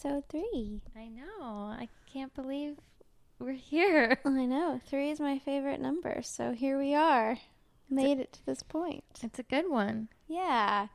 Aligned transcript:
episode 0.00 0.24
three. 0.30 0.80
I 0.96 1.08
know. 1.08 1.44
I 1.44 1.88
can't 2.10 2.34
believe 2.34 2.76
we're 3.38 3.52
here. 3.52 4.18
I 4.24 4.46
know. 4.46 4.80
Three 4.86 5.10
is 5.10 5.20
my 5.20 5.38
favorite 5.38 5.80
number. 5.80 6.22
So 6.22 6.52
here 6.52 6.78
we 6.78 6.94
are. 6.94 7.36
Made 7.90 8.18
it 8.18 8.32
to 8.34 8.46
this 8.46 8.62
point. 8.62 9.04
It's 9.22 9.38
a 9.38 9.42
good 9.42 9.68
one. 9.68 10.08
Yeah. 10.26 10.86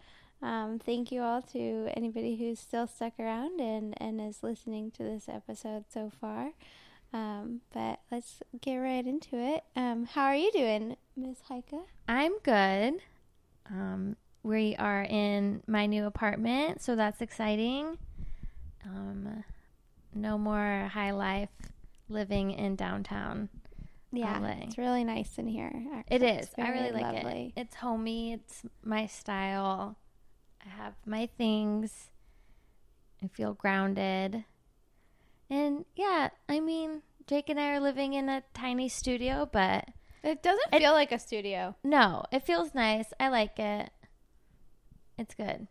Um, 0.41 0.79
thank 0.83 1.11
you 1.11 1.21
all 1.21 1.43
to 1.53 1.89
anybody 1.95 2.35
who's 2.35 2.59
still 2.59 2.87
stuck 2.87 3.19
around 3.19 3.59
and, 3.59 3.93
and 4.01 4.19
is 4.19 4.41
listening 4.41 4.89
to 4.91 5.03
this 5.03 5.29
episode 5.29 5.85
so 5.93 6.11
far. 6.19 6.51
Um, 7.13 7.61
but 7.73 7.99
let's 8.11 8.41
get 8.61 8.77
right 8.77 9.05
into 9.05 9.35
it. 9.35 9.63
Um, 9.75 10.05
how 10.05 10.25
are 10.25 10.35
you 10.35 10.51
doing, 10.51 10.95
Miss 11.15 11.41
Heike? 11.47 11.73
I'm 12.07 12.39
good. 12.39 12.95
Um, 13.69 14.15
we 14.41 14.75
are 14.77 15.03
in 15.03 15.61
my 15.67 15.85
new 15.85 16.05
apartment, 16.05 16.81
so 16.81 16.95
that's 16.95 17.21
exciting. 17.21 17.99
Um, 18.85 19.43
no 20.13 20.37
more 20.37 20.89
high 20.93 21.11
life 21.11 21.49
living 22.09 22.51
in 22.51 22.75
downtown. 22.75 23.49
Yeah, 24.11 24.39
LA. 24.39 24.55
it's 24.63 24.77
really 24.77 25.03
nice 25.03 25.37
in 25.37 25.47
here. 25.47 25.71
Actually. 25.93 26.27
It's 26.27 26.49
I 26.57 26.69
really 26.69 26.91
very 26.91 27.03
like 27.03 27.15
lovely. 27.15 27.53
it. 27.55 27.59
It's 27.61 27.75
homey. 27.75 28.33
It's 28.33 28.63
my 28.83 29.07
style. 29.07 29.97
I 30.65 30.69
have 30.69 30.93
my 31.05 31.27
things. 31.37 32.09
I 33.23 33.27
feel 33.27 33.53
grounded. 33.53 34.45
And 35.49 35.85
yeah, 35.95 36.29
I 36.47 36.59
mean, 36.59 37.01
Jake 37.27 37.49
and 37.49 37.59
I 37.59 37.71
are 37.71 37.79
living 37.79 38.13
in 38.13 38.29
a 38.29 38.43
tiny 38.53 38.87
studio, 38.89 39.49
but 39.51 39.89
It 40.23 40.41
doesn't 40.41 40.73
It- 40.73 40.79
feel 40.79 40.93
like 40.93 41.11
a 41.11 41.19
studio. 41.19 41.75
no, 41.83 42.23
it 42.31 42.43
feels 42.45 42.73
nice. 42.73 43.13
I 43.19 43.27
like 43.29 43.59
it. 43.59 43.91
It's 45.17 45.35
good. 45.35 45.67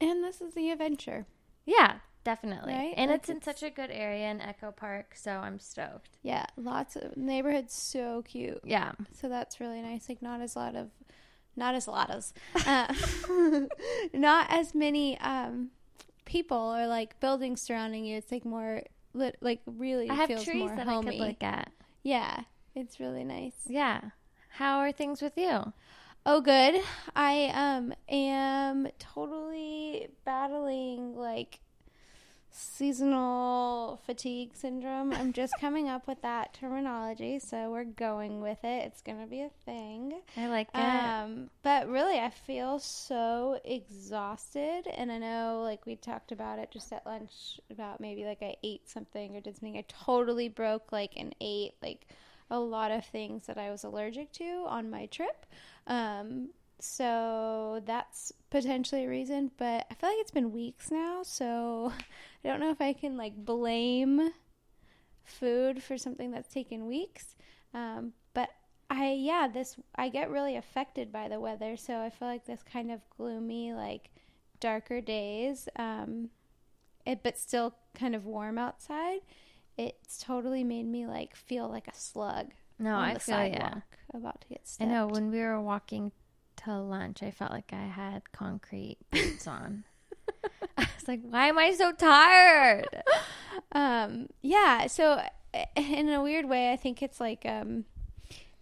And 0.00 0.22
this 0.22 0.40
is 0.40 0.54
the 0.54 0.70
adventure. 0.70 1.26
Yeah, 1.64 1.98
definitely. 2.26 2.72
Right? 2.74 2.92
And 2.96 3.10
Like 3.10 3.20
it's 3.20 3.28
in 3.30 3.36
it's- 3.38 3.44
such 3.60 3.62
a 3.62 3.72
good 3.72 3.90
area 3.90 4.28
in 4.30 4.40
Echo 4.40 4.72
Park, 4.72 5.14
so 5.16 5.30
I'm 5.30 5.58
stoked. 5.60 6.10
Yeah, 6.22 6.44
lots 6.56 6.96
of 6.96 7.16
neighborhood's 7.16 7.72
so 7.72 8.22
cute. 8.26 8.60
Yeah. 8.64 8.92
So 9.18 9.28
that's 9.28 9.60
really 9.60 9.80
nice. 9.80 10.08
Like 10.08 10.20
not 10.20 10.40
as 10.40 10.56
lot 10.56 10.74
of, 10.74 10.90
not 11.54 11.74
as 11.76 11.86
a 11.86 11.90
lot 11.92 12.10
of, 12.10 12.32
uh, 12.66 12.92
not 14.12 14.46
as 14.50 14.74
many 14.74 15.18
um, 15.20 15.70
people 16.24 16.58
or 16.76 16.86
like 16.88 17.18
buildings 17.20 17.62
surrounding 17.62 18.04
you. 18.04 18.16
It's 18.16 18.32
like 18.32 18.44
more 18.44 18.82
lit, 19.14 19.36
like 19.40 19.60
really 19.66 20.10
I 20.10 20.14
have 20.14 20.28
feels 20.28 20.44
trees 20.44 20.66
more 20.66 20.76
that 20.76 20.86
homey. 20.86 21.08
I 21.08 21.10
could 21.12 21.20
look 21.20 21.42
at. 21.42 21.70
Yeah, 22.02 22.40
it's 22.74 22.98
really 23.00 23.24
nice. 23.24 23.54
Yeah. 23.68 24.00
How 24.50 24.78
are 24.78 24.90
things 24.92 25.22
with 25.22 25.36
you? 25.36 25.72
Oh, 26.28 26.40
good. 26.40 26.80
I 27.14 27.52
um 27.54 27.94
am 28.08 28.88
totally 28.98 30.08
battling 30.24 31.14
like 31.14 31.60
seasonal 32.56 34.00
fatigue 34.06 34.50
syndrome. 34.54 35.12
I'm 35.12 35.32
just 35.32 35.52
coming 35.60 35.88
up 35.88 36.06
with 36.06 36.22
that 36.22 36.54
terminology, 36.54 37.38
so 37.38 37.70
we're 37.70 37.84
going 37.84 38.40
with 38.40 38.64
it. 38.64 38.84
It's 38.86 39.02
gonna 39.02 39.26
be 39.26 39.42
a 39.42 39.50
thing. 39.64 40.20
I 40.36 40.46
like 40.46 40.68
it. 40.74 40.78
Um, 40.78 41.50
but 41.62 41.88
really, 41.88 42.18
I 42.18 42.30
feel 42.30 42.78
so 42.78 43.60
exhausted, 43.64 44.86
and 44.96 45.12
I 45.12 45.18
know, 45.18 45.60
like 45.62 45.84
we 45.84 45.96
talked 45.96 46.32
about 46.32 46.58
it 46.58 46.70
just 46.70 46.92
at 46.92 47.04
lunch 47.04 47.60
about 47.70 48.00
maybe 48.00 48.24
like 48.24 48.42
I 48.42 48.56
ate 48.62 48.88
something 48.88 49.36
or 49.36 49.40
did 49.40 49.56
something. 49.56 49.76
I 49.76 49.84
totally 49.88 50.48
broke 50.48 50.92
like 50.92 51.12
and 51.16 51.34
ate 51.40 51.74
like 51.82 52.06
a 52.50 52.58
lot 52.58 52.90
of 52.90 53.04
things 53.04 53.46
that 53.46 53.58
I 53.58 53.70
was 53.70 53.84
allergic 53.84 54.32
to 54.32 54.64
on 54.66 54.90
my 54.90 55.06
trip. 55.06 55.46
Um, 55.86 56.50
so 56.80 57.82
that's 57.84 58.32
potentially 58.50 59.04
a 59.04 59.08
reason, 59.08 59.50
but 59.56 59.86
I 59.90 59.94
feel 59.94 60.10
like 60.10 60.18
it's 60.20 60.30
been 60.30 60.52
weeks 60.52 60.90
now, 60.90 61.22
so 61.22 61.92
I 62.44 62.48
don't 62.48 62.60
know 62.60 62.70
if 62.70 62.80
I 62.80 62.92
can 62.92 63.16
like 63.16 63.36
blame 63.36 64.30
food 65.24 65.82
for 65.82 65.98
something 65.98 66.30
that's 66.30 66.52
taken 66.52 66.86
weeks. 66.86 67.34
Um, 67.74 68.12
but 68.34 68.50
I 68.90 69.12
yeah, 69.12 69.48
this 69.52 69.76
I 69.96 70.08
get 70.08 70.30
really 70.30 70.56
affected 70.56 71.12
by 71.12 71.28
the 71.28 71.40
weather, 71.40 71.76
so 71.76 72.00
I 72.00 72.10
feel 72.10 72.28
like 72.28 72.46
this 72.46 72.62
kind 72.62 72.90
of 72.90 73.00
gloomy, 73.16 73.72
like 73.72 74.10
darker 74.60 75.00
days, 75.00 75.68
um, 75.76 76.30
it 77.04 77.20
but 77.22 77.38
still 77.38 77.74
kind 77.94 78.14
of 78.14 78.24
warm 78.26 78.58
outside. 78.58 79.20
It's 79.76 80.18
totally 80.18 80.64
made 80.64 80.86
me 80.86 81.06
like 81.06 81.34
feel 81.36 81.68
like 81.68 81.88
a 81.88 81.94
slug 81.94 82.52
no, 82.78 82.94
on 82.94 83.10
I 83.10 83.14
the 83.14 83.20
feel 83.20 83.46
yeah. 83.46 83.80
about 84.14 84.40
to 84.42 84.48
get 84.48 84.60
I 84.64 84.68
stepped. 84.68 84.90
know 84.90 85.06
when 85.06 85.30
we 85.30 85.40
were 85.40 85.60
walking 85.60 86.12
to 86.64 86.78
lunch, 86.78 87.22
I 87.22 87.30
felt 87.30 87.50
like 87.50 87.72
I 87.72 87.86
had 87.86 88.32
concrete 88.32 88.98
boots 89.10 89.46
on. 89.46 89.84
I 90.78 90.86
was 90.96 91.08
like, 91.08 91.20
why 91.22 91.48
am 91.48 91.58
I 91.58 91.72
so 91.72 91.92
tired? 91.92 92.88
um 93.72 94.28
yeah 94.42 94.86
so 94.86 95.20
in 95.76 96.08
a 96.10 96.22
weird 96.22 96.46
way 96.46 96.70
i 96.72 96.76
think 96.76 97.02
it's 97.02 97.20
like 97.20 97.44
um 97.46 97.84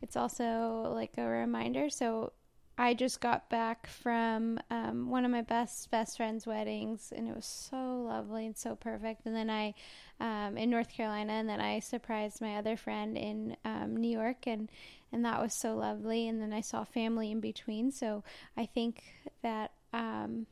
it's 0.00 0.16
also 0.16 0.93
like 0.94 1.12
a 1.19 1.27
reminder 1.27 1.91
so 1.91 2.33
i 2.77 2.93
just 2.95 3.21
got 3.21 3.49
back 3.51 3.87
from 3.87 4.59
um, 4.71 5.09
one 5.09 5.25
of 5.25 5.31
my 5.31 5.43
best 5.43 5.91
best 5.91 6.17
friend's 6.17 6.47
weddings 6.47 7.12
and 7.15 7.29
it 7.29 7.35
was 7.35 7.47
so 7.47 8.05
lovely 8.07 8.47
and 8.47 8.57
so 8.57 8.75
perfect. 8.75 9.27
And 9.27 9.35
then 9.35 9.51
i 9.51 9.75
um, 10.21 10.57
in 10.57 10.71
north 10.71 10.91
carolina 10.91 11.33
and 11.34 11.49
then 11.49 11.61
i 11.61 11.81
surprised 11.81 12.41
my 12.41 12.57
other 12.57 12.77
friend 12.77 13.17
in 13.17 13.57
um, 13.65 13.97
new 13.97 14.11
york 14.11 14.47
and 14.47 14.71
and 15.13 15.25
that 15.25 15.41
was 15.41 15.55
so 15.55 15.77
lovely. 15.77 16.27
And 16.27 16.41
then 16.43 16.53
i 16.53 16.61
saw 16.61 16.84
family 16.84 17.31
in 17.31 17.41
between. 17.41 17.93
So 17.93 18.25
i 18.57 18.67
think 18.67 19.03
that 19.43 19.73
um, 19.93 20.47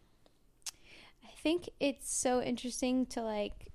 i 1.25 1.31
think 1.43 1.69
it's 1.81 2.12
so 2.15 2.41
interesting 2.41 3.06
to 3.06 3.22
like 3.22 3.72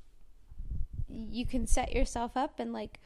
you 1.09 1.45
can 1.45 1.67
set 1.67 1.93
yourself 1.93 2.35
up 2.35 2.59
and 2.59 2.73
like 2.73 2.99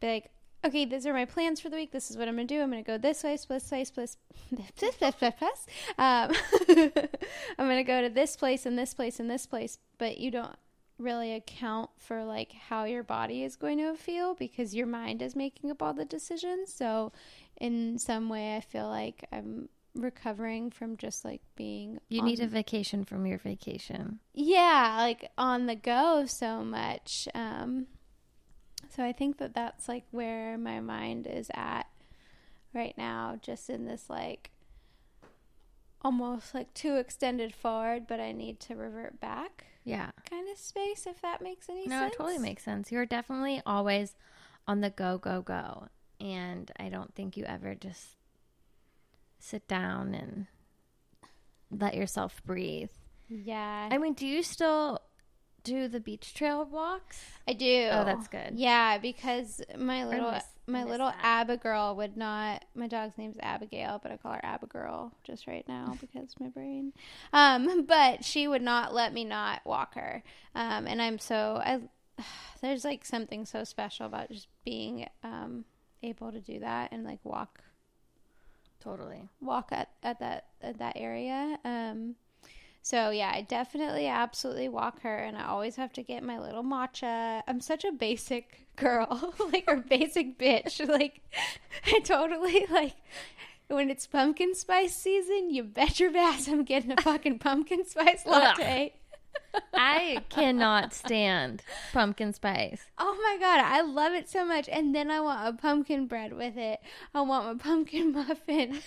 be 0.00 0.06
like 0.08 0.30
okay 0.64 0.84
these 0.84 1.06
are 1.06 1.12
my 1.12 1.24
plans 1.24 1.60
for 1.60 1.68
the 1.68 1.76
week. 1.76 1.92
This 1.92 2.10
is 2.10 2.16
what 2.16 2.28
i'm 2.28 2.34
gonna 2.36 2.46
do. 2.46 2.60
I'm 2.62 2.70
gonna 2.70 2.82
go 2.82 2.98
this 2.98 3.22
way 3.22 3.36
this 3.48 3.90
place 3.90 4.16
this 4.50 4.70
this 4.80 5.66
um 5.98 6.30
i'm 7.58 7.68
gonna 7.68 7.84
go 7.84 8.02
to 8.02 8.08
this 8.08 8.36
place 8.36 8.66
and 8.66 8.78
this 8.78 8.94
place 8.94 9.20
and 9.20 9.30
this 9.30 9.46
place 9.46 9.78
but 9.98 10.18
you 10.18 10.30
don't 10.30 10.56
really 10.98 11.34
account 11.34 11.90
for 11.98 12.24
like 12.24 12.52
how 12.52 12.84
your 12.84 13.02
body 13.02 13.42
is 13.42 13.56
going 13.56 13.78
to 13.78 13.94
feel 13.96 14.34
because 14.34 14.74
your 14.76 14.86
mind 14.86 15.20
is 15.22 15.34
making 15.34 15.68
up 15.72 15.82
all 15.82 15.92
the 15.92 16.04
decisions. 16.04 16.72
So 16.72 17.10
in 17.60 17.98
some 17.98 18.28
way 18.28 18.56
i 18.56 18.60
feel 18.60 18.88
like 18.88 19.24
i'm 19.32 19.68
recovering 19.94 20.70
from 20.70 20.96
just 20.96 21.24
like 21.24 21.40
being 21.54 22.00
You 22.08 22.20
on 22.20 22.26
need 22.26 22.40
a 22.40 22.48
vacation 22.48 23.04
from 23.04 23.26
your 23.26 23.38
vacation. 23.38 24.18
yeah 24.34 24.96
like 24.98 25.30
on 25.38 25.66
the 25.66 25.76
go 25.76 26.26
so 26.26 26.64
much. 26.64 27.28
Um 27.34 27.86
so 28.94 29.02
i 29.04 29.12
think 29.12 29.38
that 29.38 29.54
that's 29.54 29.88
like 29.88 30.04
where 30.10 30.56
my 30.58 30.80
mind 30.80 31.26
is 31.26 31.50
at 31.54 31.86
right 32.72 32.96
now 32.98 33.38
just 33.42 33.68
in 33.70 33.84
this 33.86 34.08
like 34.10 34.50
almost 36.02 36.54
like 36.54 36.72
too 36.74 36.96
extended 36.96 37.54
forward 37.54 38.06
but 38.06 38.20
i 38.20 38.30
need 38.32 38.60
to 38.60 38.74
revert 38.74 39.18
back 39.20 39.64
Yeah. 39.84 40.10
kind 40.28 40.48
of 40.50 40.58
space 40.58 41.06
if 41.06 41.20
that 41.22 41.40
makes 41.42 41.68
any 41.68 41.88
No, 41.88 41.90
sense 41.90 42.00
No, 42.00 42.06
it 42.06 42.12
totally 42.12 42.38
makes 42.38 42.62
sense. 42.62 42.90
You're 42.92 43.06
definitely 43.06 43.60
always 43.66 44.14
on 44.66 44.80
the 44.80 44.88
go, 44.90 45.18
go, 45.18 45.42
go. 45.42 45.88
And 46.20 46.70
I 46.78 46.88
don't 46.88 47.14
think 47.14 47.36
you 47.36 47.44
ever 47.44 47.74
just 47.74 48.16
sit 49.38 49.68
down 49.68 50.14
and 50.14 50.46
let 51.70 51.94
yourself 51.94 52.42
breathe. 52.46 52.90
yeah 53.28 53.88
I 53.90 53.98
mean, 53.98 54.14
do 54.14 54.26
you 54.26 54.42
still 54.42 55.00
do 55.64 55.88
the 55.88 56.00
beach 56.00 56.34
trail 56.34 56.64
walks? 56.64 57.20
I 57.48 57.54
do. 57.54 57.88
Oh, 57.90 58.04
that's 58.04 58.28
good. 58.28 58.52
Yeah, 58.54 58.98
because 58.98 59.60
my 59.76 60.04
little 60.06 60.30
miss- 60.32 60.44
my 60.66 60.84
little 60.84 61.08
that. 61.08 61.18
Abigail 61.22 61.96
would 61.96 62.16
not. 62.16 62.64
My 62.74 62.86
dog's 62.86 63.18
name's 63.18 63.36
Abigail, 63.40 64.00
but 64.02 64.12
I 64.12 64.16
call 64.16 64.32
her 64.32 64.44
Abigail 64.44 65.12
just 65.24 65.46
right 65.46 65.66
now 65.68 65.96
because 66.00 66.34
my 66.38 66.48
brain. 66.48 66.92
Um, 67.32 67.84
but 67.86 68.24
she 68.24 68.46
would 68.46 68.62
not 68.62 68.94
let 68.94 69.12
me 69.12 69.24
not 69.24 69.64
walk 69.64 69.94
her. 69.94 70.22
Um, 70.54 70.86
and 70.86 71.02
I'm 71.02 71.18
so 71.18 71.60
I. 71.64 71.80
There's 72.60 72.84
like 72.84 73.04
something 73.04 73.44
so 73.44 73.64
special 73.64 74.06
about 74.06 74.30
just 74.30 74.48
being 74.64 75.08
um 75.22 75.64
able 76.02 76.30
to 76.30 76.40
do 76.40 76.60
that 76.60 76.92
and 76.92 77.04
like 77.04 77.18
walk 77.24 77.60
Totally. 78.80 79.28
walk 79.40 79.70
at, 79.72 79.88
at 80.02 80.20
that 80.20 80.46
at 80.60 80.78
that 80.78 80.96
area. 80.96 81.58
Um, 81.64 82.16
so 82.84 83.08
yeah, 83.08 83.32
I 83.34 83.40
definitely 83.40 84.08
absolutely 84.08 84.68
walk 84.68 85.00
her, 85.00 85.16
and 85.16 85.38
I 85.38 85.46
always 85.46 85.76
have 85.76 85.94
to 85.94 86.02
get 86.02 86.22
my 86.22 86.38
little 86.38 86.62
matcha. 86.62 87.40
I'm 87.48 87.62
such 87.62 87.82
a 87.86 87.92
basic 87.92 88.66
girl, 88.76 89.32
like 89.52 89.64
or 89.66 89.76
basic 89.76 90.38
bitch. 90.38 90.86
Like 90.94 91.22
I 91.86 92.00
totally 92.00 92.66
like 92.70 92.92
when 93.68 93.88
it's 93.88 94.06
pumpkin 94.06 94.54
spice 94.54 94.94
season. 94.94 95.48
You 95.48 95.62
bet 95.62 95.98
your 95.98 96.14
ass 96.14 96.46
I'm 96.46 96.62
getting 96.62 96.92
a 96.92 97.00
fucking 97.00 97.38
pumpkin 97.38 97.86
spice 97.86 98.26
latte. 98.26 98.92
I 99.74 100.22
cannot 100.28 100.92
stand 100.92 101.62
pumpkin 101.92 102.32
spice. 102.32 102.82
Oh 102.98 103.16
my 103.22 103.36
god, 103.40 103.60
I 103.60 103.82
love 103.82 104.12
it 104.12 104.28
so 104.28 104.44
much. 104.44 104.68
And 104.68 104.94
then 104.94 105.10
I 105.10 105.20
want 105.20 105.46
a 105.48 105.60
pumpkin 105.60 106.06
bread 106.06 106.32
with 106.32 106.56
it. 106.56 106.80
I 107.14 107.20
want 107.20 107.46
my 107.46 107.62
pumpkin 107.62 108.12
muffin. 108.14 108.80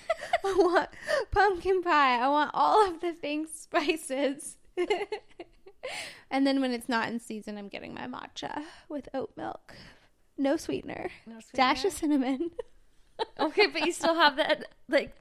I 0.44 0.56
want 0.58 0.90
pumpkin 1.32 1.82
pie. 1.82 2.20
I 2.20 2.28
want 2.28 2.52
all 2.54 2.88
of 2.88 3.02
the 3.02 3.14
things 3.14 3.50
spices. 3.54 4.58
and 6.32 6.46
then 6.46 6.62
when 6.62 6.72
it's 6.72 6.90
not 6.90 7.10
in 7.10 7.20
season, 7.20 7.58
I'm 7.58 7.70
getting 7.70 7.94
my 7.94 8.08
matcha 8.08 8.64
with 8.90 9.10
oat 9.14 9.32
milk, 9.36 9.76
no 10.38 10.58
sweetener, 10.58 11.10
dash 11.54 11.86
of 11.86 11.94
cinnamon. 11.94 12.52
Okay, 13.40 13.68
but 13.68 13.86
you 13.86 13.92
still 13.92 14.16
have 14.16 14.36
that 14.38 14.66
like 14.90 15.16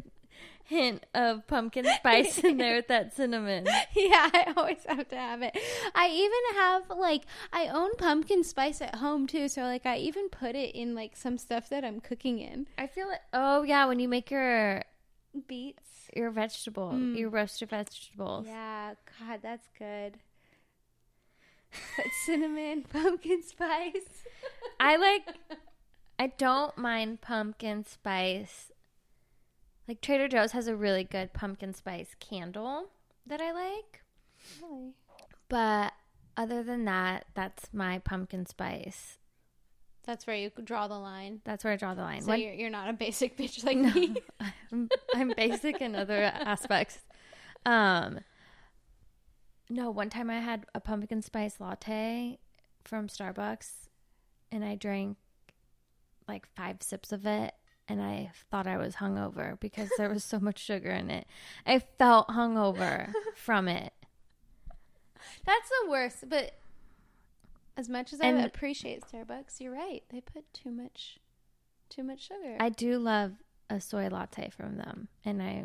hint 0.67 1.05
of 1.15 1.47
pumpkin 1.47 1.85
spice 1.97 2.39
in 2.39 2.57
there 2.59 2.77
with 2.77 2.89
that 2.89 3.15
cinnamon. 3.15 3.65
yeah, 3.95 4.31
I 4.33 4.53
always 4.57 4.85
have 4.87 5.09
to 5.09 5.17
have 5.17 5.43
it. 5.43 5.57
I 5.95 6.09
even 6.09 6.61
have 6.61 6.91
like 6.99 7.23
I 7.53 7.69
own 7.69 7.95
pumpkin 7.97 8.43
spice 8.45 8.81
at 8.81 8.97
home 8.97 9.27
too, 9.27 9.49
so 9.49 9.63
like 9.63 9.87
I 9.87 9.97
even 9.99 10.29
put 10.29 10.55
it 10.57 10.75
in 10.75 10.95
like 10.95 11.17
some 11.17 11.39
stuff 11.39 11.69
that 11.71 11.85
I'm 11.85 12.01
cooking 12.01 12.39
in. 12.41 12.67
I 12.79 12.87
feel 12.87 13.11
it. 13.11 13.21
Oh 13.33 13.63
yeah, 13.63 13.87
when 13.87 13.99
you 14.01 14.09
make 14.09 14.31
your 14.31 14.83
Beets. 15.49 16.11
your 16.15 16.31
vegetable, 16.31 16.91
Mm. 16.93 17.17
your 17.17 17.29
roasted 17.31 17.69
vegetables. 17.71 18.47
Yeah, 18.47 18.95
God, 19.21 19.41
that's 19.43 19.69
good. 19.79 20.15
Cinnamon, 22.25 22.83
pumpkin 22.93 23.43
spice. 23.43 24.25
I 24.81 24.97
like. 24.97 25.27
I 26.19 26.29
don't 26.39 26.77
mind 26.79 27.21
pumpkin 27.21 27.85
spice. 27.85 28.73
Like 29.89 30.01
Trader 30.01 30.29
Joe's 30.29 30.53
has 30.53 30.67
a 30.67 30.77
really 30.77 31.05
good 31.05 31.33
pumpkin 31.33 31.73
spice 31.75 32.15
candle 32.19 32.91
that 33.27 33.41
I 33.41 33.53
like. 33.53 34.03
Really? 34.61 34.93
But 35.49 35.93
other 36.37 36.63
than 36.63 36.85
that, 36.87 37.27
that's 37.35 37.73
my 37.73 37.99
pumpkin 38.01 38.47
spice. 38.47 39.19
That's 40.05 40.27
where 40.27 40.37
you 40.37 40.51
draw 40.63 40.87
the 40.89 40.99
line. 40.99 41.41
That's 41.45 41.65
where 41.65 41.73
I 41.73 41.77
draw 41.77 41.95
the 41.95 42.03
line. 42.03 42.23
So 42.23 42.29
When- 42.29 42.41
you're, 42.41 42.53
you're 42.55 42.71
not 42.71 42.89
a 42.89 42.93
basic 42.93 43.37
bitch 43.39 43.65
like 43.65 43.77
me. 43.79 44.17
I'm, 44.73 44.89
I'm 45.15 45.33
basic 45.37 45.81
in 45.81 45.95
other 45.95 46.23
aspects. 46.23 46.99
Um, 47.65 48.21
no, 49.69 49.91
one 49.91 50.11
time 50.11 50.31
I 50.31 50.39
had 50.41 50.67
a 50.75 50.81
pumpkin 50.81 51.23
spice 51.23 51.59
latte 51.61 52.39
from 52.85 53.09
Starbucks, 53.09 53.71
and 54.53 54.65
I 54.65 54.77
drank 54.77 55.17
like 56.29 56.47
five 56.57 56.83
sips 56.83 57.11
of 57.11 57.27
it, 57.27 57.53
and 57.89 58.03
I 58.03 58.31
thought 58.51 58.67
I 58.67 58.77
was 58.77 58.97
hungover 58.97 59.59
because 59.61 59.91
there 59.97 60.09
was 60.09 60.25
so 60.25 60.39
much 60.41 60.59
sugar 60.59 60.91
in 60.91 61.11
it. 61.11 61.27
I 61.67 61.79
felt 61.79 62.29
hungover 62.29 63.13
from 63.35 63.69
it. 63.69 63.93
That's 65.45 65.69
the 65.69 65.91
worst. 65.91 66.29
But 66.29 66.55
as 67.77 67.89
much 67.89 68.13
as 68.13 68.21
And- 68.21 68.39
I 68.39 68.43
appreciate 68.43 69.03
Starbucks, 69.03 69.61
you're 69.61 69.73
right. 69.73 70.03
They 70.11 70.21
put 70.21 70.53
too 70.53 70.71
much, 70.71 71.19
too 71.89 72.03
much 72.03 72.27
sugar. 72.27 72.57
I 72.61 72.69
do 72.71 72.99
love 72.99 73.33
a 73.71 73.81
soy 73.81 74.09
latte 74.09 74.51
from 74.51 74.77
them, 74.77 75.09
and 75.25 75.43
I 75.43 75.65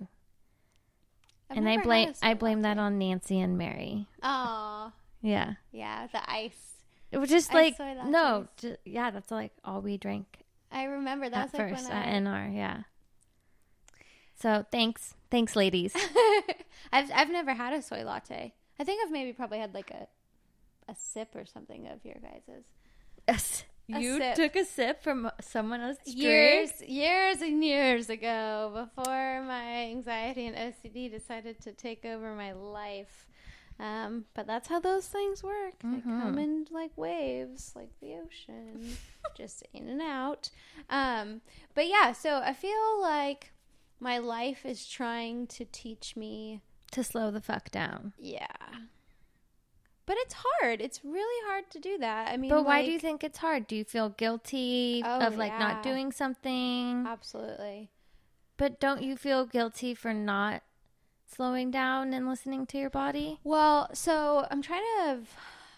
I've 1.50 1.58
and 1.58 1.70
I 1.70 1.78
blame 1.82 2.14
I 2.22 2.34
blame 2.34 2.62
that 2.62 2.78
on 2.78 2.98
Nancy 2.98 3.40
and 3.40 3.58
Mary. 3.58 4.08
Oh. 4.24 4.92
Yeah. 5.22 5.54
yeah, 5.72 6.08
the 6.12 6.28
ice. 6.32 6.76
It 7.12 7.18
was 7.20 7.30
just 7.30 7.54
Ice 7.54 7.78
like 7.78 8.08
no, 8.08 8.48
lattes. 8.58 8.62
ju- 8.62 8.78
yeah, 8.86 9.12
that's 9.12 9.30
like 9.32 9.52
all 9.64 9.82
we 9.82 9.98
drank 9.98 10.41
I 10.72 10.84
remember 10.86 11.30
that 11.30 11.38
at 11.38 11.52
was 11.52 11.60
like 11.60 11.70
first 11.72 11.90
at 11.90 12.08
I. 12.08 12.12
NR. 12.12 12.56
Yeah. 12.56 12.82
So 14.36 14.66
thanks, 14.72 15.14
thanks, 15.30 15.56
ladies. 15.56 15.94
I've 16.92 17.12
I've 17.14 17.30
never 17.30 17.54
had 17.54 17.74
a 17.74 17.82
soy 17.82 18.04
latte. 18.04 18.54
I 18.80 18.84
think 18.84 19.02
I've 19.06 19.12
maybe 19.12 19.34
probably 19.34 19.60
had 19.60 19.74
like 19.74 19.92
a 19.92 20.08
a 20.90 20.96
sip 20.96 21.36
or 21.36 21.46
something 21.46 21.88
of 21.88 22.04
your 22.04 22.16
guys's. 22.16 22.66
Yes, 23.28 23.64
you 23.88 24.18
sip. 24.18 24.36
took 24.36 24.56
a 24.56 24.66
sip 24.66 25.04
from 25.04 25.30
someone 25.42 25.82
else's 25.82 26.16
years, 26.16 26.72
drink. 26.78 26.92
years 26.92 27.42
and 27.42 27.64
years 27.64 28.10
ago, 28.10 28.72
before 28.96 29.44
my 29.44 29.86
anxiety 29.92 30.48
and 30.48 30.56
OCD 30.56 31.12
decided 31.12 31.62
to 31.62 31.72
take 31.74 32.04
over 32.06 32.34
my 32.36 32.54
life. 32.54 33.28
Um, 33.82 34.26
but 34.36 34.46
that's 34.46 34.68
how 34.68 34.80
those 34.80 35.08
things 35.08 35.42
work. 35.44 35.74
They 35.82 36.02
Mhm. 36.02 36.22
come 36.22 36.38
in 36.38 36.68
like 36.70 36.96
waves, 36.96 37.74
like 37.76 37.90
the 38.00 38.14
ocean, 38.16 38.96
just 39.36 39.64
in 39.74 39.88
and 39.90 40.02
out. 40.02 40.52
Um, 40.90 41.42
but 41.74 41.88
yeah, 41.88 42.12
so 42.12 42.42
I 42.44 42.54
feel 42.54 43.02
like 43.02 43.52
my 44.00 44.20
life 44.20 44.66
is 44.66 44.88
trying 44.88 45.48
to 45.48 45.66
teach 45.66 46.16
me 46.16 46.62
to 46.92 47.04
slow 47.04 47.32
the 47.32 47.42
fuck 47.42 47.72
down. 47.72 48.14
yeah. 48.20 48.46
But 50.08 50.18
it's 50.20 50.36
hard. 50.38 50.82
It's 50.82 51.06
really 51.06 51.48
hard 51.48 51.70
to 51.72 51.80
do 51.80 51.98
that. 52.00 52.28
I 52.34 52.36
mean, 52.38 52.50
But 52.50 52.66
why 52.66 52.84
do 52.84 52.92
you 52.92 53.00
think 53.00 53.24
it's 53.24 53.38
hard? 53.38 53.66
Do 53.68 53.76
you 53.76 53.86
feel 53.86 54.10
guilty 54.10 55.02
Oh, 55.06 55.20
of 55.28 55.38
like 55.38 55.52
yeah. 55.54 55.60
not 55.60 55.84
doing 55.84 56.12
something? 56.12 57.06
Absolutely. 57.08 57.90
But 58.58 58.80
don't 58.80 59.02
you 59.04 59.16
feel 59.16 59.46
guilty 59.46 59.94
for 59.96 60.14
not 60.14 60.64
slowing 61.34 61.72
down 61.72 62.14
and 62.14 62.28
listening 62.28 62.66
to 62.68 62.78
your 62.78 62.90
body? 62.90 63.40
Well, 63.44 63.90
so 63.94 64.48
I'm 64.50 64.62
trying 64.62 64.84
to. 64.98 65.20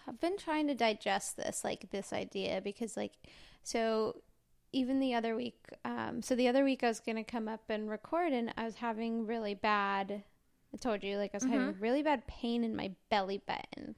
I've 0.06 0.20
been 0.20 0.36
trying 0.36 0.66
to 0.66 0.74
digest 0.74 1.36
this, 1.38 1.64
like 1.64 1.90
this 1.90 2.12
idea, 2.12 2.60
because 2.62 2.94
like, 2.96 3.12
so 3.62 4.16
even 4.72 5.00
the 5.00 5.14
other 5.14 5.34
week, 5.34 5.56
um, 5.84 6.20
so 6.20 6.34
the 6.34 6.48
other 6.48 6.62
week 6.62 6.84
I 6.84 6.88
was 6.88 7.00
gonna 7.00 7.24
come 7.24 7.48
up 7.48 7.62
and 7.68 7.88
record, 7.88 8.32
and 8.32 8.52
I 8.56 8.64
was 8.64 8.76
having 8.76 9.26
really 9.26 9.54
bad. 9.54 10.22
I 10.72 10.76
told 10.76 11.02
you, 11.02 11.16
like 11.16 11.30
I 11.32 11.38
was 11.38 11.44
having 11.44 11.76
really 11.80 12.02
bad 12.02 12.26
pain 12.26 12.64
in 12.64 12.76
my 12.76 12.90
belly 13.08 13.40
button. 13.46 13.96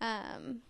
Um, 0.00 0.60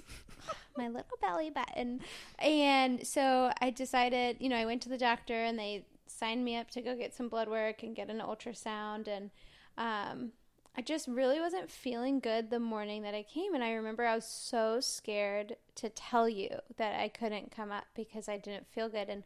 my 0.76 0.88
little 0.88 1.18
belly 1.20 1.50
button. 1.50 2.00
And 2.38 3.06
so 3.06 3.52
I 3.60 3.70
decided, 3.70 4.36
you 4.40 4.48
know, 4.48 4.56
I 4.56 4.64
went 4.64 4.82
to 4.82 4.88
the 4.88 4.98
doctor 4.98 5.34
and 5.34 5.58
they 5.58 5.84
signed 6.06 6.44
me 6.44 6.56
up 6.56 6.70
to 6.72 6.80
go 6.80 6.96
get 6.96 7.14
some 7.14 7.28
blood 7.28 7.48
work 7.48 7.82
and 7.82 7.94
get 7.96 8.08
an 8.08 8.18
ultrasound. 8.18 9.08
And 9.08 9.30
um, 9.78 10.32
I 10.76 10.80
just 10.82 11.06
really 11.08 11.38
wasn't 11.40 11.70
feeling 11.70 12.18
good 12.20 12.50
the 12.50 12.58
morning 12.60 13.02
that 13.02 13.14
I 13.14 13.22
came. 13.22 13.54
And 13.54 13.62
I 13.62 13.72
remember 13.72 14.04
I 14.04 14.14
was 14.14 14.24
so 14.26 14.80
scared 14.80 15.56
to 15.76 15.88
tell 15.88 16.28
you 16.28 16.50
that 16.76 16.98
I 17.00 17.08
couldn't 17.08 17.54
come 17.54 17.70
up 17.70 17.84
because 17.94 18.28
I 18.28 18.38
didn't 18.38 18.66
feel 18.68 18.88
good. 18.88 19.08
And 19.08 19.22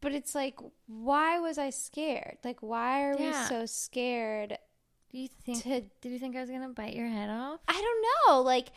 but 0.00 0.12
it's 0.12 0.34
like, 0.34 0.54
why 0.86 1.38
was 1.40 1.58
I 1.58 1.70
scared? 1.70 2.38
Like, 2.44 2.62
why 2.62 3.02
are 3.02 3.18
Yeah. 3.18 3.42
we 3.42 3.48
so 3.48 3.66
scared 3.66 4.56
Do 5.10 5.18
you 5.18 5.28
think? 5.44 5.62
to 5.64 5.80
Did 6.00 6.12
you 6.12 6.18
think 6.18 6.36
I 6.36 6.40
was 6.40 6.50
gonna 6.50 6.68
bite 6.68 6.94
your 6.94 7.08
head 7.08 7.30
off? 7.30 7.60
I 7.68 7.72
don't 7.72 8.04
know. 8.36 8.42
Like, 8.42 8.68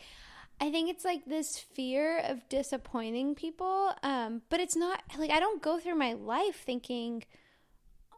I 0.60 0.70
think 0.70 0.90
it's 0.90 1.04
like 1.04 1.24
this 1.24 1.58
fear 1.58 2.18
of 2.18 2.48
disappointing 2.48 3.34
people. 3.34 3.92
Um, 4.02 4.42
but 4.48 4.60
it's 4.60 4.76
not 4.76 5.02
like 5.18 5.30
I 5.30 5.40
don't 5.40 5.62
go 5.62 5.78
through 5.78 5.94
my 5.96 6.12
life 6.14 6.62
thinking, 6.64 7.24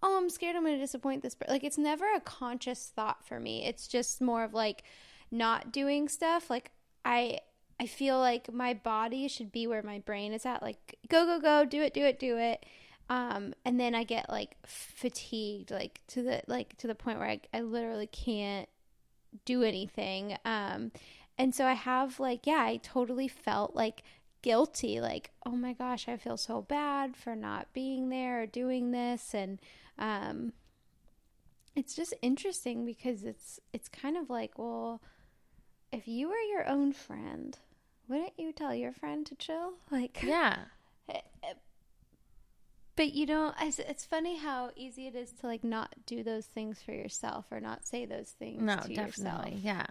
"Oh, 0.05 0.19
I'm 0.19 0.29
scared 0.31 0.55
I'm 0.55 0.63
going 0.63 0.75
to 0.77 0.81
disappoint 0.81 1.23
this." 1.23 1.35
person. 1.35 1.53
Like, 1.53 1.65
it's 1.65 1.79
never 1.79 2.05
a 2.15 2.21
conscious 2.21 2.93
thought 2.95 3.27
for 3.27 3.41
me. 3.41 3.65
It's 3.65 3.89
just 3.89 4.21
more 4.21 4.45
of 4.45 4.55
like 4.55 4.85
not 5.31 5.73
doing 5.73 6.09
stuff. 6.09 6.51
Like, 6.51 6.71
I 7.05 7.41
I 7.81 7.87
feel 7.87 8.19
like 8.19 8.53
my 8.53 8.75
body 8.75 9.27
should 9.29 9.51
be 9.51 9.67
where 9.67 9.83
my 9.83 9.99
brain 10.01 10.33
is 10.33 10.47
at. 10.47 10.63
Like, 10.63 10.99
go 11.09 11.27
go 11.27 11.41
go, 11.41 11.65
do 11.65 11.83
it, 11.83 11.95
do 11.95 12.05
it, 12.05 12.19
do 12.19 12.37
it. 12.39 12.65
Um, 13.09 13.55
and 13.65 13.79
then 13.79 13.95
I 13.95 14.05
get 14.05 14.31
like 14.31 14.57
fatigued, 14.67 15.71
like 15.71 16.01
to 16.09 16.23
the 16.23 16.43
like 16.47 16.77
to 16.79 16.87
the 16.87 16.95
point 16.95 17.19
where 17.19 17.29
I, 17.29 17.41
I 17.53 17.61
literally 17.61 18.07
can't 18.07 18.69
do 19.45 19.63
anything. 19.63 20.37
Um, 20.45 20.93
and 21.37 21.55
so 21.55 21.67
I 21.67 21.73
have 21.75 22.21
like, 22.21 22.47
yeah, 22.47 22.63
I 22.63 22.79
totally 22.83 23.29
felt 23.29 23.75
like 23.75 24.03
guilty, 24.45 25.01
like, 25.01 25.31
oh 25.47 25.53
my 25.57 25.73
gosh, 25.73 26.07
I 26.07 26.19
feel 26.19 26.37
so 26.37 26.61
bad 26.61 27.17
for 27.17 27.35
not 27.35 27.73
being 27.73 28.11
there 28.11 28.43
or 28.43 28.47
doing 28.47 28.91
this, 28.93 29.35
and 29.35 29.59
um, 29.99 30.53
it's 31.75 31.95
just 31.97 32.13
interesting 32.21 32.85
because 32.85 33.23
it's 33.25 33.59
it's 33.73 33.89
kind 33.89 34.17
of 34.19 34.29
like, 34.29 34.59
well, 34.59 35.01
if 35.91 36.07
you 36.07 36.29
were 36.29 36.37
your 36.53 36.69
own 36.69 36.93
friend, 36.93 37.59
wouldn't 38.07 38.35
you 38.39 38.53
tell 38.53 38.75
your 38.75 38.93
friend 38.93 39.25
to 39.27 39.35
chill? 39.35 39.73
Like, 39.91 40.23
Yeah. 40.23 40.57
but 42.97 43.13
you 43.13 43.27
don't. 43.27 43.55
It's, 43.61 43.79
it's 43.79 44.05
funny 44.05 44.37
how 44.37 44.71
easy 44.77 45.07
it 45.07 45.15
is 45.17 45.33
to 45.41 45.47
like 45.47 45.65
not 45.65 45.95
do 46.07 46.23
those 46.23 46.47
things 46.47 46.81
for 46.83 46.93
yourself 46.93 47.47
or 47.51 47.61
not 47.61 47.87
say 47.87 48.05
those 48.07 48.29
things. 48.39 48.61
No, 48.63 48.77
to 48.77 48.93
yourself. 48.93 49.15
definitely. 49.17 49.61
Yeah. 49.63 49.87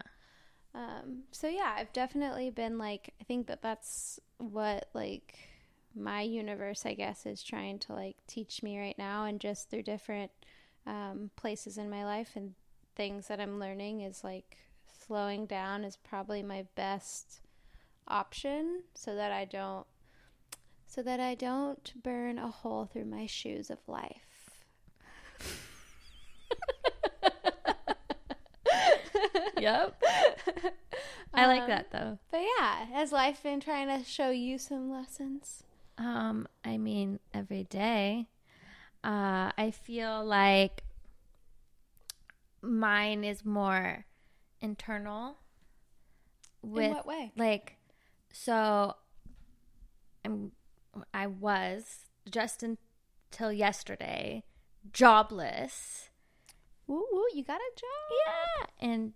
Um, 0.76 1.24
so 1.32 1.48
yeah, 1.48 1.76
I've 1.78 1.94
definitely 1.94 2.50
been 2.50 2.78
like, 2.78 3.14
I 3.22 3.24
think 3.24 3.48
that 3.48 3.62
that's 3.62 4.20
what 4.38 4.90
like 4.94 5.38
my 5.96 6.22
universe, 6.22 6.86
I 6.86 6.94
guess, 6.94 7.26
is 7.26 7.44
trying 7.44 7.80
to 7.80 7.94
like 7.94 8.18
teach 8.28 8.64
me 8.64 8.80
right 8.80 8.98
now, 8.98 9.26
and 9.26 9.40
just 9.40 9.70
through 9.70 9.84
different 9.84 10.32
um, 10.86 11.30
places 11.36 11.78
in 11.78 11.90
my 11.90 12.04
life 12.04 12.32
and 12.36 12.54
things 12.96 13.28
that 13.28 13.40
I'm 13.40 13.60
learning 13.60 14.02
is 14.02 14.24
like 14.24 14.58
slowing 15.06 15.46
down 15.46 15.84
is 15.84 15.96
probably 15.98 16.42
my 16.42 16.66
best 16.76 17.42
option, 18.08 18.82
so 18.96 19.16
that 19.16 19.32
I 19.32 19.46
don't, 19.46 19.86
so 20.88 21.04
that 21.04 21.20
I 21.20 21.36
don't 21.36 21.94
burn 22.02 22.40
a 22.40 22.48
hole 22.48 22.86
through 22.86 23.06
my 23.06 23.28
shoes 23.28 23.70
of 23.70 23.80
life. 23.88 24.60
Yep. 29.64 30.04
I 31.34 31.48
like 31.48 31.62
Um, 31.64 31.70
that 31.70 31.92
though. 31.92 32.20
But 32.32 32.42
yeah, 32.60 32.86
has 32.86 33.12
life 33.12 33.42
been 33.44 33.60
trying 33.60 33.88
to 33.88 34.04
show 34.04 34.30
you 34.30 34.58
some 34.58 34.92
lessons? 34.92 35.64
Um, 35.98 36.48
I 36.66 36.78
mean, 36.78 37.20
every 37.34 37.64
day. 37.64 38.28
Uh, 39.04 39.52
I 39.58 39.72
feel 39.72 40.24
like 40.26 40.84
mine 42.62 43.24
is 43.24 43.44
more 43.46 44.06
internal. 44.62 45.38
with 46.62 46.86
In 46.86 46.92
what 46.94 47.06
way? 47.06 47.32
like 47.36 47.78
so 48.32 48.96
I'm 50.26 50.52
I 51.14 51.28
was 51.28 52.06
just 52.30 52.64
until 52.64 53.52
yesterday 53.52 54.44
jobless. 54.94 56.10
Woo 56.88 57.06
woo, 57.12 57.26
you 57.34 57.44
got 57.44 57.60
a 57.60 57.72
job. 57.76 58.18
Yeah, 58.28 58.88
and 58.90 59.14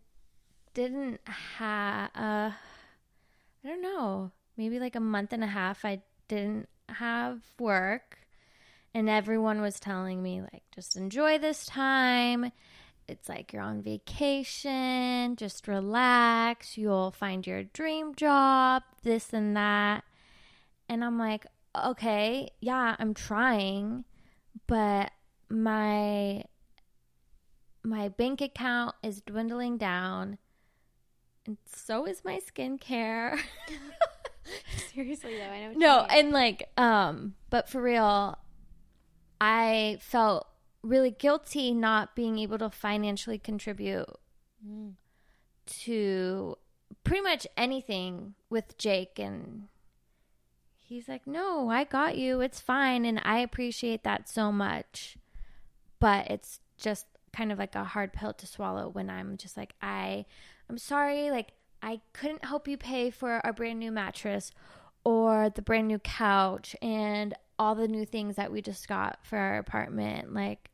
didn't 0.78 1.20
have 1.26 2.12
uh 2.14 2.52
I 2.52 3.68
don't 3.68 3.82
know, 3.82 4.32
maybe 4.58 4.80
like 4.80 4.96
a 4.96 5.00
month 5.00 5.34
and 5.34 5.44
a 5.44 5.48
half 5.48 5.84
I 5.84 6.04
didn't 6.28 6.70
have 6.88 7.42
work 7.58 8.20
and 8.94 9.10
everyone 9.10 9.60
was 9.60 9.80
telling 9.80 10.22
me 10.22 10.40
like 10.42 10.62
just 10.76 10.96
enjoy 10.96 11.40
this 11.40 11.66
time. 11.66 12.52
It's 13.08 13.28
like 13.28 13.54
you're 13.54 13.64
on 13.64 13.82
vacation, 13.82 15.36
just 15.36 15.68
relax, 15.68 16.78
you'll 16.78 17.10
find 17.10 17.48
your 17.48 17.64
dream 17.64 18.14
job, 18.14 18.84
this 19.02 19.34
and 19.34 19.58
that. 19.58 20.04
And 20.88 21.04
I'm 21.04 21.18
like, 21.18 21.48
okay, 21.76 22.52
yeah, 22.60 22.96
I'm 23.00 23.16
trying, 23.16 24.06
but 24.68 25.10
my 25.50 26.44
my 27.84 28.10
bank 28.10 28.42
account 28.42 28.94
is 29.02 29.22
dwindling 29.22 29.80
down 29.80 30.38
and 31.48 31.58
so 31.66 32.06
is 32.06 32.24
my 32.24 32.40
skincare. 32.40 33.40
Seriously 34.94 35.38
though, 35.38 35.46
I 35.50 35.62
know. 35.62 35.68
What 35.70 35.78
no, 35.78 36.02
and 36.10 36.32
like 36.32 36.70
um 36.78 37.36
but 37.50 37.68
for 37.70 37.82
real 37.82 38.38
I 39.42 39.98
felt 40.02 40.48
really 40.82 41.12
guilty 41.12 41.74
not 41.74 42.16
being 42.16 42.38
able 42.40 42.58
to 42.60 42.70
financially 42.70 43.38
contribute 43.40 44.08
Mm. 44.68 44.94
to 45.86 46.58
pretty 47.04 47.22
much 47.22 47.46
anything 47.56 48.34
with 48.50 48.76
Jake 48.80 49.20
and 49.20 49.68
he's 50.80 51.08
like, 51.08 51.28
"No, 51.28 51.70
I 51.70 51.84
got 51.84 52.18
you. 52.18 52.42
It's 52.42 52.60
fine." 52.60 53.06
And 53.06 53.22
I 53.24 53.38
appreciate 53.40 54.04
that 54.04 54.28
so 54.28 54.52
much. 54.52 55.16
But 56.00 56.32
it's 56.32 56.60
just 56.78 57.06
kind 57.32 57.52
of 57.52 57.60
like 57.60 57.76
a 57.76 57.84
hard 57.84 58.14
pill 58.14 58.34
to 58.34 58.48
swallow 58.48 58.90
when 58.90 59.12
I'm 59.12 59.38
just 59.38 59.58
like, 59.58 59.76
"I 59.80 60.26
I'm 60.70 60.78
sorry, 60.78 61.32
like 61.32 61.54
I 61.82 62.02
couldn't 62.14 62.46
help 62.46 62.68
you 62.68 62.78
pay 62.78 63.10
for 63.10 63.46
our 63.46 63.54
brand 63.54 63.80
new 63.80 63.92
mattress 63.92 64.52
or 65.04 65.50
the 65.50 65.62
brand 65.62 65.88
new 65.88 66.00
couch 66.00 66.76
and 66.82 67.34
all 67.60 67.76
the 67.76 67.88
new 67.88 68.06
things 68.06 68.36
that 68.36 68.52
we 68.52 68.62
just 68.62 68.88
got 68.88 69.20
for 69.24 69.38
our 69.38 69.58
apartment. 69.58 70.34
Like 70.34 70.70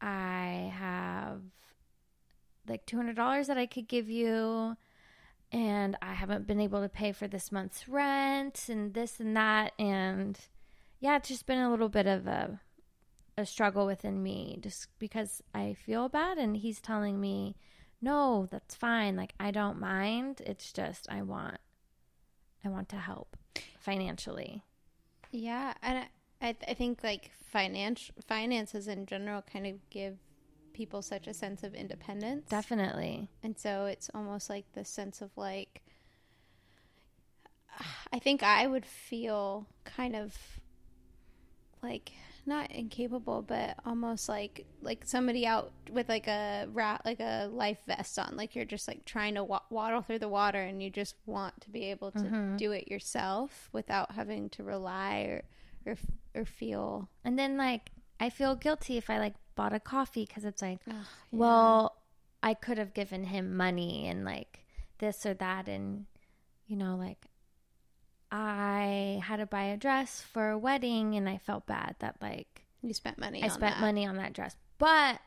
I 0.00 0.72
have 0.76 1.40
like 2.68 2.86
$200 2.86 3.46
that 3.46 3.58
I 3.58 3.66
could 3.66 3.88
give 3.88 4.08
you 4.08 4.76
and 5.52 5.96
I 6.02 6.14
haven't 6.14 6.46
been 6.46 6.60
able 6.60 6.80
to 6.82 6.88
pay 6.88 7.12
for 7.12 7.28
this 7.28 7.52
month's 7.52 7.88
rent 7.88 8.68
and 8.68 8.92
this 8.94 9.20
and 9.20 9.36
that 9.36 9.72
and 9.78 10.38
yeah, 11.00 11.16
it's 11.16 11.28
just 11.28 11.46
been 11.46 11.58
a 11.58 11.70
little 11.70 11.88
bit 11.88 12.06
of 12.06 12.26
a 12.26 12.60
a 13.36 13.44
struggle 13.44 13.84
within 13.86 14.22
me 14.22 14.58
just 14.60 14.88
because 14.98 15.42
I 15.54 15.74
feel 15.74 16.08
bad 16.08 16.38
and 16.38 16.56
he's 16.56 16.80
telling 16.80 17.20
me, 17.20 17.56
"No, 18.00 18.48
that's 18.50 18.74
fine. 18.74 19.16
Like 19.16 19.34
I 19.40 19.50
don't 19.50 19.80
mind. 19.80 20.42
It's 20.44 20.72
just 20.72 21.06
I 21.10 21.22
want 21.22 21.58
I 22.64 22.68
want 22.68 22.88
to 22.90 22.96
help 22.96 23.36
financially." 23.78 24.62
Yeah, 25.30 25.74
and 25.82 25.98
I, 26.40 26.48
I, 26.48 26.56
I 26.68 26.74
think 26.74 27.02
like 27.02 27.30
finance 27.50 28.10
finances 28.26 28.88
in 28.88 29.06
general 29.06 29.42
kind 29.42 29.66
of 29.66 29.90
give 29.90 30.18
people 30.74 31.00
such 31.00 31.26
a 31.26 31.32
sense 31.32 31.62
of 31.62 31.74
independence. 31.74 32.48
Definitely. 32.50 33.28
And 33.42 33.58
so 33.58 33.86
it's 33.86 34.10
almost 34.14 34.50
like 34.50 34.66
the 34.74 34.84
sense 34.84 35.22
of 35.22 35.30
like, 35.36 35.82
I 38.12 38.18
think 38.18 38.42
I 38.42 38.66
would 38.66 38.84
feel 38.84 39.66
kind 39.84 40.14
of 40.14 40.36
like 41.82 42.12
not 42.46 42.70
incapable, 42.70 43.42
but 43.42 43.76
almost 43.86 44.28
like 44.28 44.66
like 44.82 45.04
somebody 45.04 45.46
out 45.46 45.72
with 45.90 46.08
like 46.08 46.26
a 46.28 46.66
rat, 46.72 47.02
like 47.04 47.20
a 47.20 47.48
life 47.52 47.78
vest 47.86 48.18
on, 48.18 48.36
like 48.36 48.54
you're 48.54 48.64
just 48.64 48.86
like 48.88 49.04
trying 49.04 49.34
to 49.34 49.44
wa- 49.44 49.62
waddle 49.70 50.02
through 50.02 50.18
the 50.20 50.28
water, 50.28 50.60
and 50.60 50.82
you 50.82 50.90
just 50.90 51.16
want 51.26 51.60
to 51.62 51.70
be 51.70 51.84
able 51.84 52.10
to 52.12 52.18
Mhm. 52.18 52.56
do 52.58 52.72
it 52.72 52.88
yourself 52.88 53.68
without 53.72 54.12
having 54.12 54.48
to 54.50 54.62
rely 54.62 55.20
or 55.22 55.42
or 55.86 55.96
or 56.34 56.44
feel. 56.44 57.08
And 57.24 57.38
then 57.38 57.56
like 57.56 57.90
I 58.20 58.30
feel 58.30 58.54
guilty 58.56 58.96
if 58.96 59.08
I 59.10 59.18
like 59.18 59.34
bought 59.54 59.72
a 59.72 59.80
coffee 59.80 60.26
cuz 60.26 60.44
it's 60.44 60.62
like, 60.62 60.80
Ugh, 60.88 60.94
well, 61.32 61.96
I 62.42 62.54
could 62.54 62.78
have 62.78 62.92
given 62.94 63.24
him 63.24 63.56
money 63.56 64.06
and 64.08 64.24
like 64.24 64.66
this 64.98 65.24
or 65.26 65.34
that 65.34 65.68
and 65.68 66.06
you 66.66 66.76
know 66.76 66.96
like 66.96 67.26
I 68.30 69.20
had 69.24 69.36
to 69.36 69.46
buy 69.46 69.64
a 69.64 69.76
dress 69.76 70.20
for 70.20 70.50
a 70.50 70.58
wedding 70.58 71.14
and 71.14 71.28
I 71.28 71.38
felt 71.38 71.66
bad 71.66 71.96
that 72.00 72.16
like 72.20 72.64
you 72.82 72.92
spent 72.94 73.18
money. 73.18 73.42
I 73.42 73.48
spent 73.48 73.76
that. 73.76 73.80
money 73.80 74.06
on 74.06 74.16
that 74.16 74.32
dress. 74.32 74.56
But 74.78 75.20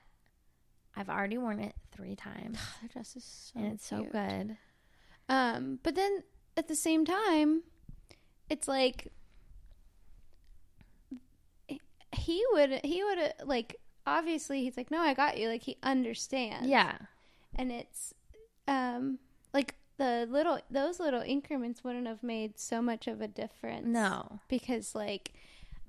I've 0.95 1.09
already 1.09 1.37
worn 1.37 1.59
it 1.59 1.75
3 1.93 2.15
times 2.15 2.59
the 2.81 2.89
dress 2.89 3.15
is 3.15 3.23
so 3.53 3.59
and 3.59 3.73
it's 3.73 3.85
so 3.85 4.03
good. 4.03 4.57
Um, 5.29 5.79
but 5.83 5.95
then 5.95 6.23
at 6.55 6.67
the 6.67 6.75
same 6.75 7.05
time, 7.05 7.63
it's 8.49 8.67
like 8.67 9.11
he 12.13 12.43
would 12.53 12.79
he 12.83 13.03
would 13.03 13.33
like 13.45 13.75
obviously 14.05 14.63
he's 14.63 14.77
like 14.77 14.89
no 14.89 14.99
I 15.01 15.13
got 15.13 15.37
you 15.37 15.49
like 15.49 15.63
he 15.63 15.77
understands 15.83 16.67
Yeah. 16.67 16.97
and 17.55 17.71
it's 17.71 18.13
um 18.67 19.19
like 19.53 19.75
the 19.97 20.27
little 20.29 20.59
those 20.69 20.99
little 20.99 21.21
increments 21.21 21.83
wouldn't 21.83 22.07
have 22.07 22.21
made 22.23 22.59
so 22.59 22.81
much 22.81 23.07
of 23.07 23.21
a 23.21 23.27
difference 23.27 23.87
No. 23.87 24.39
because 24.47 24.93
like 24.95 25.33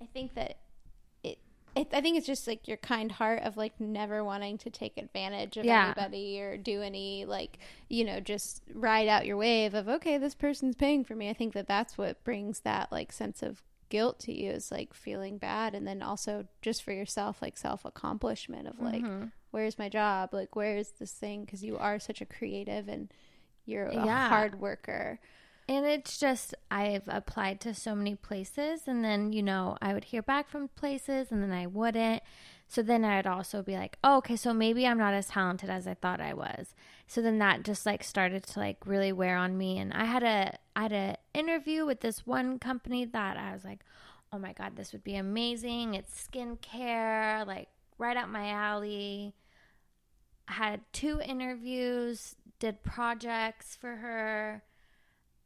I 0.01 0.07
think 0.07 0.35
that 0.35 0.57
it, 1.23 1.39
it 1.77 1.89
I 1.93 2.01
think 2.01 2.17
it's 2.17 2.27
just 2.27 2.47
like 2.47 2.67
your 2.69 2.77
kind 2.79 3.13
heart 3.13 3.43
of 3.43 3.57
like 3.57 3.79
never 3.81 4.25
wanting 4.25 4.59
to 4.59 4.71
take 4.71 4.97
advantage 4.97 5.57
of 5.57 5.65
Yeah. 5.65 5.93
anybody 5.97 6.41
or 6.41 6.57
do 6.57 6.83
any 6.83 7.25
like 7.25 7.59
you 7.89 8.05
know 8.05 8.21
just 8.21 8.63
ride 8.73 9.09
out 9.09 9.27
your 9.27 9.37
wave 9.37 9.75
of 9.75 9.89
okay 9.89 10.17
this 10.19 10.35
person's 10.35 10.77
paying 10.77 11.05
for 11.05 11.15
me. 11.15 11.29
I 11.29 11.35
think 11.35 11.53
that 11.55 11.69
that's 11.69 11.99
what 11.99 12.23
brings 12.25 12.61
that 12.61 12.91
like 12.93 13.13
sense 13.13 13.43
of 13.43 13.63
guilt 13.91 14.19
to 14.21 14.33
you 14.33 14.51
is 14.51 14.71
like 14.71 14.93
feeling 14.93 15.39
bad 15.39 15.75
and 15.75 15.87
then 15.87 16.03
also 16.03 16.47
just 16.61 16.83
for 16.83 16.93
yourself 16.93 17.41
like 17.41 17.57
self 17.57 17.85
accomplishment 17.87 18.69
of 18.69 18.79
like 18.81 19.03
Mhm. 19.03 19.33
where's 19.51 19.79
my 19.79 19.89
job 19.89 20.33
like 20.35 20.55
where's 20.55 20.91
this 20.99 21.13
thing 21.13 21.45
because 21.45 21.65
you 21.65 21.77
are 21.79 21.99
such 21.99 22.21
a 22.21 22.27
creative 22.27 22.87
and 22.87 23.11
you're 23.69 23.87
a 23.89 23.95
Yeah. 24.05 24.29
hard 24.29 24.61
worker 24.61 25.21
And 25.71 25.85
it's 25.85 26.17
just, 26.19 26.55
I've 26.71 27.07
applied 27.09 27.61
to 27.61 27.75
so 27.75 27.95
many 27.95 28.15
places, 28.15 28.89
and 28.89 29.05
then, 29.05 29.35
you 29.35 29.43
know, 29.43 29.77
I 29.83 29.93
would 29.93 30.05
hear 30.05 30.23
back 30.23 30.49
from 30.49 30.69
places, 30.69 31.31
and 31.31 31.43
then 31.43 31.53
I 31.53 31.67
wouldn't. 31.67 32.23
So 32.67 32.83
then 32.83 33.05
I'd 33.05 33.27
also 33.27 33.63
be 33.63 33.77
like, 33.77 33.99
oh, 34.03 34.17
okay, 34.19 34.37
so 34.37 34.55
maybe 34.55 34.87
I'm 34.87 34.97
not 34.97 35.13
as 35.13 35.29
talented 35.29 35.69
as 35.69 35.87
I 35.87 35.93
thought 35.95 36.23
I 36.23 36.33
was. 36.33 36.75
So 37.07 37.21
then 37.21 37.39
that 37.39 37.65
just 37.65 37.85
like 37.85 38.03
started 38.03 38.45
to 38.45 38.59
like 38.61 38.87
really 38.87 39.13
wear 39.13 39.37
on 39.37 39.59
me. 39.59 39.79
And 39.79 39.93
I 39.93 40.05
had 40.07 40.23
a, 40.23 40.57
I 40.75 40.83
had 40.83 40.93
an 40.93 41.17
interview 41.35 41.85
with 41.85 42.01
this 42.01 42.27
one 42.27 42.59
company 42.59 43.05
that 43.05 43.37
I 43.37 43.53
was 43.53 43.65
like, 43.65 43.81
oh 44.33 44.39
my 44.39 44.53
God, 44.55 44.77
this 44.77 44.93
would 44.93 45.05
be 45.05 45.17
amazing. 45.17 45.95
It's 45.95 46.29
skincare, 46.29 47.47
like 47.47 47.69
right 47.99 48.17
up 48.17 48.29
my 48.29 48.49
alley. 48.51 49.35
I 50.47 50.53
had 50.53 50.81
two 50.93 51.21
interviews, 51.23 52.35
did 52.59 52.83
projects 52.83 53.77
for 53.77 53.97
her 53.97 54.63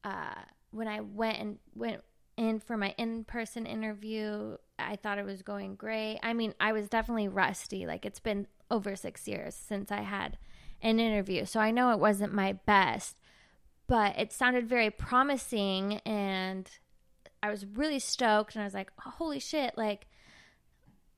uh, 0.04 0.42
when 0.70 0.88
I 0.88 1.00
went 1.00 1.38
and 1.38 1.58
went 1.74 2.02
in 2.36 2.58
for 2.58 2.76
my 2.76 2.94
in-person 2.98 3.66
interview, 3.66 4.56
I 4.78 4.96
thought 4.96 5.18
it 5.18 5.24
was 5.24 5.42
going 5.42 5.76
great. 5.76 6.18
I 6.22 6.32
mean, 6.32 6.54
I 6.58 6.72
was 6.72 6.88
definitely 6.88 7.28
rusty. 7.28 7.86
Like 7.86 8.04
it's 8.04 8.20
been 8.20 8.46
over 8.70 8.96
6 8.96 9.28
years 9.28 9.54
since 9.54 9.92
I 9.92 10.00
had 10.00 10.38
an 10.80 10.98
interview. 10.98 11.44
So 11.44 11.60
I 11.60 11.70
know 11.70 11.90
it 11.92 11.98
wasn't 11.98 12.32
my 12.32 12.54
best, 12.54 13.16
but 13.86 14.18
it 14.18 14.32
sounded 14.32 14.68
very 14.68 14.90
promising 14.90 15.94
and 16.06 16.68
I 17.42 17.50
was 17.50 17.66
really 17.66 17.98
stoked 17.98 18.54
and 18.54 18.62
I 18.62 18.66
was 18.66 18.74
like, 18.74 18.90
"Holy 18.98 19.38
shit, 19.38 19.76
like 19.76 20.06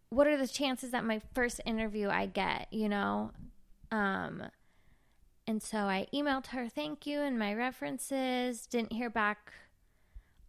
what 0.09 0.27
are 0.27 0.37
the 0.37 0.49
chances 0.49 0.91
that 0.91 1.05
my 1.05 1.21
first 1.35 1.61
interview 1.65 2.09
I 2.09 2.27
get, 2.27 2.69
you 2.73 2.89
know?" 2.89 3.31
Um 3.91 4.45
and 5.47 5.63
so 5.63 5.79
I 5.79 6.07
emailed 6.13 6.49
her 6.49 6.69
thank 6.69 7.07
you 7.07 7.21
and 7.21 7.39
my 7.39 7.53
references. 7.55 8.67
Didn't 8.67 8.93
hear 8.93 9.11
back 9.11 9.53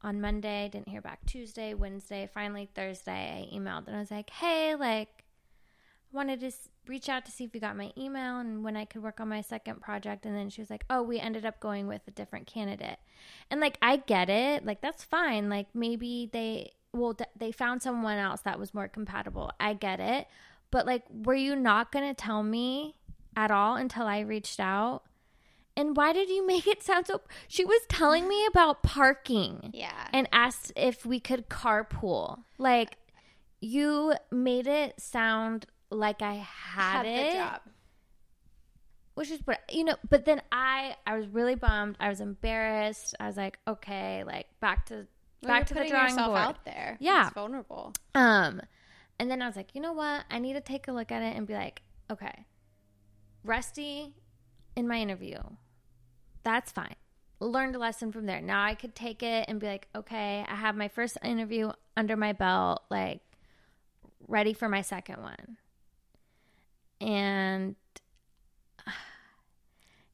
on 0.02 0.22
Monday, 0.22 0.70
didn't 0.72 0.88
hear 0.88 1.02
back 1.02 1.26
Tuesday, 1.26 1.74
Wednesday, 1.74 2.30
finally 2.34 2.70
Thursday. 2.74 3.50
I 3.52 3.56
emailed 3.56 3.88
and 3.88 3.96
I 3.96 4.00
was 4.00 4.12
like, 4.12 4.30
hey, 4.30 4.76
like, 4.76 5.26
I 6.14 6.16
wanted 6.16 6.40
to 6.42 6.52
reach 6.88 7.10
out 7.10 7.26
to 7.26 7.32
see 7.32 7.44
if 7.44 7.54
you 7.54 7.60
got 7.60 7.76
my 7.76 7.92
email 7.98 8.38
and 8.38 8.64
when 8.64 8.78
I 8.78 8.86
could 8.86 9.04
work 9.04 9.20
on 9.20 9.28
my 9.28 9.42
second 9.42 9.82
project. 9.82 10.26
And 10.26 10.36
then 10.36 10.50
she 10.50 10.62
was 10.62 10.70
like, 10.70 10.86
oh, 10.90 11.02
we 11.02 11.20
ended 11.20 11.46
up 11.46 11.60
going 11.60 11.88
with 11.88 12.02
a 12.08 12.12
different 12.12 12.48
candidate. 12.48 13.00
And 13.52 13.60
like, 13.60 13.78
I 13.82 13.98
get 13.98 14.30
it. 14.30 14.66
Like, 14.66 14.82
that's 14.82 15.04
fine. 15.04 15.50
Like, 15.50 15.68
maybe 15.74 16.30
they, 16.32 16.72
well, 16.94 17.18
they 17.36 17.52
found 17.52 17.82
someone 17.82 18.18
else 18.18 18.42
that 18.42 18.60
was 18.60 18.74
more 18.74 18.88
compatible. 18.88 19.52
I 19.60 19.74
get 19.74 20.00
it. 20.00 20.28
But 20.72 20.86
like, 20.86 21.04
were 21.10 21.36
you 21.36 21.56
not 21.56 21.92
going 21.92 22.08
to 22.08 22.14
tell 22.14 22.44
me 22.44 22.96
at 23.36 23.52
all 23.52 23.76
until 23.76 24.06
I 24.08 24.20
reached 24.20 24.60
out. 24.60 25.04
and 25.78 25.96
why 25.98 26.14
did 26.14 26.30
you 26.30 26.46
make 26.48 26.66
it 26.68 26.82
sound 26.82 27.06
so 27.08 27.20
she 27.50 27.66
was 27.66 27.82
telling 27.90 28.28
me 28.30 28.46
about 28.46 28.82
parking 28.84 29.72
Yeah. 29.74 30.08
and 30.14 30.28
asked 30.32 30.72
if 30.76 31.06
we 31.06 31.20
could 31.20 31.50
carpool 31.50 32.44
like 32.58 32.96
you 33.60 34.14
made 34.32 34.68
it 34.68 35.00
sound 35.02 35.66
like 35.90 36.22
i 36.22 36.36
had, 36.36 36.98
Had 36.98 37.06
it 37.06 37.32
the 37.34 37.38
job. 37.40 37.62
which 39.16 39.32
is 39.32 39.40
what 39.46 39.60
you 39.70 39.84
know 39.84 39.96
but 40.10 40.26
then 40.26 40.42
i 40.52 40.96
i 41.06 41.18
was 41.18 41.28
really 41.28 41.56
bummed 41.56 41.96
i 42.00 42.10
was 42.10 42.22
embarrassed 42.22 43.16
i 43.20 43.28
was 43.28 43.38
like 43.38 43.58
okay 43.68 44.24
like 44.26 44.48
back 44.62 44.86
to 44.88 44.94
Well, 45.42 45.52
back 45.54 45.66
to 45.68 45.74
the 45.74 45.86
drawing 45.88 46.10
yourself 46.12 46.28
board 46.28 46.40
out 46.40 46.66
there. 46.66 46.98
Yeah. 47.00 47.26
It's 47.28 47.34
vulnerable. 47.34 47.94
um 48.14 48.62
and 49.20 49.30
then 49.32 49.42
i 49.42 49.48
was 49.48 49.56
like 49.56 49.74
you 49.76 49.82
know 49.82 49.94
what 49.94 50.24
i 50.30 50.40
need 50.40 50.54
to 50.54 50.62
take 50.62 50.88
a 50.88 50.92
look 50.92 51.12
at 51.12 51.22
it 51.22 51.36
and 51.36 51.46
be 51.48 51.54
like 51.54 51.82
okay 52.12 52.46
rusty 53.46 54.14
in 54.76 54.88
my 54.88 54.98
interview 54.98 55.38
that's 56.44 56.72
fine 56.72 56.96
learned 57.40 57.76
a 57.76 57.80
lesson 57.80 58.12
from 58.12 58.26
there 58.26 58.42
now 58.42 58.64
i 58.64 58.74
could 58.74 58.96
take 58.96 59.22
it 59.22 59.46
and 59.48 59.60
be 59.60 59.68
like 59.68 59.88
okay 59.96 60.46
i 60.48 60.56
have 60.56 60.76
my 60.76 60.88
first 60.88 61.18
interview 61.24 61.72
under 61.98 62.16
my 62.16 62.32
belt 62.34 62.82
like 62.90 63.22
ready 64.28 64.54
for 64.54 64.68
my 64.68 64.82
second 64.82 65.22
one 65.22 65.58
and 67.02 67.76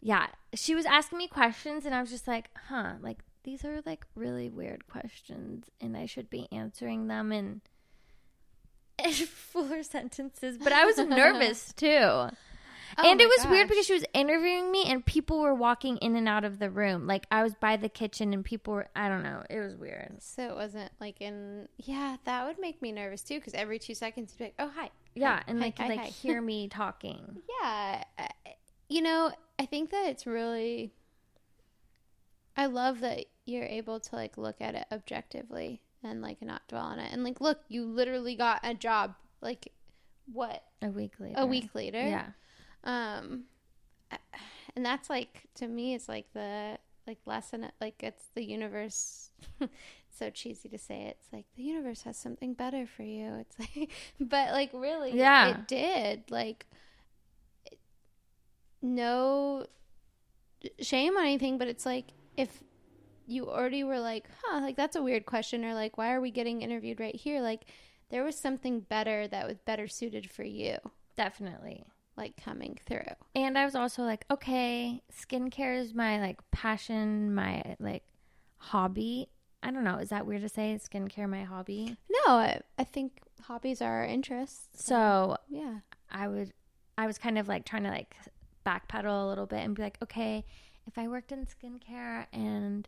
yeah, 0.01 0.27
she 0.53 0.75
was 0.75 0.85
asking 0.85 1.17
me 1.17 1.27
questions, 1.27 1.85
and 1.85 1.95
I 1.95 2.01
was 2.01 2.09
just 2.09 2.27
like, 2.27 2.49
huh, 2.67 2.93
like 3.01 3.19
these 3.43 3.65
are 3.65 3.81
like 3.85 4.05
really 4.15 4.49
weird 4.49 4.87
questions, 4.87 5.69
and 5.79 5.95
I 5.95 6.05
should 6.05 6.29
be 6.29 6.47
answering 6.51 7.07
them 7.07 7.31
in, 7.31 7.61
fuller 9.25 9.83
sentences. 9.83 10.57
But 10.57 10.73
I 10.73 10.85
was 10.85 10.97
nervous 11.07 11.73
too. 11.73 12.29
Oh 12.97 13.09
and 13.09 13.21
Oh 13.21 13.23
my 13.23 13.23
it 13.23 13.27
was 13.27 13.47
weird 13.47 13.67
because 13.69 13.85
she 13.85 13.93
was 13.93 14.05
interviewing 14.13 14.71
me, 14.71 14.85
and 14.85 15.05
people 15.05 15.39
were 15.39 15.53
walking 15.53 15.97
in 15.97 16.15
and 16.15 16.27
out 16.27 16.43
of 16.43 16.59
the 16.59 16.69
room. 16.69 17.07
Like 17.07 17.25
I 17.31 17.43
was 17.43 17.53
by 17.55 17.77
the 17.77 17.89
kitchen, 17.89 18.33
and 18.33 18.43
people 18.43 18.73
were, 18.73 18.87
I 18.95 19.09
don't 19.09 19.23
know, 19.23 19.43
it 19.49 19.59
was 19.59 19.75
weird. 19.75 20.17
So 20.19 20.43
it 20.49 20.55
wasn't 20.55 20.91
like 20.99 21.21
in. 21.21 21.67
Yeah, 21.77 22.17
that 22.25 22.45
would 22.45 22.59
make 22.59 22.81
me 22.81 22.91
nervous 22.91 23.21
too 23.21 23.35
because 23.39 23.53
every 23.53 23.79
two 23.79 23.93
seconds 23.95 24.31
you'd 24.31 24.37
be 24.39 24.43
like, 24.45 24.55
"Oh 24.59 24.71
hi." 24.75 24.89
Yeah, 25.13 25.35
Hi, 25.37 25.43
and 25.47 25.61
hi, 25.61 25.71
could 25.71 25.85
hi, 25.85 25.95
like 25.95 26.05
hear 26.05 26.41
me 26.51 26.67
talking. 26.67 27.41
Yeah, 27.61 28.03
you 28.89 29.01
know, 29.01 29.31
I 29.59 29.65
think 29.65 29.89
that 29.91 30.07
it's 30.07 30.25
really. 30.25 30.93
I 32.57 32.65
love 32.65 32.99
that 32.99 33.25
you're 33.45 33.65
able 33.65 33.99
to 33.99 34.15
like 34.15 34.37
look 34.37 34.61
at 34.61 34.75
it 34.75 34.85
objectively 34.91 35.81
and 36.03 36.21
like 36.21 36.41
not 36.41 36.67
dwell 36.67 36.83
on 36.83 36.99
it. 36.99 37.11
And 37.13 37.23
like, 37.23 37.39
look, 37.41 37.59
you 37.69 37.85
literally 37.85 38.35
got 38.35 38.59
a 38.63 38.73
job. 38.73 39.15
Like, 39.41 39.71
what 40.31 40.63
A 40.81 40.89
week 40.89 41.13
later. 41.19 41.35
a 41.37 41.45
week 41.45 41.73
later? 41.73 41.99
Yeah. 42.01 42.27
Um, 42.83 43.43
and 44.75 44.85
that's 44.85 45.09
like 45.09 45.47
to 45.55 45.67
me, 45.67 45.93
it's 45.95 46.07
like 46.09 46.27
the 46.33 46.77
like 47.07 47.19
lesson. 47.25 47.67
Like 47.79 48.01
it's 48.03 48.25
the 48.35 48.43
universe. 48.43 49.31
so 50.09 50.29
cheesy 50.29 50.69
to 50.69 50.77
say 50.77 51.03
it. 51.03 51.17
It's 51.21 51.31
like 51.33 51.45
the 51.55 51.63
universe 51.63 52.03
has 52.03 52.17
something 52.17 52.53
better 52.53 52.85
for 52.85 53.03
you. 53.03 53.33
It's 53.41 53.57
like, 53.59 53.89
but 54.19 54.51
like 54.51 54.71
really, 54.73 55.17
Yeah. 55.17 55.49
it 55.49 55.67
did. 55.67 56.23
Like, 56.29 56.65
it- 57.65 57.79
no 58.81 59.65
shame 60.79 61.17
on 61.17 61.23
anything, 61.25 61.57
but 61.57 61.67
it's 61.67 61.85
like 61.85 62.05
if 62.37 62.63
you 63.27 63.49
already 63.49 63.83
were 63.83 63.99
like, 63.99 64.27
huh, 64.43 64.59
like 64.61 64.75
that's 64.75 64.95
a 64.95 65.01
weird 65.03 65.25
question, 65.25 65.63
or 65.63 65.73
like, 65.73 65.97
why 65.97 66.11
are 66.13 66.21
we 66.21 66.31
getting 66.31 66.61
interviewed 66.61 66.99
right 66.99 67.15
here? 67.15 67.41
Like, 67.41 67.65
there 68.09 68.23
was 68.23 68.37
something 68.37 68.81
better 68.81 69.27
that 69.27 69.47
was 69.47 69.57
better 69.59 69.87
suited 69.87 70.29
for 70.29 70.43
you, 70.43 70.77
Definitely. 71.15 71.85
Like 72.21 72.37
coming 72.37 72.77
through. 72.85 73.01
And 73.35 73.57
I 73.57 73.65
was 73.65 73.75
also 73.75 74.03
like, 74.03 74.25
okay, 74.31 75.01
skincare 75.11 75.77
is 75.77 75.93
my 75.93 76.21
like 76.21 76.39
passion, 76.51 77.33
my 77.33 77.75
like 77.79 78.03
hobby. 78.57 79.27
I 79.63 79.71
don't 79.71 79.83
know. 79.83 79.97
Is 79.97 80.09
that 80.09 80.25
weird 80.25 80.43
to 80.43 80.49
say? 80.49 80.79
Skincare 80.79 81.27
my 81.27 81.43
hobby? 81.43 81.97
No, 82.09 82.33
I, 82.35 82.61
I 82.77 82.83
think 82.83 83.19
hobbies 83.41 83.81
are 83.81 84.01
our 84.01 84.05
interests. 84.05 84.85
So 84.85 85.35
yeah, 85.49 85.79
I 86.09 86.27
would, 86.27 86.53
I 86.97 87.07
was 87.07 87.17
kind 87.17 87.37
of 87.37 87.47
like 87.47 87.65
trying 87.65 87.83
to 87.83 87.89
like 87.89 88.15
backpedal 88.65 89.25
a 89.25 89.27
little 89.27 89.47
bit 89.47 89.59
and 89.59 89.75
be 89.75 89.81
like, 89.81 89.97
okay, 90.03 90.45
if 90.87 90.97
I 90.97 91.07
worked 91.07 91.31
in 91.31 91.45
skincare 91.45 92.27
and 92.31 92.87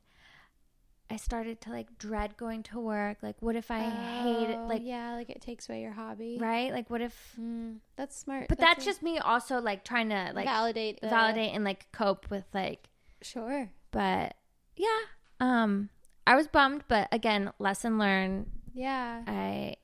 I 1.09 1.17
started 1.17 1.61
to 1.61 1.69
like 1.69 1.97
dread 1.97 2.37
going 2.37 2.63
to 2.63 2.79
work, 2.79 3.17
like 3.21 3.35
what 3.39 3.55
if 3.55 3.69
I 3.69 3.81
hate 3.81 4.49
it? 4.49 4.57
Oh, 4.59 4.67
Like, 4.67 4.81
yeah, 4.83 5.13
like 5.15 5.29
it 5.29 5.41
takes 5.41 5.69
away 5.69 5.81
your 5.81 5.91
hobby. 5.91 6.37
right? 6.39 6.71
Like 6.71 6.89
what 6.89 7.01
if? 7.01 7.35
Mm, 7.39 7.77
that's 7.95 8.17
smart. 8.17 8.47
But 8.49 8.57
that's, 8.57 8.83
just 8.83 9.03
me 9.03 9.19
also 9.19 9.59
like 9.61 9.83
trying 9.83 10.09
to 10.09 10.31
like 10.33 10.45
validate 10.45 11.01
the 11.01 11.09
validate 11.09 11.53
and 11.53 11.63
like 11.63 11.91
cope 11.91 12.29
with 12.31 12.45
like 12.53 12.89
Sure. 13.21 13.69
but 13.91 14.35
yeah 14.75 14.99
um 15.39 15.89
i 16.27 16.35
was 16.35 16.47
bummed 16.47 16.83
but 16.87 17.07
again 17.11 17.51
lesson 17.59 17.97
learned 17.97 18.49
Yeah. 18.73 19.21
i 19.27 19.75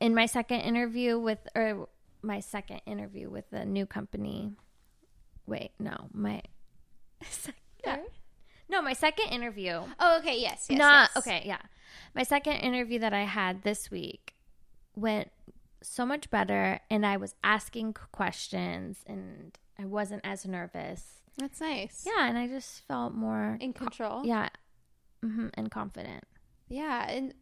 in 0.00 0.14
my 0.14 0.26
second 0.26 0.60
interview 0.60 1.18
with 1.18 1.38
or 1.54 1.88
my 2.22 2.40
second 2.40 2.80
interview 2.86 3.30
with 3.30 3.50
a 3.52 3.64
new 3.64 3.86
company 3.86 4.52
wait 5.46 5.70
no 5.78 6.08
my 6.12 6.42
yeah. 7.86 7.98
No 8.68 8.82
my 8.82 8.92
second 8.92 9.28
interview 9.28 9.82
Oh, 9.98 10.18
okay. 10.18 10.40
Yes. 10.40 10.66
Yes. 10.68 10.78
not 10.78 11.10
yes. 11.14 11.16
okay 11.16 11.42
yeah 11.46 11.60
my 12.14 12.22
second 12.22 12.54
interview 12.56 12.98
that 13.00 13.12
i 13.12 13.22
had 13.24 13.62
this 13.62 13.90
week 13.90 14.34
went 14.96 15.30
so 15.82 16.04
much 16.04 16.28
better 16.30 16.80
and 16.90 17.04
i 17.06 17.16
was 17.16 17.34
asking 17.44 17.94
questions 18.12 18.98
and 19.06 19.56
i 19.78 19.84
wasn't 19.84 20.20
as 20.24 20.44
nervous 20.46 21.22
That's 21.36 21.60
nice. 21.60 22.04
yeah 22.06 22.28
and 22.28 22.36
i 22.36 22.46
just 22.46 22.82
felt 22.88 23.14
more 23.14 23.56
In 23.60 23.72
control. 23.72 24.24
yeah 24.24 24.48
hmm 25.22 25.48
and 25.54 25.70
confident 25.70 26.24
Yeah, 26.68 27.08
and 27.10 27.34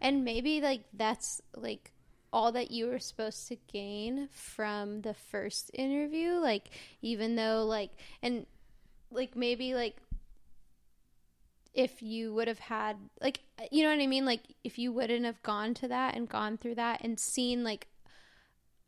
and 0.00 0.24
maybe 0.24 0.60
like 0.60 0.84
that's 0.92 1.40
like 1.56 1.92
all 2.32 2.50
that 2.52 2.70
you 2.70 2.86
were 2.86 2.98
supposed 2.98 3.46
to 3.48 3.56
gain 3.72 4.28
from 4.32 5.02
the 5.02 5.14
first 5.14 5.70
interview 5.74 6.32
like 6.40 6.70
even 7.02 7.36
though 7.36 7.64
like 7.64 7.90
and 8.22 8.46
like 9.10 9.36
maybe 9.36 9.74
like 9.74 9.96
if 11.74 12.02
you 12.02 12.34
would 12.34 12.48
have 12.48 12.58
had 12.58 12.96
like 13.20 13.40
you 13.70 13.82
know 13.82 13.90
what 13.90 14.02
I 14.02 14.06
mean? 14.06 14.24
Like 14.24 14.42
if 14.64 14.78
you 14.78 14.92
wouldn't 14.92 15.24
have 15.24 15.42
gone 15.42 15.74
to 15.74 15.88
that 15.88 16.14
and 16.14 16.28
gone 16.28 16.58
through 16.58 16.76
that 16.76 17.00
and 17.02 17.18
seen 17.18 17.64
like 17.64 17.88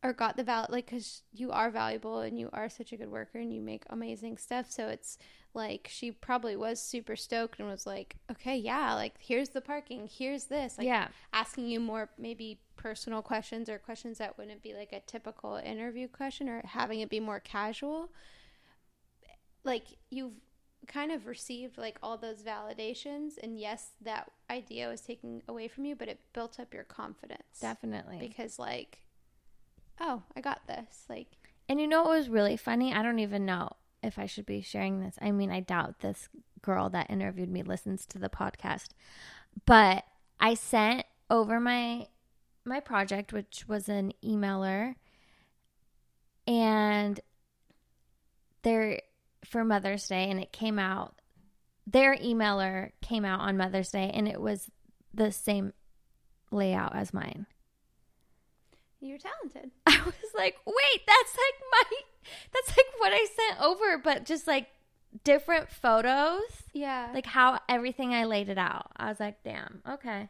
or 0.03 0.13
got 0.13 0.37
the 0.37 0.43
val 0.43 0.67
like 0.69 0.87
cuz 0.87 1.23
you 1.33 1.51
are 1.51 1.71
valuable 1.71 2.19
and 2.19 2.39
you 2.39 2.49
are 2.53 2.69
such 2.69 2.91
a 2.91 2.97
good 2.97 3.09
worker 3.09 3.39
and 3.39 3.53
you 3.53 3.61
make 3.61 3.83
amazing 3.89 4.37
stuff. 4.37 4.69
So 4.69 4.87
it's 4.87 5.17
like 5.53 5.87
she 5.89 6.11
probably 6.11 6.55
was 6.55 6.81
super 6.81 7.15
stoked 7.15 7.59
and 7.59 7.69
was 7.69 7.87
like 7.87 8.17
okay 8.29 8.57
yeah 8.57 8.93
like 8.93 9.13
here's 9.19 9.49
the 9.49 9.61
parking 9.61 10.09
here's 10.13 10.45
this 10.45 10.77
like 10.77 10.85
yeah. 10.85 11.07
asking 11.31 11.69
you 11.69 11.79
more 11.79 12.09
maybe 12.17 12.59
personal 12.75 13.21
questions 13.21 13.69
or 13.69 13.79
questions 13.79 14.17
that 14.17 14.37
wouldn't 14.37 14.61
be 14.61 14.73
like 14.73 14.93
a 14.93 14.99
typical 15.01 15.55
interview 15.55 16.07
question 16.07 16.47
or 16.47 16.61
having 16.65 16.99
it 16.99 17.09
be 17.09 17.19
more 17.19 17.39
casual. 17.39 18.09
Like 19.63 19.85
you've 20.09 20.33
kind 20.85 21.11
of 21.11 21.27
received 21.27 21.77
like 21.77 21.97
all 22.01 22.17
those 22.17 22.41
validations 22.41 23.33
and 23.41 23.59
yes 23.59 23.89
that 24.01 24.31
idea 24.49 24.87
was 24.87 25.01
taken 25.01 25.41
away 25.47 25.67
from 25.67 25.85
you 25.85 25.95
but 25.95 26.07
it 26.07 26.19
built 26.33 26.59
up 26.59 26.73
your 26.73 26.83
confidence. 26.83 27.59
Definitely. 27.61 28.17
Because 28.19 28.59
like 28.59 28.99
oh 29.99 30.23
i 30.35 30.41
got 30.41 30.67
this 30.67 31.05
like 31.09 31.27
and 31.67 31.79
you 31.79 31.87
know 31.87 32.03
what 32.03 32.11
was 32.11 32.29
really 32.29 32.57
funny? 32.57 32.93
I 32.93 33.01
don't 33.01 33.19
even 33.19 33.45
know 33.45 33.69
if 34.03 34.19
i 34.19 34.25
should 34.25 34.45
be 34.45 34.61
sharing 34.61 35.01
this. 35.01 35.15
I 35.21 35.31
mean 35.31 35.51
i 35.51 35.59
doubt 35.59 35.99
this 35.99 36.29
girl 36.61 36.89
that 36.89 37.09
interviewed 37.09 37.49
me 37.49 37.63
listens 37.63 38.05
to 38.07 38.19
the 38.19 38.29
podcast. 38.29 38.89
But 39.65 40.03
i 40.39 40.53
sent 40.53 41.05
over 41.29 41.59
my 41.59 42.07
my 42.65 42.79
project 42.79 43.31
which 43.31 43.65
was 43.67 43.87
an 43.87 44.11
emailer 44.23 44.95
and 46.47 47.19
there 48.63 48.99
for 49.45 49.63
mother's 49.63 50.07
day 50.07 50.29
and 50.29 50.39
it 50.39 50.51
came 50.51 50.79
out 50.79 51.15
their 51.87 52.15
emailer 52.15 52.91
came 53.01 53.25
out 53.25 53.39
on 53.39 53.57
mother's 53.57 53.91
day 53.91 54.11
and 54.13 54.27
it 54.27 54.41
was 54.41 54.69
the 55.13 55.31
same 55.31 55.71
layout 56.51 56.95
as 56.95 57.13
mine 57.13 57.45
you're 59.01 59.19
talented 59.19 59.71
I 59.85 60.01
was 60.03 60.31
like, 60.35 60.55
wait, 60.65 61.01
that's 61.05 61.35
like 61.35 61.61
my, 61.71 61.97
that's 62.53 62.77
like 62.77 62.85
what 62.97 63.11
I 63.13 63.25
sent 63.35 63.61
over, 63.61 63.97
but 63.99 64.25
just 64.25 64.47
like 64.47 64.67
different 65.23 65.69
photos, 65.69 66.41
yeah 66.73 67.09
like 67.13 67.25
how 67.25 67.59
everything 67.69 68.13
I 68.13 68.25
laid 68.25 68.49
it 68.49 68.57
out. 68.57 68.91
I 68.97 69.09
was 69.09 69.19
like, 69.19 69.43
damn, 69.43 69.81
okay. 69.87 70.29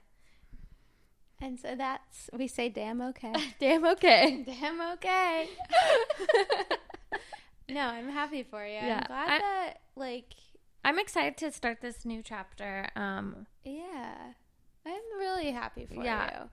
and 1.41 1.59
so 1.59 1.75
that's 1.75 2.29
we 2.37 2.47
say 2.47 2.69
damn 2.69 3.01
okay 3.01 3.33
Damn, 3.59 3.85
okay. 3.85 4.43
Damn 4.59 4.81
okay. 4.93 5.47
No, 7.69 7.81
I'm 7.81 8.09
happy 8.09 8.43
for 8.43 8.65
you. 8.65 8.73
Yeah, 8.73 8.97
I'm 9.01 9.07
glad 9.07 9.29
I- 9.29 9.39
that 9.39 9.73
like 9.95 10.33
I'm 10.83 10.99
excited 10.99 11.37
to 11.37 11.51
start 11.51 11.81
this 11.81 12.05
new 12.05 12.21
chapter. 12.23 12.87
Um, 12.95 13.47
yeah. 13.63 14.33
I'm 14.85 15.01
really 15.19 15.51
happy 15.51 15.85
for 15.87 16.03
Yeah. 16.03 16.43
you. 16.43 16.49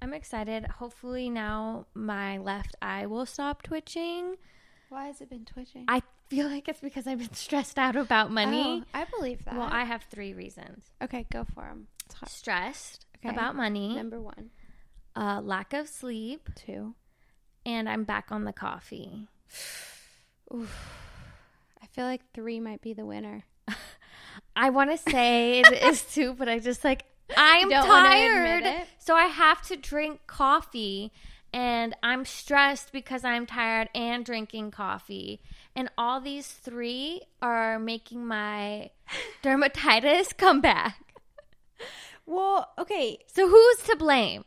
I'm 0.00 0.14
excited. 0.14 0.64
Hopefully 0.66 1.28
now 1.30 1.86
my 1.94 2.38
left 2.38 2.76
eye 2.80 3.06
will 3.06 3.26
stop 3.26 3.62
twitching. 3.62 4.36
Why 4.88 5.06
has 5.06 5.20
it 5.20 5.28
been 5.30 5.44
twitching? 5.44 5.84
I 5.88 6.02
feel 6.28 6.48
like 6.48 6.68
it's 6.68 6.80
because 6.80 7.06
I've 7.08 7.18
been 7.18 7.34
stressed 7.34 7.78
out 7.78 7.96
about 7.96 8.30
money. 8.30 8.84
Oh, 8.84 8.86
I 8.94 9.04
believe 9.04 9.44
that. 9.46 9.54
well, 9.56 9.68
I 9.70 9.84
have 9.84 10.04
three 10.04 10.32
reasons: 10.32 10.84
okay, 11.02 11.26
go 11.32 11.44
for 11.44 11.64
them. 11.64 11.88
stressed 12.26 13.06
Okay. 13.16 13.28
about 13.34 13.56
money, 13.56 13.94
Number 13.96 14.20
one, 14.20 14.50
uh, 15.16 15.40
lack 15.42 15.72
of 15.72 15.88
sleep, 15.88 16.50
two. 16.54 16.94
and 17.66 17.88
I'm 17.88 18.04
back 18.04 18.30
on 18.30 18.44
the 18.44 18.52
coffee. 18.52 19.28
I 20.52 21.86
feel 21.92 22.04
like 22.04 22.22
three 22.34 22.60
might 22.60 22.80
be 22.82 22.92
the 22.92 23.04
winner. 23.06 23.44
I 24.56 24.70
want 24.70 24.90
to 24.90 24.96
say 25.10 25.60
it 25.60 25.72
is 25.72 26.02
two, 26.14 26.34
but 26.34 26.48
I 26.48 26.58
just 26.58 26.84
like 26.84 27.04
I'm 27.36 27.68
Don't 27.70 27.86
tired, 27.86 28.86
so 28.98 29.14
I 29.14 29.24
have 29.26 29.62
to 29.68 29.76
drink 29.76 30.20
coffee, 30.26 31.10
and 31.52 31.94
I'm 32.02 32.24
stressed 32.24 32.92
because 32.92 33.24
I'm 33.24 33.46
tired 33.46 33.88
and 33.94 34.24
drinking 34.24 34.70
coffee, 34.72 35.40
and 35.74 35.88
all 35.96 36.20
these 36.20 36.46
three 36.48 37.22
are 37.40 37.78
making 37.78 38.26
my 38.26 38.90
dermatitis 39.42 40.36
come 40.36 40.60
back. 40.60 41.14
Well, 42.26 42.68
okay, 42.78 43.18
So 43.26 43.48
who's 43.48 43.76
to 43.88 43.96
blame? 43.96 44.44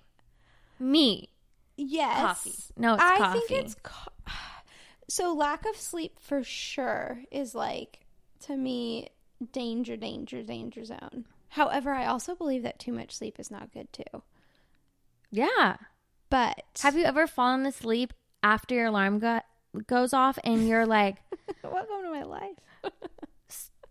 Me. 0.80 1.30
yes. 1.78 2.20
Coffee. 2.22 2.54
No, 2.78 2.94
it's 2.96 3.04
I 3.04 3.18
coffee. 3.18 3.40
think 3.48 3.52
it's 3.64 3.76
co- 3.84 4.12
so 5.08 5.34
lack 5.34 5.66
of 5.66 5.76
sleep 5.76 6.20
for 6.20 6.44
sure 6.44 7.24
is 7.32 7.54
like 7.56 8.00
to 8.42 8.56
me 8.56 9.10
danger, 9.52 9.96
danger, 9.98 10.44
danger 10.44 10.84
zone. 10.86 11.26
However, 11.50 11.92
I 11.94 12.06
also 12.06 12.36
believe 12.36 12.64
that 12.64 12.80
too 12.80 12.92
much 12.92 13.16
sleep 13.16 13.40
is 13.40 13.50
not 13.52 13.72
good 13.74 13.92
too. 13.94 14.24
Yeah. 15.32 15.78
But 16.30 16.64
Have 16.82 16.98
you 16.98 17.04
ever 17.06 17.28
fallen 17.28 17.66
asleep 17.66 18.14
after 18.44 18.76
your 18.76 18.88
alarm 18.88 19.20
go- 19.20 19.42
goes 19.88 20.14
off 20.14 20.38
and 20.44 20.68
you're 20.68 20.86
like, 20.86 21.18
welcome 21.64 22.04
to 22.04 22.10
my 22.12 22.24
life? 22.24 22.58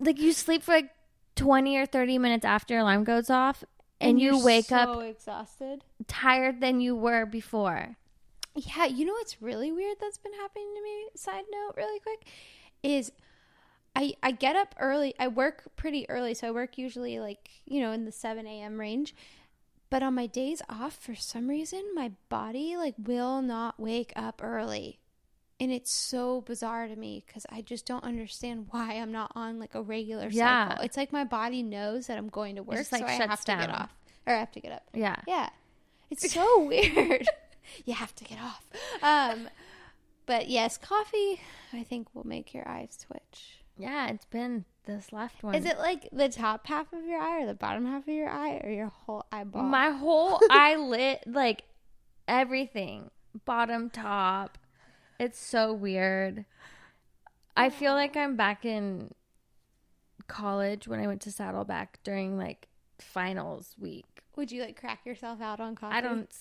like 0.01 0.19
you 0.19 0.33
sleep 0.33 0.63
for 0.63 0.73
like 0.73 0.91
20 1.37 1.77
or 1.79 1.87
30 1.87 2.19
minutes 2.19 2.45
after 2.45 2.75
your 2.75 2.83
alarm 2.83 3.05
goes 3.05 3.31
off 3.31 3.65
and, 4.01 4.21
you 4.21 4.35
you're 4.37 4.45
wake 4.45 4.67
so 4.67 4.77
up 4.77 5.03
exhausted. 5.03 5.85
tired 6.07 6.61
than 6.61 6.81
you 6.81 6.95
were 6.97 7.25
before. 7.25 7.97
Yeah, 8.55 8.87
you 8.87 9.05
know 9.05 9.13
what's 9.15 9.43
really 9.43 9.73
weird 9.73 9.97
that's 10.01 10.19
been 10.19 10.33
happening 10.35 10.73
to 10.77 10.83
me? 10.83 11.07
Side 11.17 11.45
note, 11.51 11.73
really 11.77 11.99
quick, 12.01 12.25
is 12.83 13.11
I 13.97 14.15
I 14.23 14.31
get 14.33 14.55
up 14.57 14.75
early. 14.79 15.15
I 15.19 15.29
work 15.29 15.65
pretty 15.77 16.09
early, 16.09 16.35
so 16.35 16.49
I 16.49 16.51
work 16.53 16.79
usually 16.79 17.19
like 17.19 17.51
you 17.65 17.81
know 17.81 17.93
in 17.93 18.05
the 18.05 18.13
seven 18.13 18.47
a.m. 18.47 18.79
range. 18.79 19.15
But 19.91 20.03
on 20.03 20.15
my 20.15 20.27
days 20.27 20.61
off, 20.69 20.95
for 20.97 21.15
some 21.15 21.49
reason, 21.49 21.83
my 21.95 22.13
body 22.29 22.77
like 22.77 22.95
will 22.99 23.43
not 23.43 23.79
wake 23.79 24.13
up 24.17 24.41
early, 24.43 24.99
and 25.61 25.71
it's 25.73 25.93
so 25.93 26.41
bizarre 26.41 26.89
to 26.89 26.97
me 26.97 27.23
because 27.27 27.47
I 27.51 27.61
just 27.61 27.87
don't 27.87 28.03
understand 28.03 28.67
why 28.71 28.95
I'm 28.95 29.13
not 29.13 29.31
on 29.37 29.59
like 29.61 29.75
a 29.75 29.83
regular 29.83 30.29
Yeah. 30.29 30.69
cycle. 30.71 30.85
It's 30.85 30.97
like 30.97 31.13
my 31.13 31.25
body 31.25 31.63
knows 31.63 32.07
that 32.09 32.19
I'm 32.19 32.29
going 32.29 32.57
to 32.57 32.63
work, 32.63 32.79
just, 32.79 32.91
like, 32.93 33.03
so 33.03 33.07
I 33.07 33.13
have 33.13 33.41
to 33.41 33.47
get 33.53 33.67
down. 33.67 33.71
off 33.71 33.95
or 34.27 34.35
I 34.35 34.39
have 34.39 34.51
to 34.53 34.61
get 34.61 34.73
up. 34.73 34.83
Yeah. 34.95 35.17
Yeah. 35.29 35.51
It's 36.11 36.33
so 36.33 36.65
weird. 36.67 37.29
you 37.85 37.95
have 37.95 38.15
to 38.17 38.25
get 38.25 38.39
off. 38.41 38.67
Um, 39.03 39.49
but 40.27 40.49
yes, 40.49 40.79
coffee, 40.79 41.41
I 41.73 41.83
think, 41.83 42.09
will 42.15 42.27
make 42.27 42.55
your 42.55 42.67
eyes 42.69 42.97
twitch. 42.97 43.59
Yeah, 43.77 44.09
it's 44.09 44.27
been 44.27 44.65
this 44.87 45.13
left 45.13 45.43
one. 45.43 45.55
Is 45.55 45.65
it 45.65 45.79
like 45.79 46.09
the 46.13 46.29
top 46.29 46.67
half 46.67 46.93
of 46.93 47.05
your 47.05 47.21
eye 47.21 47.43
or 47.43 47.47
the 47.47 47.55
bottom 47.55 47.87
half 47.87 48.03
of 48.03 48.15
your 48.15 48.29
eye 48.29 48.61
or 48.63 48.71
your 48.71 48.93
whole 49.05 49.27
eyeball? 49.33 49.65
my 49.65 49.91
whole 49.91 50.41
eyelid, 50.51 51.19
like 51.27 51.65
everything, 52.29 53.11
bottom, 53.45 53.91
top. 53.91 54.59
It's 55.19 55.39
so 55.39 55.73
weird. 55.73 56.45
I 57.57 57.71
feel 57.71 57.93
like 57.93 58.17
I'm 58.17 58.37
back 58.37 58.65
in 58.65 59.13
college 60.27 60.89
when 60.89 61.01
I 61.01 61.07
went 61.07 61.21
to 61.23 61.33
Saddleback 61.33 62.01
during 62.03 62.37
like 62.37 62.69
finals 62.99 63.75
week. 63.79 64.07
Would 64.37 64.51
you 64.51 64.63
like 64.63 64.79
crack 64.79 65.07
yourself 65.07 65.41
out 65.41 65.61
on 65.61 65.75
coffee? 65.77 65.95
I 65.95 66.01
don't. 66.01 66.33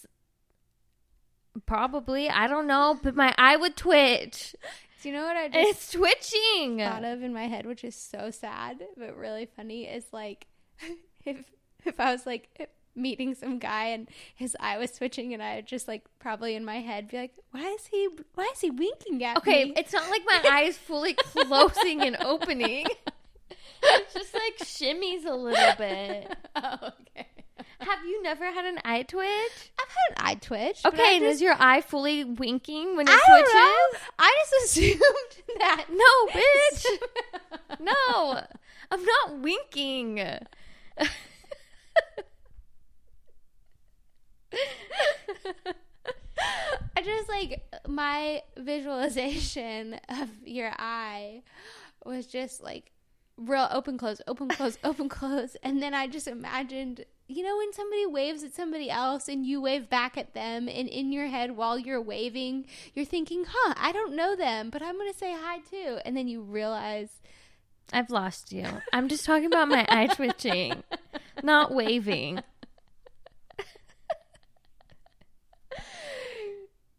Probably, 1.66 2.30
I 2.30 2.48
don't 2.48 2.68
know, 2.68 3.00
but 3.02 3.16
my 3.16 3.34
eye 3.38 3.56
would 3.58 3.76
twitch. 3.78 4.56
Do 5.02 5.10
you 5.10 5.16
know 5.16 5.24
what 5.26 5.36
I 5.38 5.50
just 5.50 5.70
It's 5.70 5.92
twitching. 5.92 6.80
thought 6.80 7.04
of 7.04 7.22
in 7.24 7.34
my 7.34 7.48
head, 7.48 7.66
which 7.66 7.84
is 7.84 7.96
so 7.96 8.32
sad 8.32 8.82
but 8.98 9.16
really 9.18 9.46
funny, 9.56 9.84
is 9.86 10.06
like 10.12 10.48
if 11.26 11.38
if 11.86 12.00
I 12.00 12.12
was 12.12 12.26
like 12.26 12.70
meeting 12.96 13.34
some 13.36 13.58
guy 13.60 13.86
and 13.88 14.08
his 14.36 14.56
eye 14.60 14.78
was 14.78 14.92
twitching 14.92 15.34
and 15.34 15.42
I 15.44 15.56
would 15.58 15.66
just 15.66 15.88
like 15.88 16.04
probably 16.20 16.56
in 16.56 16.64
my 16.64 16.80
head 16.80 17.08
be 17.10 17.18
like, 17.18 17.34
Why 17.52 17.62
is 17.78 17.88
he 17.88 18.08
why 18.36 18.50
is 18.54 18.62
he 18.62 18.70
winking 18.72 19.24
at 19.24 19.38
Okay, 19.38 19.66
me? 19.66 19.72
Okay, 19.72 19.80
it's 19.82 19.94
not 19.94 20.10
like 20.10 20.22
my 20.26 20.42
eye 20.50 20.64
is 20.64 20.78
fully 20.78 21.14
closing 21.14 22.02
and 22.02 22.18
opening. 22.24 22.88
It 23.86 24.08
just 24.14 24.34
like 24.34 24.58
shimmies 24.60 25.26
a 25.26 25.34
little 25.36 25.76
bit. 25.78 26.34
oh, 26.56 26.78
okay. 27.02 27.28
Have 27.80 28.00
you 28.06 28.22
never 28.24 28.46
had 28.46 28.66
an 28.66 28.80
eye 28.84 29.04
twitch? 29.04 29.72
I've 29.80 29.88
had 29.90 30.10
an 30.10 30.16
eye 30.18 30.36
twitch. 30.36 30.82
Okay, 30.86 31.16
and 31.18 31.24
just, 31.26 31.36
is 31.36 31.42
your 31.42 31.56
eye 31.60 31.82
fully 31.82 32.24
winking 32.24 32.96
when 32.98 33.08
it 33.08 33.14
I 33.14 33.20
twitches? 33.28 33.54
know. 33.54 34.00
I 34.20 34.44
just 34.52 34.54
assumed 34.78 35.60
that 35.60 35.86
No, 35.90 36.32
bitch. 37.78 37.80
no, 37.80 38.42
I'm 38.92 39.06
not 39.06 39.40
winking. 39.40 40.20
I 46.96 47.02
just 47.04 47.30
like 47.30 47.64
my 47.88 48.42
visualization 48.58 50.00
of 50.10 50.30
your 50.46 50.72
eye 50.78 51.42
was 52.06 52.28
just 52.28 52.62
like 52.62 52.92
real 53.38 53.68
open 53.72 53.98
close 53.98 54.22
open 54.28 54.48
close 54.48 54.78
open 54.84 55.10
close 55.10 55.56
and 55.64 55.82
then 55.82 55.94
I 55.94 56.08
just 56.08 56.28
imagined 56.28 57.06
you 57.28 57.44
know 57.44 57.58
when 57.58 57.74
somebody 57.74 58.06
waves 58.06 58.44
at 58.44 58.54
somebody 58.54 58.90
else 58.90 59.28
and 59.28 59.46
you 59.46 59.60
wave 59.60 59.90
back 59.90 60.18
at 60.18 60.34
them 60.34 60.68
and 60.68 60.88
in 60.88 61.12
your 61.12 61.28
head 61.28 61.58
while 61.58 61.80
you're 61.80 62.02
waving 62.02 62.66
you're 62.94 63.06
thinking 63.06 63.46
huh 63.50 63.74
I 63.78 63.92
don't 63.92 64.16
know 64.16 64.36
them 64.36 64.70
but 64.70 64.82
I'm 64.84 64.98
going 64.98 65.12
to 65.12 65.18
say 65.18 65.34
hi 65.34 65.60
too 65.60 66.00
and 66.06 66.16
then 66.16 66.28
you 66.28 66.42
realize 66.42 67.22
I've 67.92 68.10
lost 68.10 68.52
you. 68.52 68.66
I'm 68.94 69.10
just 69.10 69.26
talking 69.26 69.46
about 69.46 69.68
my 69.68 69.86
eye 69.90 70.08
twitching, 70.14 70.84
not 71.44 71.74
waving. 71.74 72.40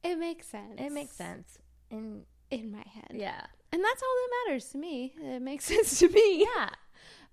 it 0.03 0.19
makes 0.19 0.47
sense 0.47 0.79
It 0.81 0.93
makes 0.93 1.17
sense. 1.17 1.59
And 1.91 2.25
in 2.51 2.71
my 2.71 2.85
head 2.87 3.11
yeah, 3.13 3.47
and 3.75 3.85
that's 3.85 4.03
all 4.03 4.15
that 4.15 4.31
matters 4.47 4.69
to 4.71 4.79
me 4.79 5.13
it 5.21 5.43
makes 5.43 5.65
sense 5.73 5.99
to 5.99 6.09
me 6.09 6.43
yeah. 6.43 6.71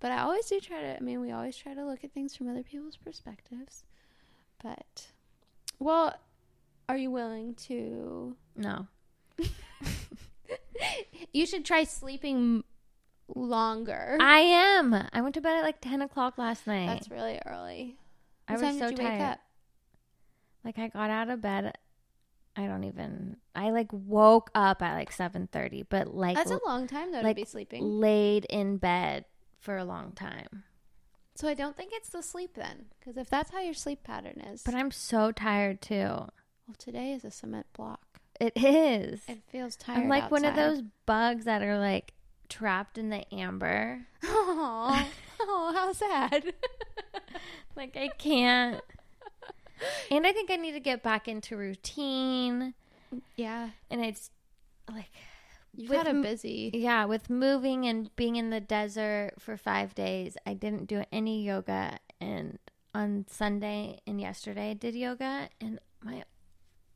But 0.01 0.11
I 0.11 0.21
always 0.23 0.47
do 0.47 0.59
try 0.59 0.81
to, 0.81 0.97
I 0.97 0.99
mean, 0.99 1.21
we 1.21 1.31
always 1.31 1.55
try 1.55 1.75
to 1.75 1.85
look 1.85 2.03
at 2.03 2.11
things 2.11 2.35
from 2.35 2.49
other 2.49 2.63
people's 2.63 2.97
perspectives. 2.97 3.83
But, 4.63 5.05
well, 5.77 6.15
are 6.89 6.97
you 6.97 7.11
willing 7.11 7.53
to? 7.67 8.35
No, 8.57 8.87
You 11.33 11.45
should 11.45 11.63
try 11.65 11.83
sleeping 11.83 12.63
longer. 13.33 14.17
I 14.19 14.39
am. 14.39 14.93
I 15.13 15.21
went 15.21 15.35
to 15.35 15.41
bed 15.41 15.57
at 15.57 15.63
like 15.63 15.79
ten 15.81 16.01
o'clock 16.01 16.37
last 16.37 16.67
night. 16.67 16.87
That's 16.87 17.09
really 17.09 17.39
early. 17.45 17.97
I 18.47 18.53
What 18.53 18.61
was 18.63 18.79
so 18.79 18.91
tired. 18.91 19.37
Like 20.65 20.77
I 20.77 20.89
got 20.89 21.09
out 21.09 21.29
of 21.29 21.41
bed. 21.41 21.77
I 22.55 22.67
don't 22.67 22.83
even. 22.83 23.37
I 23.55 23.71
like 23.71 23.87
woke 23.91 24.51
up 24.53 24.81
at 24.81 24.95
like 24.95 25.11
seven 25.11 25.47
thirty, 25.47 25.83
but 25.83 26.13
like 26.13 26.35
That's 26.35 26.51
a 26.51 26.59
long 26.65 26.87
time, 26.87 27.11
though, 27.11 27.21
like, 27.21 27.35
to 27.35 27.41
be 27.41 27.45
sleeping. 27.45 27.83
laid 27.83 28.45
in 28.45 28.77
bed 28.77 29.25
for 29.59 29.77
a 29.77 29.85
long 29.85 30.11
time. 30.11 30.63
So 31.35 31.47
I 31.47 31.53
don't 31.53 31.77
think 31.77 31.91
it's 31.93 32.09
the 32.09 32.21
sleep 32.21 32.55
then. 32.55 32.85
Because 32.99 33.17
if 33.17 33.29
that's 33.29 33.51
how 33.51 33.61
your 33.61 33.73
sleep 33.73 34.03
pattern 34.03 34.41
is. 34.41 34.63
But 34.63 34.75
I'm 34.75 34.91
so 34.91 35.31
tired 35.31 35.81
too. 35.81 35.95
well, 35.95 36.75
today 36.77 37.13
is 37.13 37.23
a 37.23 37.31
cement 37.31 37.67
block. 37.73 38.01
It 38.39 38.53
is. 38.55 39.21
It 39.27 39.43
feels 39.49 39.75
tired. 39.75 39.99
I'm 39.99 40.09
like 40.09 40.29
one 40.29 40.45
of 40.45 40.55
those 40.55 40.81
bugs 41.05 41.45
that 41.45 41.61
are 41.61 41.77
like 41.77 42.13
trapped 42.49 42.97
in 42.97 43.09
the 43.09 43.23
amber. 43.33 44.01
Aw. 44.23 45.07
oh, 45.41 45.73
how 45.75 45.93
sad. 45.93 46.53
Like 47.75 47.95
I 47.95 48.09
can't. 48.09 48.81
and 50.11 50.25
I 50.27 50.31
think 50.31 50.51
I 50.51 50.55
need 50.55 50.73
to 50.73 50.79
get 50.79 51.03
back 51.03 51.27
into 51.27 51.55
routine. 51.57 52.73
yeah. 53.35 53.69
And 53.89 54.03
it's 54.03 54.29
like 54.89 55.09
You've 55.73 55.91
had 55.91 56.07
a 56.07 56.13
busy. 56.13 56.69
Yeah, 56.73 57.05
with 57.05 57.29
moving 57.29 57.85
and 57.85 58.13
being 58.15 58.35
in 58.35 58.49
the 58.49 58.59
desert 58.59 59.33
for 59.39 59.55
five 59.55 59.95
days, 59.95 60.35
I 60.45 60.53
didn't 60.53 60.87
do 60.87 61.03
any 61.11 61.43
yoga. 61.43 61.97
And 62.19 62.59
on 62.93 63.25
Sunday 63.29 63.99
and 64.05 64.19
yesterday, 64.19 64.71
I 64.71 64.73
did 64.73 64.95
yoga, 64.95 65.47
and 65.61 65.79
my 66.03 66.23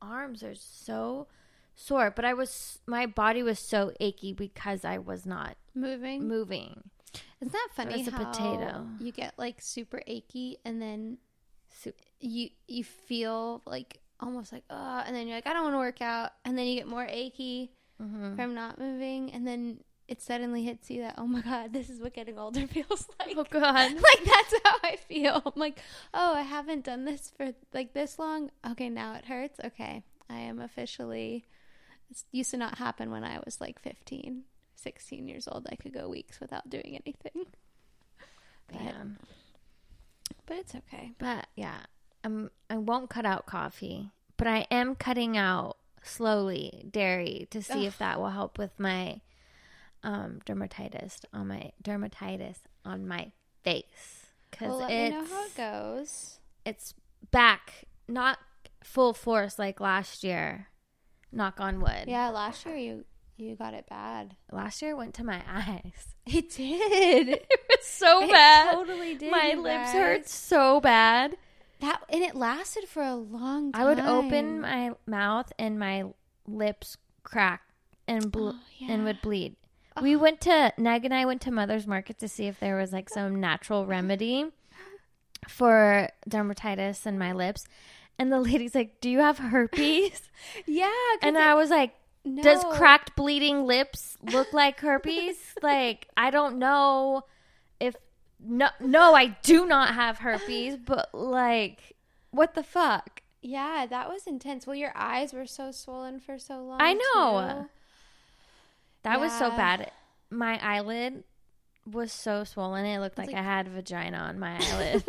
arms 0.02 0.42
are 0.42 0.54
so 0.54 1.26
sore. 1.74 2.10
But 2.14 2.26
I 2.26 2.34
was, 2.34 2.80
my 2.86 3.06
body 3.06 3.42
was 3.42 3.58
so 3.58 3.92
achy 3.98 4.34
because 4.34 4.84
I 4.84 4.98
was 4.98 5.24
not 5.24 5.56
Moving. 5.74 6.28
moving. 6.28 6.90
Isn't 7.40 7.52
that 7.52 7.68
funny? 7.72 8.02
as 8.02 8.08
a 8.08 8.12
potato. 8.12 8.86
You 9.00 9.10
get 9.10 9.32
like 9.38 9.62
super 9.62 10.02
achy, 10.06 10.58
and 10.66 10.82
then 10.82 11.16
you 12.20 12.50
you 12.66 12.84
feel 12.84 13.62
like 13.66 14.00
almost 14.20 14.52
like 14.52 14.64
oh 14.70 15.02
and 15.06 15.14
then 15.14 15.26
you're 15.26 15.36
like 15.36 15.46
I 15.46 15.52
don't 15.52 15.64
want 15.64 15.74
to 15.74 15.78
work 15.78 16.02
out, 16.02 16.32
and 16.44 16.56
then 16.56 16.66
you 16.66 16.76
get 16.76 16.88
more 16.88 17.06
achy 17.08 17.72
mhm. 18.02 18.36
from 18.36 18.54
not 18.54 18.78
moving, 18.78 19.32
and 19.32 19.46
then 19.46 19.80
it 20.08 20.22
suddenly 20.22 20.62
hits 20.62 20.88
you 20.90 21.02
that 21.02 21.14
oh 21.18 21.26
my 21.26 21.40
god, 21.40 21.72
this 21.72 21.90
is 21.90 22.00
what 22.00 22.14
getting 22.14 22.38
older 22.38 22.66
feels 22.66 23.08
like. 23.18 23.34
Oh 23.36 23.44
God. 23.48 23.92
like 23.94 24.24
that's 24.24 24.54
how 24.64 24.76
I 24.82 24.96
feel. 24.96 25.42
I'm 25.44 25.52
like, 25.60 25.80
oh, 26.14 26.34
I 26.34 26.42
haven't 26.42 26.84
done 26.84 27.04
this 27.04 27.32
for 27.36 27.52
like 27.72 27.92
this 27.92 28.18
long. 28.18 28.50
Okay, 28.70 28.88
now 28.88 29.14
it 29.14 29.24
hurts. 29.24 29.58
Okay, 29.64 30.02
I 30.30 30.38
am 30.38 30.60
officially. 30.60 31.46
It 32.10 32.22
used 32.30 32.52
to 32.52 32.56
not 32.56 32.78
happen 32.78 33.10
when 33.10 33.24
I 33.24 33.40
was 33.44 33.60
like 33.60 33.80
15, 33.80 34.44
16 34.76 35.28
years 35.28 35.48
old. 35.50 35.66
I 35.70 35.74
could 35.74 35.92
go 35.92 36.08
weeks 36.08 36.38
without 36.38 36.70
doing 36.70 37.00
anything. 37.04 37.46
But, 38.68 38.96
but 40.44 40.56
it's 40.56 40.74
okay. 40.74 41.12
But 41.20 41.46
yeah, 41.54 41.78
um, 42.26 42.50
I 42.68 42.76
won't 42.76 43.08
cut 43.10 43.24
out 43.24 43.46
coffee, 43.46 44.10
but 44.36 44.46
I 44.46 44.66
am 44.70 44.94
cutting 44.94 45.36
out 45.36 45.76
slowly 46.02 46.84
dairy 46.90 47.46
to 47.50 47.62
see 47.62 47.80
Ugh. 47.80 47.84
if 47.84 47.98
that 47.98 48.20
will 48.20 48.30
help 48.30 48.58
with 48.58 48.78
my 48.78 49.20
um, 50.02 50.40
dermatitis 50.46 51.20
on 51.32 51.48
my 51.48 51.72
dermatitis 51.82 52.58
on 52.84 53.06
my 53.08 53.32
face 53.64 54.26
because 54.50 54.68
Well, 54.68 54.78
let 54.80 54.88
me 54.90 55.08
know 55.10 55.24
how 55.24 55.44
it 55.46 55.56
goes. 55.56 56.38
it's 56.64 56.94
back, 57.30 57.86
not 58.08 58.38
full 58.84 59.12
force 59.14 59.58
like 59.58 59.80
last 59.80 60.22
year. 60.22 60.68
Knock 61.32 61.60
on 61.60 61.80
wood. 61.80 62.04
Yeah, 62.06 62.28
last 62.30 62.64
year 62.66 62.76
you 62.76 63.04
you 63.36 63.54
got 63.56 63.74
it 63.74 63.86
bad. 63.90 64.36
Last 64.50 64.80
year 64.80 64.96
went 64.96 65.12
to 65.14 65.24
my 65.24 65.42
eyes. 65.48 66.14
It 66.24 66.50
did. 66.50 67.28
it 67.28 67.60
was 67.68 67.86
so 67.86 68.22
It 68.24 68.30
bad. 68.30 68.72
totally 68.74 69.14
did. 69.16 69.30
my 69.30 69.54
lips 69.54 69.92
guys. 69.92 69.92
hurt 69.92 70.28
so 70.28 70.80
bad. 70.80 71.36
That 71.80 72.02
and 72.08 72.22
it 72.22 72.34
lasted 72.34 72.88
for 72.88 73.02
a 73.02 73.14
long 73.14 73.72
time. 73.72 73.82
I 73.82 73.84
would 73.84 74.00
open 74.00 74.60
my 74.62 74.92
mouth 75.06 75.52
and 75.58 75.78
my 75.78 76.04
lips 76.46 76.96
crack 77.22 77.62
and 78.08 78.30
ble- 78.32 78.54
Oh, 78.56 78.86
and 78.88 79.04
would 79.04 79.20
bleed. 79.20 79.56
We 80.00 80.14
went 80.16 80.40
to 80.42 80.72
Neg 80.78 81.04
and 81.04 81.12
I 81.14 81.24
went 81.24 81.40
to 81.42 81.50
Mother's 81.50 81.86
Market 81.86 82.18
to 82.18 82.28
see 82.28 82.46
if 82.46 82.60
there 82.60 82.76
was 82.76 82.92
like 82.92 83.08
some 83.08 83.40
natural 83.40 83.86
remedy 83.86 84.46
for 85.48 86.08
dermatitis 86.28 87.06
in 87.06 87.18
my 87.18 87.32
lips. 87.32 87.66
And 88.18 88.32
the 88.32 88.40
lady's 88.40 88.74
like, 88.74 89.00
"Do 89.00 89.10
you 89.10 89.18
have 89.20 89.38
herpes?" 89.38 90.22
yeah, 90.66 90.90
and 91.22 91.36
it- 91.36 91.42
I 91.42 91.54
was 91.54 91.68
like, 91.70 91.94
"Does 92.42 92.64
cracked 92.72 93.14
bleeding 93.16 93.66
lips 93.66 94.16
look 94.22 94.52
like 94.52 94.80
herpes?" 94.80 95.36
like, 95.62 96.08
I 96.16 96.30
don't 96.30 96.58
know 96.58 97.24
no 98.38 98.68
no, 98.80 99.14
I 99.14 99.36
do 99.42 99.66
not 99.66 99.94
have 99.94 100.18
herpes, 100.18 100.76
but 100.84 101.14
like 101.14 101.94
what 102.30 102.54
the 102.54 102.62
fuck? 102.62 103.22
Yeah, 103.42 103.86
that 103.88 104.08
was 104.08 104.26
intense. 104.26 104.66
Well, 104.66 104.76
your 104.76 104.92
eyes 104.96 105.32
were 105.32 105.46
so 105.46 105.70
swollen 105.70 106.18
for 106.20 106.38
so 106.38 106.62
long. 106.64 106.78
I 106.80 106.94
know. 106.94 107.62
too. 107.62 107.68
That 109.04 109.20
was 109.20 109.32
so 109.32 109.50
bad. 109.50 109.90
My 110.30 110.58
eyelid 110.60 111.22
was 111.88 112.10
so 112.12 112.42
swollen. 112.42 112.84
It 112.84 112.98
looked 112.98 113.16
like, 113.18 113.28
like- 113.28 113.36
I 113.36 113.42
had 113.42 113.68
vagina 113.68 114.16
on 114.18 114.38
my 114.40 114.56
eyelid. 114.60 115.04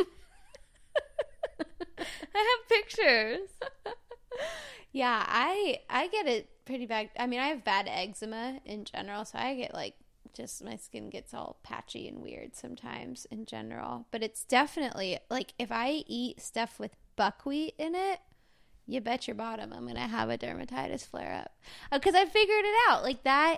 I 1.99 2.57
have 2.59 2.69
pictures. 2.69 3.49
Yeah, 4.93 5.23
I 5.27 5.79
I 5.89 6.07
get 6.07 6.25
it 6.27 6.49
pretty 6.65 6.85
bad. 6.87 7.09
I 7.19 7.27
mean, 7.27 7.39
I 7.39 7.47
have 7.47 7.63
bad 7.63 7.87
eczema 7.87 8.59
in 8.65 8.83
general, 8.83 9.25
so 9.25 9.37
I 9.37 9.53
get 9.53 9.73
like 9.73 9.93
just 10.37 10.63
my 10.63 10.75
skin 10.75 11.09
gets 11.09 11.33
all 11.33 11.57
patchy 11.63 12.07
and 12.07 12.21
weird 12.21 12.55
sometimes 12.55 13.25
in 13.31 13.45
general. 13.45 14.05
But 14.11 14.23
it's 14.23 14.43
definitely 14.43 15.19
like 15.29 15.53
if 15.57 15.71
I 15.71 16.03
eat 16.07 16.39
stuff 16.39 16.79
with 16.79 16.95
buckwheat 17.15 17.73
in 17.77 17.95
it, 17.95 18.19
you 18.85 19.01
bet 19.01 19.27
your 19.27 19.35
bottom 19.35 19.73
I'm 19.73 19.87
gonna 19.87 20.07
have 20.07 20.29
a 20.29 20.37
dermatitis 20.37 21.05
flare 21.05 21.33
up 21.43 21.51
because 21.91 22.15
I 22.15 22.25
figured 22.25 22.63
it 22.63 22.75
out 22.87 23.03
like 23.03 23.23
that. 23.23 23.57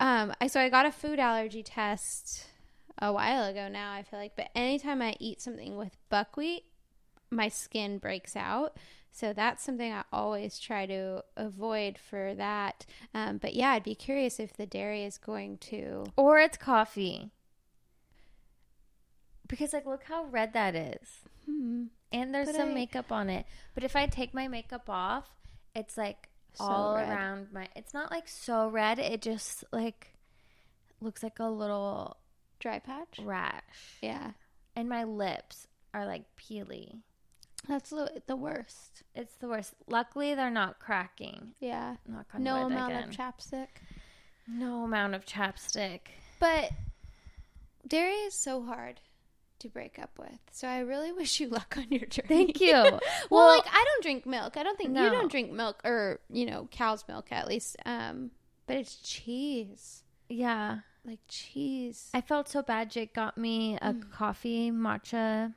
Um, 0.00 0.34
I 0.40 0.48
so 0.48 0.60
I 0.60 0.68
got 0.68 0.86
a 0.86 0.92
food 0.92 1.18
allergy 1.18 1.62
test 1.62 2.46
a 3.00 3.12
while 3.12 3.44
ago 3.44 3.68
now. 3.68 3.92
I 3.92 4.02
feel 4.02 4.18
like, 4.18 4.36
but 4.36 4.50
anytime 4.54 5.00
I 5.00 5.16
eat 5.20 5.40
something 5.40 5.76
with 5.76 5.96
buckwheat, 6.10 6.64
my 7.30 7.48
skin 7.48 7.98
breaks 7.98 8.36
out. 8.36 8.76
So 9.18 9.32
that's 9.32 9.64
something 9.64 9.92
I 9.92 10.04
always 10.12 10.60
try 10.60 10.86
to 10.86 11.24
avoid 11.36 11.98
for 11.98 12.36
that. 12.36 12.86
Um, 13.12 13.38
but 13.38 13.52
yeah, 13.54 13.70
I'd 13.70 13.82
be 13.82 13.96
curious 13.96 14.38
if 14.38 14.52
the 14.56 14.64
dairy 14.64 15.02
is 15.02 15.18
going 15.18 15.58
to. 15.72 16.04
Or 16.16 16.38
it's 16.38 16.56
coffee. 16.56 17.32
Because 19.48 19.72
like 19.72 19.86
look 19.86 20.04
how 20.04 20.26
red 20.26 20.52
that 20.52 20.76
is. 20.76 21.20
Hmm, 21.46 21.86
And 22.12 22.32
there's 22.32 22.46
But 22.46 22.54
some 22.54 22.70
I- 22.70 22.74
makeup 22.74 23.10
on 23.10 23.28
it. 23.28 23.46
But 23.74 23.82
if 23.82 23.96
I 23.96 24.06
take 24.06 24.34
my 24.34 24.46
makeup 24.46 24.88
off, 24.88 25.28
it's 25.74 25.96
like 25.96 26.28
So 26.54 26.64
all 26.64 26.94
red. 26.94 27.08
around 27.08 27.52
my 27.52 27.66
it's 27.74 27.92
not 27.94 28.12
like 28.12 28.28
so 28.28 28.68
red. 28.68 29.00
It 29.00 29.20
just 29.20 29.64
like 29.72 30.14
looks 31.00 31.24
like 31.24 31.40
a 31.40 31.50
little 31.50 32.18
dry 32.60 32.78
patch. 32.78 33.18
rash. 33.20 33.98
Yeah, 34.00 34.32
And 34.76 34.88
my 34.88 35.02
lips 35.02 35.66
are 35.92 36.06
like 36.06 36.22
peely. 36.36 37.00
That's 37.66 37.90
the, 37.90 38.22
the 38.26 38.36
worst. 38.36 39.02
It's 39.14 39.34
the 39.36 39.48
worst. 39.48 39.74
Luckily, 39.88 40.34
they're 40.34 40.50
not 40.50 40.78
cracking. 40.78 41.52
Yeah, 41.60 41.96
Knock 42.06 42.26
on 42.34 42.42
no 42.42 42.62
wood 42.64 42.72
amount 42.72 42.92
again. 42.92 43.08
of 43.08 43.14
chapstick. 43.14 43.68
no 44.46 44.84
amount 44.84 45.14
of 45.14 45.24
chapstick. 45.26 46.00
But 46.40 46.70
dairy 47.86 48.12
is 48.12 48.34
so 48.34 48.62
hard 48.62 49.00
to 49.58 49.68
break 49.68 49.98
up 49.98 50.10
with. 50.18 50.38
So 50.52 50.68
I 50.68 50.80
really 50.80 51.10
wish 51.20 51.40
you 51.40 51.48
luck 51.48 51.74
on 51.76 51.86
your 51.90 52.06
journey. 52.06 52.28
Thank 52.28 52.60
you. 52.60 52.72
well, 52.72 53.00
Well- 53.30 53.56
like 53.56 53.66
I 53.66 53.84
don't 53.84 54.02
drink 54.02 54.24
milk. 54.24 54.56
I 54.56 54.62
don't 54.62 54.78
think 54.78 54.90
you 54.96 55.10
don't 55.10 55.30
drink 55.30 55.50
milk 55.52 55.80
or, 55.84 56.20
you 56.30 56.46
know, 56.46 56.68
cow's 56.70 57.04
milk 57.08 57.28
at 57.32 57.48
least. 57.48 57.76
Um, 57.84 58.30
but 58.66 58.76
it's 58.76 58.96
cheese. 58.96 60.02
Yeah. 60.28 60.78
Like 61.04 61.18
cheese. 61.26 62.10
I 62.14 62.20
felt 62.20 62.48
so 62.48 62.62
bad. 62.62 62.90
Jake 62.90 63.14
got 63.14 63.36
me 63.38 63.78
a 63.80 63.94
coffee 64.12 64.70
matcha 64.70 65.54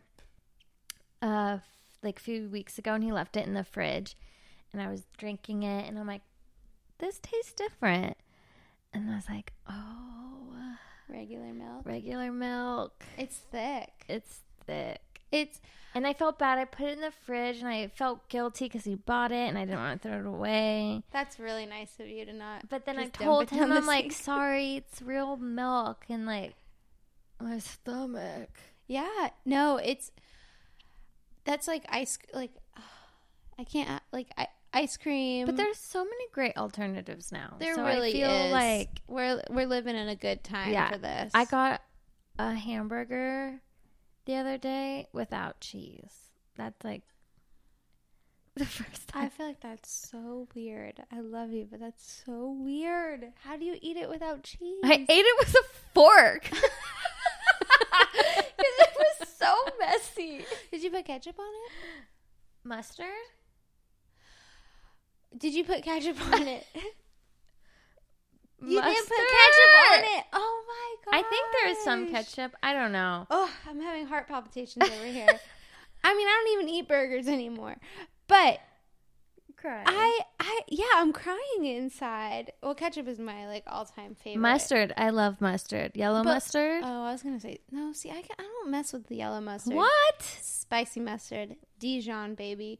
uh 1.21 1.57
like 2.03 2.19
a 2.19 2.21
few 2.21 2.49
weeks 2.49 2.77
ago 2.77 2.93
and 2.93 3.03
he 3.03 3.11
left 3.11 3.37
it 3.37 3.45
in 3.45 3.53
the 3.53 3.63
fridge 3.63 4.15
and 4.73 4.81
I 4.81 4.89
was 4.89 5.05
drinking 5.17 5.63
it 5.63 5.87
and 5.87 5.97
I'm 5.99 6.07
like 6.07 6.21
this 6.99 7.19
tastes 7.19 7.53
different. 7.53 8.15
And 8.93 9.09
I 9.09 9.15
was 9.15 9.27
like, 9.29 9.53
"Oh, 9.69 10.75
Regular 11.09 11.53
milk. 11.53 11.85
regular 11.85 12.31
milk. 12.31 13.03
It's 13.17 13.37
thick. 13.37 14.05
It's 14.07 14.41
thick." 14.65 14.99
It's 15.31 15.61
And 15.95 16.05
I 16.05 16.13
felt 16.13 16.37
bad. 16.37 16.57
I 16.59 16.65
put 16.65 16.87
it 16.87 16.93
in 16.93 17.01
the 17.01 17.11
fridge 17.11 17.59
and 17.59 17.67
I 17.67 17.87
felt 17.87 18.27
guilty 18.29 18.67
cuz 18.69 18.83
he 18.83 18.95
bought 18.95 19.31
it 19.31 19.47
and 19.47 19.57
I 19.57 19.65
didn't 19.65 19.79
want 19.79 20.01
to 20.01 20.07
throw 20.09 20.19
it 20.19 20.25
away. 20.25 21.03
that's 21.11 21.39
really 21.39 21.65
nice 21.65 21.99
of 21.99 22.07
you 22.07 22.25
to 22.25 22.33
not. 22.33 22.69
But 22.69 22.85
then 22.85 22.99
I 22.99 23.07
told 23.07 23.49
him, 23.49 23.71
I'm 23.71 23.85
like, 23.85 24.11
sink. 24.11 24.23
sorry, 24.23 24.75
it's 24.75 25.01
real 25.01 25.37
milk. 25.37 26.05
And 26.09 26.25
like, 26.25 26.55
my 27.39 27.59
stomach. 27.59 28.49
Yeah, 28.87 29.29
no, 29.45 29.77
it's 29.77 30.11
that's 31.45 31.67
like 31.67 31.85
ice 31.89 32.17
like 32.33 32.51
I 33.59 33.63
can't 33.63 33.89
uh, 33.89 33.99
like 34.11 34.27
I, 34.37 34.47
ice 34.73 34.97
cream. 34.97 35.45
But 35.45 35.57
there's 35.57 35.77
so 35.77 36.03
many 36.03 36.25
great 36.31 36.57
alternatives 36.57 37.31
now. 37.31 37.55
there 37.59 37.75
So 37.75 37.83
really 37.85 38.09
I 38.09 38.13
feel 38.13 38.29
is. 38.47 38.51
like 38.51 38.89
we're 39.07 39.41
we're 39.49 39.67
living 39.67 39.95
in 39.95 40.07
a 40.07 40.15
good 40.15 40.43
time 40.43 40.71
Yeah, 40.73 40.91
for 40.91 40.97
this. 40.97 41.31
I 41.33 41.45
got 41.45 41.81
a 42.39 42.53
hamburger 42.53 43.59
the 44.25 44.35
other 44.35 44.57
day 44.57 45.07
without 45.13 45.59
cheese. 45.59 46.13
That's 46.55 46.83
like 46.83 47.01
the 48.55 48.65
first 48.65 49.11
I 49.13 49.29
feel 49.29 49.47
like 49.47 49.61
that's 49.61 49.89
so 50.11 50.47
weird. 50.55 51.01
I 51.11 51.21
love 51.21 51.51
you, 51.51 51.67
but 51.69 51.79
that's 51.79 52.23
so 52.25 52.51
weird. 52.59 53.31
How 53.43 53.55
do 53.57 53.65
you 53.65 53.77
eat 53.81 53.97
it 53.97 54.09
without 54.09 54.43
cheese? 54.43 54.81
I 54.83 55.05
ate 55.07 55.25
it 55.25 55.35
with 55.39 55.55
a 55.55 55.63
fork. 55.93 56.49
Because 59.41 59.55
it 59.57 59.89
was 59.95 60.03
so 60.03 60.19
messy. 60.23 60.45
Did 60.71 60.83
you 60.83 60.89
put 60.91 61.05
ketchup 61.05 61.39
on 61.39 61.45
it? 61.45 61.71
Mustard? 62.63 63.05
Did 65.37 65.53
you 65.53 65.63
put 65.63 65.83
ketchup 65.83 66.17
on 66.33 66.47
it? 66.47 66.65
You 68.63 68.75
Mustard? 68.75 68.93
didn't 68.93 69.07
put 69.07 69.17
ketchup 69.17 69.91
on 69.91 69.99
it. 70.19 70.25
Oh 70.33 70.63
my 70.67 71.11
god! 71.11 71.17
I 71.19 71.27
think 71.27 71.45
there 71.51 71.71
is 71.71 71.77
some 71.83 72.11
ketchup. 72.11 72.55
I 72.61 72.73
don't 72.73 72.91
know. 72.91 73.25
Oh, 73.31 73.49
I'm 73.67 73.81
having 73.81 74.05
heart 74.05 74.27
palpitations 74.27 74.85
over 74.87 75.05
here. 75.05 75.25
I 76.03 76.13
mean, 76.15 76.27
I 76.27 76.43
don't 76.45 76.53
even 76.61 76.69
eat 76.69 76.87
burgers 76.87 77.27
anymore. 77.27 77.77
But 78.27 78.59
Cry. 79.61 79.83
I, 79.85 80.19
I, 80.39 80.61
yeah, 80.69 80.85
I'm 80.95 81.13
crying 81.13 81.65
inside. 81.65 82.51
Well, 82.63 82.73
ketchup 82.75 83.07
is 83.07 83.19
my 83.19 83.47
like 83.47 83.63
all-time 83.67 84.15
favorite. 84.15 84.41
Mustard. 84.41 84.93
I 84.97 85.11
love 85.11 85.39
mustard. 85.39 85.91
Yellow 85.95 86.23
But- 86.23 86.33
mustard. 86.33 86.81
Oh, 86.83 87.03
I 87.05 87.11
was 87.11 87.21
gonna 87.23 87.39
say 87.39 87.59
no. 87.71 87.93
See, 87.93 88.09
I, 88.09 88.21
ca- 88.21 88.35
I 88.39 88.43
don't 88.43 88.71
mess 88.71 88.91
with 88.91 89.07
the 89.07 89.15
yellow 89.17 89.39
mustard. 89.39 89.75
what? 89.75 90.21
Spicy 90.41 90.99
mustard, 90.99 91.55
Dijon, 91.79 92.35
baby. 92.35 92.79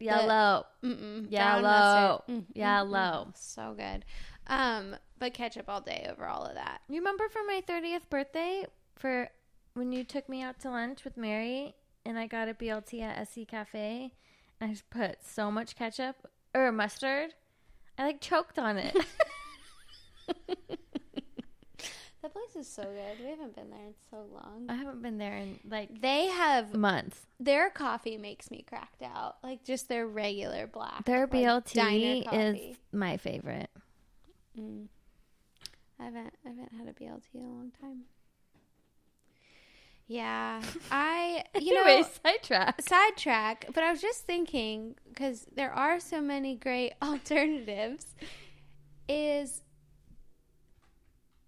Yellow. 0.00 0.66
Mm-mm. 0.82 1.30
Yellow. 1.30 1.62
Mustard. 1.62 2.36
Mm, 2.36 2.40
mm, 2.40 2.44
Yellow. 2.54 3.32
So 3.36 3.74
good. 3.76 4.04
Um, 4.46 4.96
but 5.18 5.32
ketchup 5.34 5.66
all 5.68 5.80
day 5.80 6.06
over 6.10 6.26
all 6.26 6.44
of 6.44 6.54
that. 6.54 6.80
You 6.88 6.96
remember 6.98 7.28
for 7.28 7.40
my 7.46 7.62
30th 7.66 8.08
birthday 8.10 8.64
for 8.96 9.28
when 9.74 9.92
you 9.92 10.04
took 10.04 10.28
me 10.28 10.42
out 10.42 10.58
to 10.60 10.70
lunch 10.70 11.04
with 11.04 11.16
Mary 11.16 11.74
and 12.04 12.18
I 12.18 12.26
got 12.26 12.48
a 12.48 12.54
BLT 12.54 13.00
at 13.02 13.26
SC 13.28 13.46
Cafe 13.48 14.02
and 14.02 14.10
I 14.60 14.68
just 14.68 14.88
put 14.90 15.18
so 15.24 15.50
much 15.50 15.76
ketchup 15.76 16.16
or 16.54 16.70
mustard. 16.72 17.34
I 17.98 18.04
like 18.04 18.20
choked 18.20 18.58
on 18.58 18.78
it. 18.78 18.96
The 22.24 22.30
place 22.30 22.56
is 22.56 22.66
so 22.66 22.84
good. 22.84 23.22
We 23.22 23.28
haven't 23.28 23.54
been 23.54 23.68
there 23.68 23.84
in 23.84 23.94
so 24.10 24.24
long. 24.32 24.64
I 24.70 24.76
haven't 24.76 25.02
been 25.02 25.18
there 25.18 25.36
in 25.36 25.60
like 25.68 26.00
They 26.00 26.28
have 26.28 26.72
months. 26.74 27.20
their 27.38 27.68
coffee 27.68 28.16
makes 28.16 28.50
me 28.50 28.64
cracked 28.66 29.02
out. 29.02 29.36
Like 29.42 29.62
just 29.62 29.90
their 29.90 30.06
regular 30.06 30.66
black. 30.66 31.04
Their 31.04 31.28
BLT 31.28 31.74
diner 31.74 32.22
is 32.32 32.76
my 32.92 33.18
favorite. 33.18 33.68
Mm. 34.58 34.86
I 36.00 36.04
haven't 36.04 36.32
I 36.46 36.48
haven't 36.48 36.72
had 36.72 36.88
a 36.88 36.92
BLT 36.94 37.34
in 37.34 37.42
a 37.42 37.44
long 37.44 37.72
time. 37.78 38.04
Yeah, 40.06 40.60
I 40.90 41.44
you 41.58 41.72
know 41.74 41.82
Anyway, 41.84 42.08
sidetrack. 42.24 42.82
sidetrack, 42.82 43.66
but 43.72 43.82
I 43.82 43.90
was 43.90 44.02
just 44.02 44.24
thinking 44.26 44.96
because 45.08 45.46
there 45.54 45.72
are 45.72 45.98
so 45.98 46.20
many 46.20 46.56
great 46.56 46.92
alternatives. 47.02 48.14
Is 49.08 49.62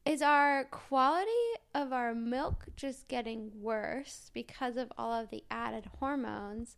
is 0.05 0.23
our 0.23 0.65
quality 0.67 1.31
of 1.75 1.93
our 1.93 2.15
milk 2.15 2.67
just 2.77 3.09
getting 3.09 3.51
worse 3.61 4.31
because 4.33 4.77
of 4.77 4.93
all 4.97 5.13
of 5.13 5.31
the 5.31 5.45
added 5.51 5.87
hormones? 5.99 6.77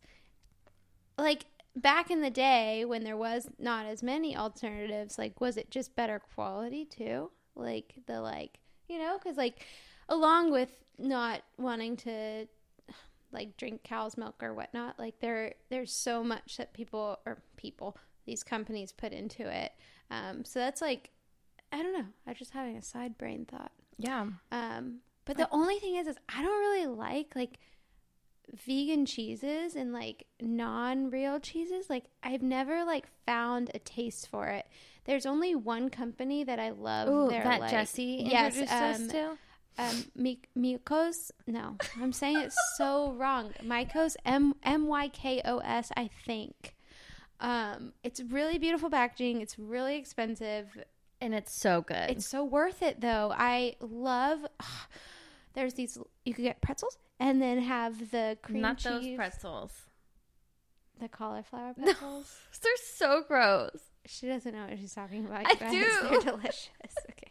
Like 1.17 1.45
back 1.75 2.09
in 2.09 2.21
the 2.21 2.31
day 2.31 2.85
when 2.85 3.03
there 3.03 3.17
was 3.17 3.47
not 3.59 3.85
as 3.85 4.01
many 4.01 4.35
alternatives, 4.35 5.17
like 5.17 5.39
was 5.39 5.57
it 5.57 5.69
just 5.69 5.95
better 5.95 6.19
quality 6.33 6.85
too? 6.85 7.29
Like 7.55 7.93
the 8.07 8.21
like, 8.21 8.59
you 8.87 8.97
know, 8.97 9.17
cuz 9.19 9.37
like 9.37 9.65
along 10.09 10.51
with 10.51 10.71
not 10.97 11.41
wanting 11.57 11.95
to 11.97 12.47
like 13.31 13.55
drink 13.57 13.83
cow's 13.83 14.17
milk 14.17 14.41
or 14.41 14.53
whatnot, 14.53 14.99
like 14.99 15.19
there 15.19 15.53
there's 15.69 15.91
so 15.91 16.23
much 16.23 16.57
that 16.57 16.73
people 16.73 17.19
or 17.25 17.41
people 17.57 17.97
these 18.25 18.43
companies 18.43 18.91
put 18.91 19.11
into 19.11 19.49
it. 19.49 19.71
Um, 20.11 20.43
so 20.43 20.59
that's 20.59 20.81
like 20.81 21.11
I 21.71 21.81
don't 21.83 21.93
know. 21.93 22.05
I'm 22.27 22.35
just 22.35 22.51
having 22.51 22.75
a 22.77 22.81
side 22.81 23.17
brain 23.17 23.45
thought. 23.45 23.71
Yeah. 23.97 24.27
Um, 24.51 24.99
but 25.25 25.37
the 25.37 25.47
only 25.51 25.77
thing 25.77 25.95
is, 25.95 26.07
is 26.07 26.15
I 26.27 26.41
don't 26.41 26.59
really 26.59 26.87
like 26.87 27.33
like 27.35 27.59
vegan 28.55 29.05
cheeses 29.05 29.75
and 29.75 29.93
like 29.93 30.25
non-real 30.41 31.39
cheeses. 31.39 31.89
Like 31.89 32.05
I've 32.23 32.41
never 32.41 32.83
like 32.83 33.05
found 33.25 33.69
a 33.75 33.79
taste 33.79 34.27
for 34.27 34.47
it. 34.47 34.65
There's 35.05 35.25
only 35.25 35.53
one 35.53 35.89
company 35.89 36.43
that 36.43 36.59
I 36.59 36.71
love. 36.71 37.09
Ooh, 37.09 37.29
that 37.29 37.59
like- 37.59 37.71
Jesse 37.71 38.25
yes, 38.25 38.55
introduced 38.55 38.73
us 38.73 38.99
um, 38.99 39.07
to. 39.09 39.37
Um, 39.77 40.03
Mykos. 40.57 41.31
No, 41.47 41.75
I'm 42.01 42.11
saying 42.11 42.39
it 42.39 42.53
so 42.77 43.13
wrong. 43.13 43.51
Mykos, 43.63 44.15
M 44.25 44.55
M 44.63 44.87
Y 44.87 45.09
K 45.09 45.41
O 45.45 45.59
S, 45.59 45.91
I 45.95 46.09
think. 46.25 46.75
Um, 47.39 47.93
it's 48.03 48.19
really 48.21 48.57
beautiful 48.57 48.89
packaging. 48.89 49.41
It's 49.41 49.57
really 49.57 49.95
expensive. 49.97 50.67
And 51.21 51.33
it's 51.33 51.53
so 51.53 51.81
good. 51.81 52.09
It's 52.09 52.25
so 52.27 52.43
worth 52.43 52.81
it 52.81 53.01
though. 53.01 53.33
I 53.35 53.75
love. 53.81 54.39
There's 55.53 55.73
these. 55.73 55.97
You 56.25 56.33
could 56.33 56.43
get 56.43 56.61
pretzels 56.61 56.97
and 57.19 57.41
then 57.41 57.59
have 57.59 58.11
the 58.11 58.37
cream 58.41 58.61
not 58.61 58.77
cheese. 58.77 58.91
those 58.91 59.15
pretzels. 59.15 59.71
The 60.99 61.07
cauliflower 61.07 61.73
pretzels. 61.73 62.35
They're 62.61 62.73
so 62.97 63.23
gross. 63.27 63.79
She 64.05 64.27
doesn't 64.27 64.53
know 64.53 64.65
what 64.67 64.77
she's 64.79 64.93
talking 64.93 65.25
about. 65.25 65.45
I 65.47 65.51
you 65.51 65.57
guys. 65.57 65.71
do. 65.71 66.09
They're 66.09 66.19
delicious. 66.35 66.69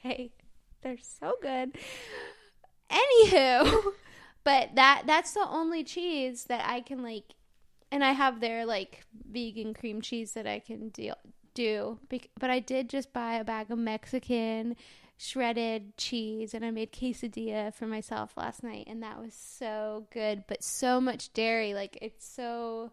Okay, 0.05 0.33
they're 0.83 0.99
so 1.01 1.35
good. 1.43 1.77
Anywho, 2.91 3.83
but 4.45 4.75
that 4.75 5.03
that's 5.07 5.33
the 5.33 5.47
only 5.49 5.85
cheese 5.85 6.45
that 6.45 6.69
I 6.69 6.81
can 6.81 7.03
like, 7.03 7.35
and 7.91 8.03
I 8.05 8.12
have 8.12 8.41
their 8.41 8.64
like 8.67 9.05
vegan 9.31 9.75
cream 9.75 10.01
cheese 10.01 10.33
that 10.33 10.47
I 10.47 10.59
can 10.59 10.88
deal 10.91 11.17
do. 11.59 11.99
But 12.38 12.51
I 12.51 12.61
did 12.61 12.88
just 12.88 13.12
buy 13.12 13.35
a 13.35 13.45
bag 13.45 13.71
of 13.71 13.79
Mexican 13.79 14.77
shredded 15.19 15.97
cheese, 15.97 16.55
and 16.55 16.64
I 16.64 16.71
made 16.71 16.93
quesadilla 16.93 17.75
for 17.75 17.87
myself 17.87 18.33
last 18.37 18.62
night, 18.62 18.87
and 18.88 19.03
that 19.03 19.19
was 19.19 19.35
so 19.35 20.07
good. 20.12 20.45
But 20.47 20.62
so 20.62 21.01
much 21.01 21.33
dairy, 21.33 21.75
like 21.75 21.99
it's 22.01 22.27
so. 22.27 22.93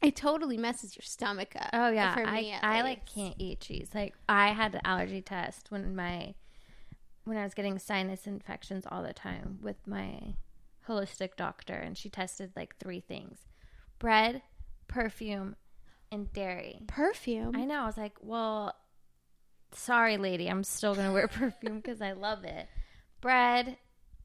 It 0.00 0.16
totally 0.16 0.56
messes 0.56 0.96
your 0.96 1.02
stomach 1.02 1.54
up. 1.56 1.70
Oh 1.74 1.90
yeah, 1.90 2.14
I 2.16 2.58
I 2.62 2.82
like 2.82 3.04
can't 3.04 3.34
eat 3.38 3.60
cheese. 3.60 3.90
Like 3.94 4.14
I 4.28 4.48
had 4.48 4.74
an 4.74 4.80
allergy 4.84 5.20
test 5.20 5.70
when 5.70 5.94
my 5.94 6.34
when 7.24 7.36
I 7.36 7.44
was 7.44 7.54
getting 7.54 7.78
sinus 7.78 8.26
infections 8.26 8.84
all 8.90 9.02
the 9.02 9.12
time 9.12 9.58
with 9.62 9.86
my 9.86 10.34
holistic 10.88 11.36
doctor, 11.36 11.74
and 11.74 11.96
she 11.96 12.08
tested 12.08 12.52
like 12.56 12.76
three 12.78 13.00
things: 13.00 13.40
bread, 13.98 14.42
perfume, 14.88 15.56
and 16.10 16.32
dairy. 16.32 16.82
perfume. 16.86 17.54
I 17.54 17.64
know. 17.64 17.82
I 17.82 17.86
was 17.86 17.96
like, 17.96 18.16
well, 18.20 18.74
sorry, 19.72 20.16
lady, 20.16 20.48
I'm 20.48 20.64
still 20.64 20.94
gonna 20.94 21.12
wear 21.12 21.28
perfume 21.28 21.76
because 21.76 22.00
I 22.00 22.12
love 22.12 22.44
it. 22.44 22.68
Bread, 23.20 23.76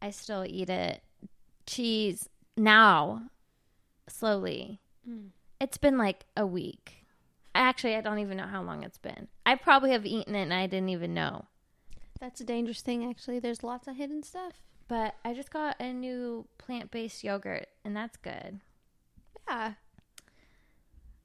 I 0.01 0.11
still 0.11 0.45
eat 0.47 0.69
it. 0.69 1.01
Cheese 1.65 2.29
now, 2.57 3.23
slowly. 4.07 4.79
Mm. 5.09 5.29
It's 5.59 5.77
been 5.77 5.97
like 5.97 6.25
a 6.35 6.45
week. 6.45 7.05
Actually, 7.53 7.95
I 7.95 8.01
don't 8.01 8.19
even 8.19 8.37
know 8.37 8.47
how 8.47 8.61
long 8.61 8.83
it's 8.83 8.97
been. 8.97 9.27
I 9.45 9.55
probably 9.55 9.91
have 9.91 10.05
eaten 10.05 10.35
it 10.35 10.43
and 10.43 10.53
I 10.53 10.67
didn't 10.67 10.89
even 10.89 11.13
know. 11.13 11.45
That's 12.19 12.41
a 12.41 12.43
dangerous 12.43 12.81
thing, 12.81 13.09
actually. 13.09 13.39
There's 13.39 13.63
lots 13.63 13.87
of 13.87 13.95
hidden 13.95 14.23
stuff. 14.23 14.53
But 14.87 15.15
I 15.23 15.33
just 15.33 15.51
got 15.51 15.75
a 15.79 15.91
new 15.91 16.47
plant 16.57 16.91
based 16.91 17.23
yogurt 17.23 17.67
and 17.83 17.95
that's 17.95 18.17
good. 18.17 18.59
Yeah, 19.47 19.73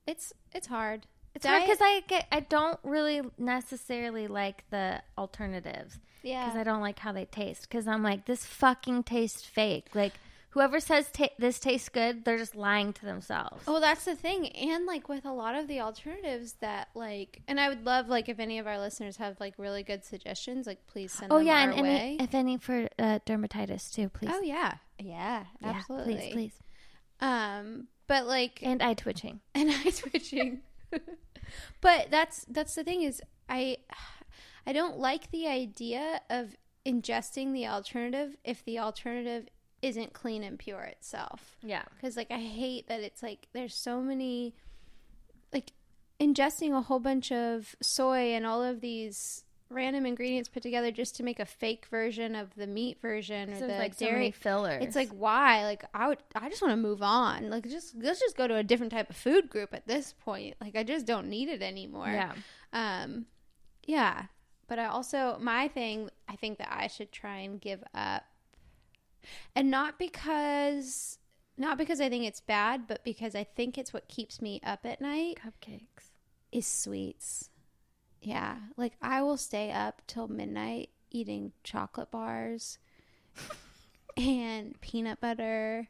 it's 0.07 0.33
it's 0.53 0.67
hard. 0.67 1.07
It's 1.35 1.45
hard 1.45 1.63
because 1.63 1.79
I 1.81 2.03
get 2.09 2.27
I 2.33 2.41
don't 2.41 2.79
really 2.83 3.21
necessarily 3.39 4.29
like 4.29 4.65
the 4.71 5.03
alternatives 5.19 5.99
yeah, 6.23 6.45
because 6.45 6.59
I 6.59 6.65
don't 6.65 6.81
like 6.81 6.99
how 6.99 7.13
they 7.13 7.27
taste. 7.27 7.69
Because 7.69 7.87
I'm 7.87 8.03
like, 8.03 8.27
this 8.27 8.45
fucking 8.45 9.05
tastes 9.05 9.43
fake. 9.43 9.89
Like 9.95 10.15
whoever 10.51 10.81
says 10.81 11.11
ta- 11.13 11.29
this 11.39 11.59
tastes 11.59 11.89
good, 11.89 12.25
they're 12.25 12.39
just 12.39 12.55
lying 12.55 12.93
to 12.95 13.05
themselves. 13.05 13.67
well, 13.67 13.81
that's 13.81 14.05
the 14.05 14.15
thing, 14.17 14.49
and 14.49 14.87
like 14.87 15.09
with 15.09 15.25
a 15.25 15.33
lot 15.33 15.55
of 15.55 15.69
the 15.69 15.81
alternatives 15.81 16.55
that 16.61 16.89
like, 16.95 17.43
and 17.49 17.59
I 17.61 17.69
would 17.69 17.85
love 17.85 18.09
like 18.09 18.29
if 18.29 18.39
any 18.41 18.59
of 18.59 18.67
our 18.67 18.79
listeners 18.79 19.17
have 19.19 19.39
like 19.41 19.55
really 19.59 19.83
good 19.83 20.05
suggestions, 20.05 20.67
like 20.67 20.87
please 20.87 21.13
send. 21.13 21.33
Oh 21.33 21.39
them 21.39 21.47
yeah, 21.47 21.63
and 21.71 21.75
any, 21.87 22.17
if 22.21 22.35
any 22.35 22.57
for 22.59 22.89
uh, 22.99 23.19
dermatitis 23.27 23.93
too, 23.93 24.09
please. 24.09 24.31
oh 24.33 24.43
yeah, 24.43 24.75
yeah, 24.99 25.45
Yeah, 25.61 25.71
absolutely. 25.71 26.15
please, 26.17 26.33
please. 26.33 26.53
Um, 27.21 27.89
but 28.07 28.27
like, 28.27 28.61
And 28.63 28.83
eye 28.83 28.95
twitching. 28.95 29.41
and 29.55 29.71
eye 29.71 29.91
twitching. 29.91 30.63
but 31.81 32.09
that's 32.11 32.45
that's 32.49 32.75
the 32.75 32.85
thing 32.85 33.03
is 33.03 33.23
I 33.49 33.77
I 34.67 34.73
don't 34.73 34.99
like 34.99 35.31
the 35.31 35.47
idea 35.49 36.21
of 36.29 36.57
ingesting 36.87 37.53
the 37.53 37.67
alternative 37.67 38.37
if 38.45 38.65
the 38.65 38.79
alternative 38.79 39.49
isn't 39.83 40.13
clean 40.13 40.43
and 40.43 40.59
pure 40.59 40.83
itself. 40.83 41.57
Yeah. 41.63 41.85
Cuz 42.01 42.17
like 42.17 42.31
I 42.31 42.39
hate 42.39 42.89
that 42.89 43.01
it's 43.01 43.23
like 43.23 43.49
there's 43.53 43.75
so 43.75 44.01
many 44.01 44.55
like 45.53 45.73
ingesting 46.21 46.77
a 46.77 46.83
whole 46.83 47.01
bunch 47.01 47.33
of 47.33 47.75
soy 47.81 48.35
and 48.35 48.47
all 48.47 48.63
of 48.63 48.81
these 48.81 49.45
random 49.71 50.05
ingredients 50.05 50.49
put 50.49 50.63
together 50.65 50.91
just 50.91 51.15
to 51.17 51.23
make 51.23 51.39
a 51.39 51.45
fake 51.45 51.87
version 51.87 52.35
of 52.35 52.53
the 52.57 52.67
meat 52.67 53.01
version 53.01 53.53
or 53.53 53.61
the 53.61 53.69
like 53.69 53.97
dairy 53.97 54.13
many 54.15 54.31
fillers. 54.33 54.83
it's 54.85 54.97
like 54.97 55.11
why? 55.11 55.63
Like 55.63 55.85
I 55.95 56.09
would 56.09 56.19
I 56.35 56.49
just 56.49 56.61
want 56.61 56.73
to 56.73 56.77
move 56.77 57.03
on. 57.03 57.51
Like 57.51 57.69
just 57.69 57.95
let's 57.97 58.21
just 58.21 58.37
go 58.37 58.49
to 58.49 58.57
a 58.57 58.65
different 58.65 58.93
type 58.93 59.09
of 59.09 59.17
food 59.17 59.49
group 59.49 59.73
at 59.73 59.87
this 59.87 60.13
point. 60.13 60.57
Like 60.61 60.77
I 60.77 60.83
just 60.83 61.07
don't 61.07 61.29
need 61.29 61.49
it 61.49 61.63
anymore. 61.63 62.09
yeah. 62.09 62.33
Um 62.73 63.27
yeah. 63.87 64.25
But 64.67 64.79
I 64.79 64.87
also 64.87 65.39
my 65.41 65.69
thing 65.69 66.11
I 66.29 66.37
think 66.37 66.59
that 66.59 66.69
I 66.71 66.89
should 66.89 67.13
try 67.13 67.39
and 67.39 67.61
give 67.61 67.83
up. 67.95 68.25
And 69.55 69.71
not 69.71 69.99
because 69.99 71.19
not 71.57 71.77
because 71.79 72.01
I 72.01 72.09
think 72.09 72.25
it's 72.25 72.41
bad, 72.41 72.87
but 72.87 73.05
because 73.05 73.35
I 73.35 73.45
think 73.45 73.77
it's 73.77 73.93
what 73.93 74.09
keeps 74.09 74.41
me 74.41 74.61
up 74.65 74.81
at 74.87 75.01
night 75.01 75.39
Cupcakes. 75.45 76.13
is 76.53 76.67
sweets. 76.67 77.51
Yeah, 78.23 78.57
like 78.77 78.95
I 79.03 79.23
will 79.23 79.37
stay 79.37 79.71
up 79.73 80.03
till 80.07 80.29
midnight 80.29 80.91
eating 81.11 81.53
chocolate 81.65 82.11
bars 82.11 82.79
and 84.17 84.81
peanut 84.81 85.21
butter. 85.21 85.89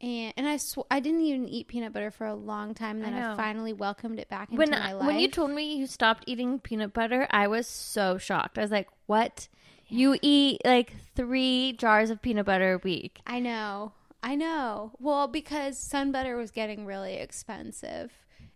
And 0.00 0.34
and 0.36 0.46
I 0.48 0.56
sw- 0.58 0.86
I 0.90 1.00
didn't 1.00 1.22
even 1.22 1.48
eat 1.48 1.68
peanut 1.68 1.92
butter 1.92 2.10
for 2.10 2.26
a 2.26 2.34
long 2.34 2.74
time. 2.74 2.96
And 2.96 3.04
then 3.06 3.14
I, 3.14 3.30
know. 3.30 3.36
finally 3.36 3.72
welcomed 3.72 4.18
it 4.18 4.28
back 4.28 4.50
into 4.50 4.58
When 4.58 4.70
my 4.70 4.90
I- 4.90 4.92
life. 4.92 5.06
when 5.06 5.18
you 5.20 5.28
told 5.28 5.50
me 5.52 5.76
you 5.76 5.86
stopped 5.86 6.24
eating 6.26 6.58
peanut 6.58 6.92
butter, 6.92 7.26
I 7.30 7.46
was 7.46 7.66
so 7.66 8.18
shocked. 8.18 8.58
I 8.58 8.62
was 8.62 8.70
like, 8.70 8.88
"What? 9.06 9.48
You 9.88 10.18
eat 10.22 10.60
like 10.64 10.94
3 11.14 11.74
jars 11.78 12.10
of 12.10 12.20
peanut 12.22 12.46
butter 12.46 12.74
a 12.74 12.78
week?" 12.78 13.20
I 13.26 13.38
know, 13.40 13.92
I 14.22 14.34
know. 14.34 14.92
Well, 14.98 15.28
because 15.28 15.78
sun 15.78 16.12
butter 16.12 16.36
was 16.36 16.50
getting 16.50 16.86
really 16.86 17.14
expensive, 17.14 18.12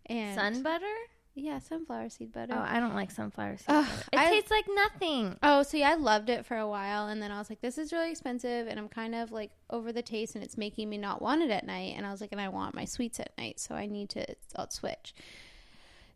and 0.07 0.35
Sun 0.35 0.63
butter? 0.63 0.87
yeah, 1.35 1.61
sunflower 1.61 2.09
seed 2.09 2.33
butter. 2.33 2.53
Oh, 2.57 2.61
I 2.67 2.81
don't 2.81 2.95
like 2.97 3.13
sunflower 3.13 3.59
seed 3.59 3.67
Ugh, 3.69 3.85
butter. 3.87 4.03
It 4.13 4.19
I- 4.19 4.31
tastes 4.31 4.51
like 4.51 4.65
nothing. 4.75 5.37
Oh, 5.43 5.63
so 5.63 5.77
yeah, 5.77 5.91
I 5.91 5.95
loved 5.95 6.31
it 6.31 6.45
for 6.47 6.57
a 6.57 6.67
while, 6.67 7.07
and 7.09 7.23
then 7.23 7.31
I 7.31 7.39
was 7.39 7.49
like, 7.49 7.61
"This 7.61 7.79
is 7.79 7.93
really 7.93 8.11
expensive," 8.11 8.67
and 8.67 8.79
I'm 8.79 8.89
kind 8.89 9.15
of 9.15 9.31
like 9.31 9.53
over 9.71 9.93
the 9.93 10.03
taste, 10.03 10.35
and 10.35 10.43
it's 10.43 10.57
making 10.57 10.89
me 10.89 10.99
not 10.99 11.23
want 11.23 11.43
it 11.43 11.51
at 11.51 11.65
night. 11.65 11.95
And 11.97 12.05
I 12.07 12.11
was 12.11 12.21
like, 12.21 12.33
"And 12.33 12.41
I 12.41 12.49
want 12.49 12.75
my 12.75 12.85
sweets 12.85 13.21
at 13.21 13.31
night, 13.39 13.61
so 13.61 13.75
I 13.77 13.87
need 13.87 14.09
to 14.11 14.27
I'll 14.57 14.71
switch." 14.71 15.15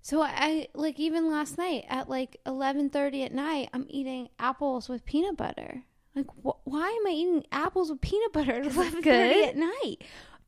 So 0.04 0.20
I 0.20 0.66
like 0.74 0.98
even 0.98 1.30
last 1.30 1.56
night 1.56 1.84
at 1.88 2.08
like 2.08 2.36
eleven 2.44 2.90
thirty 2.90 3.22
at 3.22 3.32
night, 3.32 3.70
I'm 3.72 3.86
eating 3.88 4.28
apples 4.38 4.88
with 4.88 5.04
peanut 5.04 5.36
butter. 5.36 5.84
Like, 6.14 6.26
wh- 6.44 6.66
why 6.66 6.88
am 6.88 7.06
I 7.06 7.10
eating 7.10 7.44
apples 7.52 7.88
with 7.88 8.00
peanut 8.00 8.32
butter 8.34 8.52
at 8.52 8.66
eleven 8.66 9.02
thirty 9.02 9.44
at 9.44 9.56
night? 9.56 9.96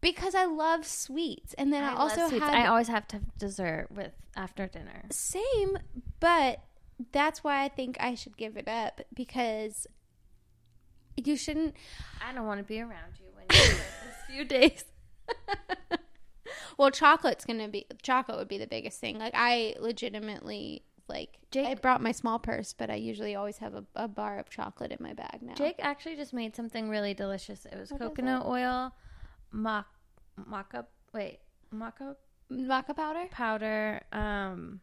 Because 0.01 0.35
I 0.35 0.45
love 0.45 0.85
sweets, 0.85 1.55
and 1.55 1.73
then 1.73 1.83
I, 1.85 1.93
I 1.93 1.97
also 1.97 2.29
had 2.29 2.43
I 2.43 2.67
always 2.67 2.89
have 2.89 3.07
to 3.09 3.17
have 3.17 3.39
dessert 3.39 3.87
with 3.91 4.13
after 4.37 4.67
dinner. 4.67 5.05
same, 5.11 5.79
but 6.21 6.61
that's 7.13 7.43
why 7.43 7.65
I 7.65 7.69
think 7.69 7.97
I 8.01 8.15
should 8.15 8.37
give 8.37 8.57
it 8.57 8.69
up 8.69 9.01
because 9.15 9.87
you 11.17 11.37
shouldn't. 11.37 11.75
I 12.21 12.35
don't 12.35 12.45
want 12.47 12.59
to 12.59 12.65
be 12.65 12.81
around 12.81 13.15
you 13.21 13.27
when 13.35 13.47
you 13.51 13.77
few 14.29 14.45
days. 14.45 14.85
Well, 16.77 16.91
chocolate's 16.91 17.45
gonna 17.45 17.69
be 17.69 17.87
chocolate 18.03 18.37
would 18.39 18.49
be 18.49 18.59
the 18.59 18.67
biggest 18.67 19.01
thing. 19.01 19.19
Like 19.19 19.35
I 19.37 19.75
legitimately 19.79 20.83
like 21.09 21.39
Jake- 21.51 21.67
I 21.67 21.75
brought 21.75 22.01
my 22.01 22.13
small 22.13 22.39
purse, 22.39 22.73
but 22.73 22.91
I 22.91 22.95
usually 22.95 23.35
always 23.35 23.59
have 23.59 23.75
a, 23.75 23.85
a 23.95 24.09
bar 24.09 24.39
of 24.39 24.49
chocolate 24.51 24.91
in 24.91 24.99
my 25.01 25.13
bag 25.13 25.41
now. 25.43 25.55
Jake 25.55 25.77
actually 25.79 26.17
just 26.17 26.33
made 26.33 26.57
something 26.57 26.89
really 26.89 27.15
delicious. 27.15 27.67
It 27.67 27.79
was 27.79 27.91
What 27.91 28.01
coconut 28.01 28.47
oil, 28.47 28.93
maca, 29.55 29.85
maca, 30.49 30.87
wait, 31.13 31.41
maca 31.75 32.17
maca 32.51 32.97
powder. 32.97 33.27
powder, 33.31 34.01
um, 34.13 34.81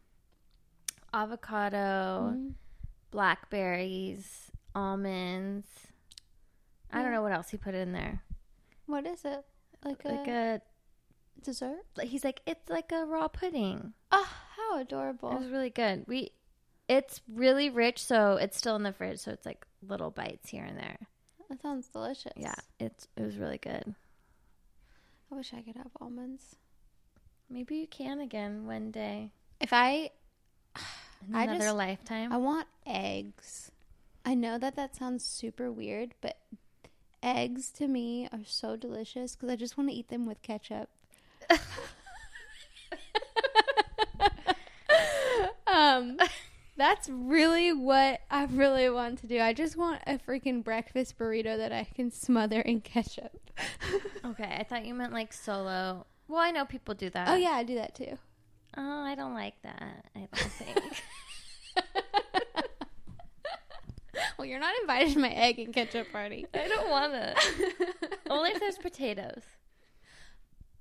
avocado, 1.12 2.32
Mhm. 2.34 2.54
blackberries, 3.10 4.50
almonds. 4.74 5.66
I 6.90 7.02
don't 7.02 7.12
know 7.12 7.22
what 7.22 7.32
else 7.32 7.50
he 7.50 7.56
put 7.56 7.74
in 7.74 7.92
there. 7.92 8.22
What 8.86 9.06
is 9.06 9.24
it? 9.24 9.44
Like 9.84 10.04
a, 10.04 10.08
Like 10.08 10.28
a, 10.28 10.60
dessert? 11.42 11.84
like 11.96 12.08
he's 12.08 12.24
like 12.24 12.40
it's 12.46 12.68
like 12.70 12.92
a 12.92 13.04
raw 13.04 13.28
pudding. 13.28 13.92
Oh, 14.10 14.28
how 14.56 14.78
adorable! 14.80 15.30
It 15.32 15.40
was 15.40 15.48
really 15.50 15.70
good. 15.70 16.04
We, 16.06 16.32
it's 16.88 17.20
really 17.32 17.70
rich, 17.70 18.02
so 18.04 18.36
it's 18.36 18.56
still 18.56 18.76
in 18.76 18.82
the 18.82 18.92
fridge, 18.92 19.18
so 19.20 19.30
it's 19.32 19.46
like 19.46 19.64
little 19.86 20.10
bites 20.10 20.50
here 20.50 20.64
and 20.64 20.78
there. 20.78 20.98
That 21.48 21.60
sounds 21.60 21.88
delicious. 21.88 22.32
Yeah, 22.36 22.54
it's 22.80 23.08
it 23.16 23.22
was 23.22 23.36
really 23.36 23.58
good. 23.58 23.94
I 25.30 25.34
wish 25.34 25.52
I 25.54 25.62
could 25.62 25.76
have 25.76 25.90
almonds. 26.00 26.56
Maybe 27.50 27.76
you 27.76 27.86
can 27.86 28.20
again 28.20 28.66
one 28.66 28.90
day. 28.90 29.32
If 29.60 29.72
I, 29.72 30.10
In 31.28 31.34
I 31.34 31.44
another 31.44 31.66
just- 31.66 31.76
lifetime. 31.76 32.32
I 32.32 32.36
want 32.38 32.66
eggs. 32.86 33.70
I 34.24 34.34
know 34.34 34.56
that 34.58 34.76
that 34.76 34.94
sounds 34.94 35.24
super 35.24 35.70
weird, 35.70 36.14
but 36.20 36.38
eggs 37.22 37.70
to 37.72 37.88
me 37.88 38.28
are 38.32 38.44
so 38.44 38.76
delicious 38.76 39.34
because 39.34 39.50
I 39.50 39.56
just 39.56 39.76
want 39.76 39.90
to 39.90 39.96
eat 39.96 40.08
them 40.08 40.26
with 40.26 40.42
ketchup. 40.42 40.88
Um, 45.66 46.16
that's 46.76 47.08
really 47.08 47.72
what 47.72 48.20
I 48.30 48.44
really 48.46 48.88
want 48.90 49.18
to 49.20 49.26
do. 49.26 49.40
I 49.40 49.52
just 49.52 49.76
want 49.76 50.00
a 50.06 50.18
freaking 50.18 50.62
breakfast 50.64 51.18
burrito 51.18 51.56
that 51.56 51.72
I 51.72 51.84
can 51.94 52.10
smother 52.10 52.60
in 52.60 52.80
ketchup. 52.80 53.32
okay, 54.24 54.56
I 54.58 54.64
thought 54.64 54.84
you 54.86 54.94
meant 54.94 55.12
like 55.12 55.32
solo. 55.32 56.06
Well, 56.28 56.40
I 56.40 56.50
know 56.50 56.64
people 56.64 56.94
do 56.94 57.10
that. 57.10 57.28
oh 57.28 57.34
yeah, 57.36 57.50
I 57.52 57.62
do 57.62 57.74
that 57.76 57.94
too. 57.94 58.18
Oh, 58.76 59.02
I 59.04 59.14
don't 59.14 59.34
like 59.34 59.54
that. 59.62 60.06
I 60.16 60.20
don't 60.20 60.34
think. 60.52 61.02
well, 64.38 64.46
you're 64.46 64.58
not 64.60 64.74
invited 64.80 65.12
to 65.14 65.18
my 65.18 65.28
egg 65.30 65.58
and 65.58 65.74
ketchup 65.74 66.10
party. 66.10 66.46
I 66.54 66.68
don't 66.68 66.88
want 66.90 67.12
to. 67.12 67.34
Only 68.30 68.50
if 68.50 68.60
there's 68.60 68.78
potatoes. 68.78 69.42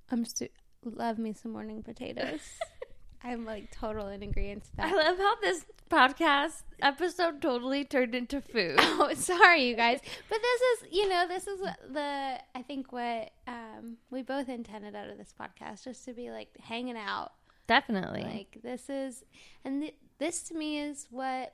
I'm 0.09 0.24
su- 0.26 0.47
love 0.84 1.17
me 1.17 1.34
some 1.34 1.51
morning 1.51 1.84
potatoes. 1.84 2.39
I'm 3.23 3.45
like 3.45 3.69
total 3.71 4.07
in 4.07 4.23
agreement 4.23 4.63
to 4.63 4.75
that. 4.77 4.91
I 4.91 4.95
love 4.95 5.17
how 5.17 5.36
this 5.41 5.65
podcast 5.89 6.63
episode 6.82 7.41
totally 7.41 7.86
turned 7.86 8.15
into 8.15 8.41
food. 8.41 8.75
oh, 8.79 9.13
sorry, 9.13 9.67
you 9.67 9.75
guys, 9.75 9.99
but 10.27 10.39
this 10.41 10.61
is 10.61 10.88
you 10.91 11.07
know 11.07 11.27
this 11.27 11.45
is 11.45 11.59
the 11.59 12.39
I 12.55 12.61
think 12.63 12.91
what 12.91 13.32
um, 13.47 13.97
we 14.09 14.23
both 14.23 14.49
intended 14.49 14.95
out 14.95 15.09
of 15.09 15.17
this 15.17 15.34
podcast 15.39 15.84
just 15.84 16.03
to 16.05 16.13
be 16.13 16.32
like 16.32 16.49
hanging 16.59 16.97
out. 16.97 17.34
Definitely. 17.67 18.23
Like 18.23 18.57
this 18.63 18.89
is, 18.89 19.23
and 19.63 19.82
th- 19.82 19.95
this 20.17 20.41
to 20.43 20.55
me 20.55 20.79
is 20.79 21.07
what 21.11 21.53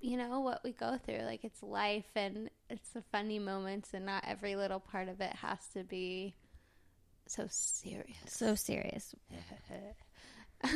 you 0.00 0.18
know 0.18 0.40
what 0.40 0.62
we 0.62 0.72
go 0.72 0.98
through. 1.02 1.22
Like 1.22 1.42
it's 1.42 1.62
life, 1.62 2.10
and 2.14 2.50
it's 2.68 2.90
the 2.90 3.02
funny 3.12 3.38
moments, 3.38 3.94
and 3.94 4.04
not 4.04 4.24
every 4.26 4.56
little 4.56 4.80
part 4.80 5.08
of 5.08 5.22
it 5.22 5.32
has 5.36 5.58
to 5.72 5.84
be 5.84 6.34
so 7.26 7.46
serious. 7.50 8.16
so 8.26 8.54
serious. 8.54 9.14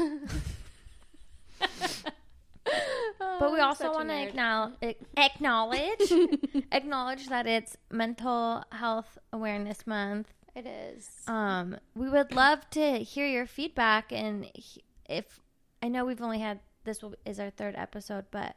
But 3.38 3.52
we 3.52 3.60
also 3.60 3.90
want 3.92 4.08
to 4.10 4.22
acknowledge, 4.22 4.96
acknowledge, 5.16 6.12
acknowledge 6.72 7.28
that 7.28 7.46
it's 7.46 7.76
Mental 7.90 8.62
Health 8.70 9.18
Awareness 9.32 9.86
Month. 9.86 10.32
It 10.54 10.66
is. 10.66 11.08
Um, 11.26 11.76
we 11.94 12.08
would 12.10 12.32
love 12.34 12.68
to 12.70 12.98
hear 12.98 13.26
your 13.26 13.46
feedback, 13.46 14.12
and 14.12 14.44
he- 14.54 14.84
if 15.08 15.40
I 15.82 15.88
know 15.88 16.04
we've 16.04 16.20
only 16.20 16.38
had 16.40 16.60
this 16.84 17.02
will, 17.02 17.14
is 17.24 17.40
our 17.40 17.50
third 17.50 17.74
episode, 17.76 18.26
but 18.30 18.56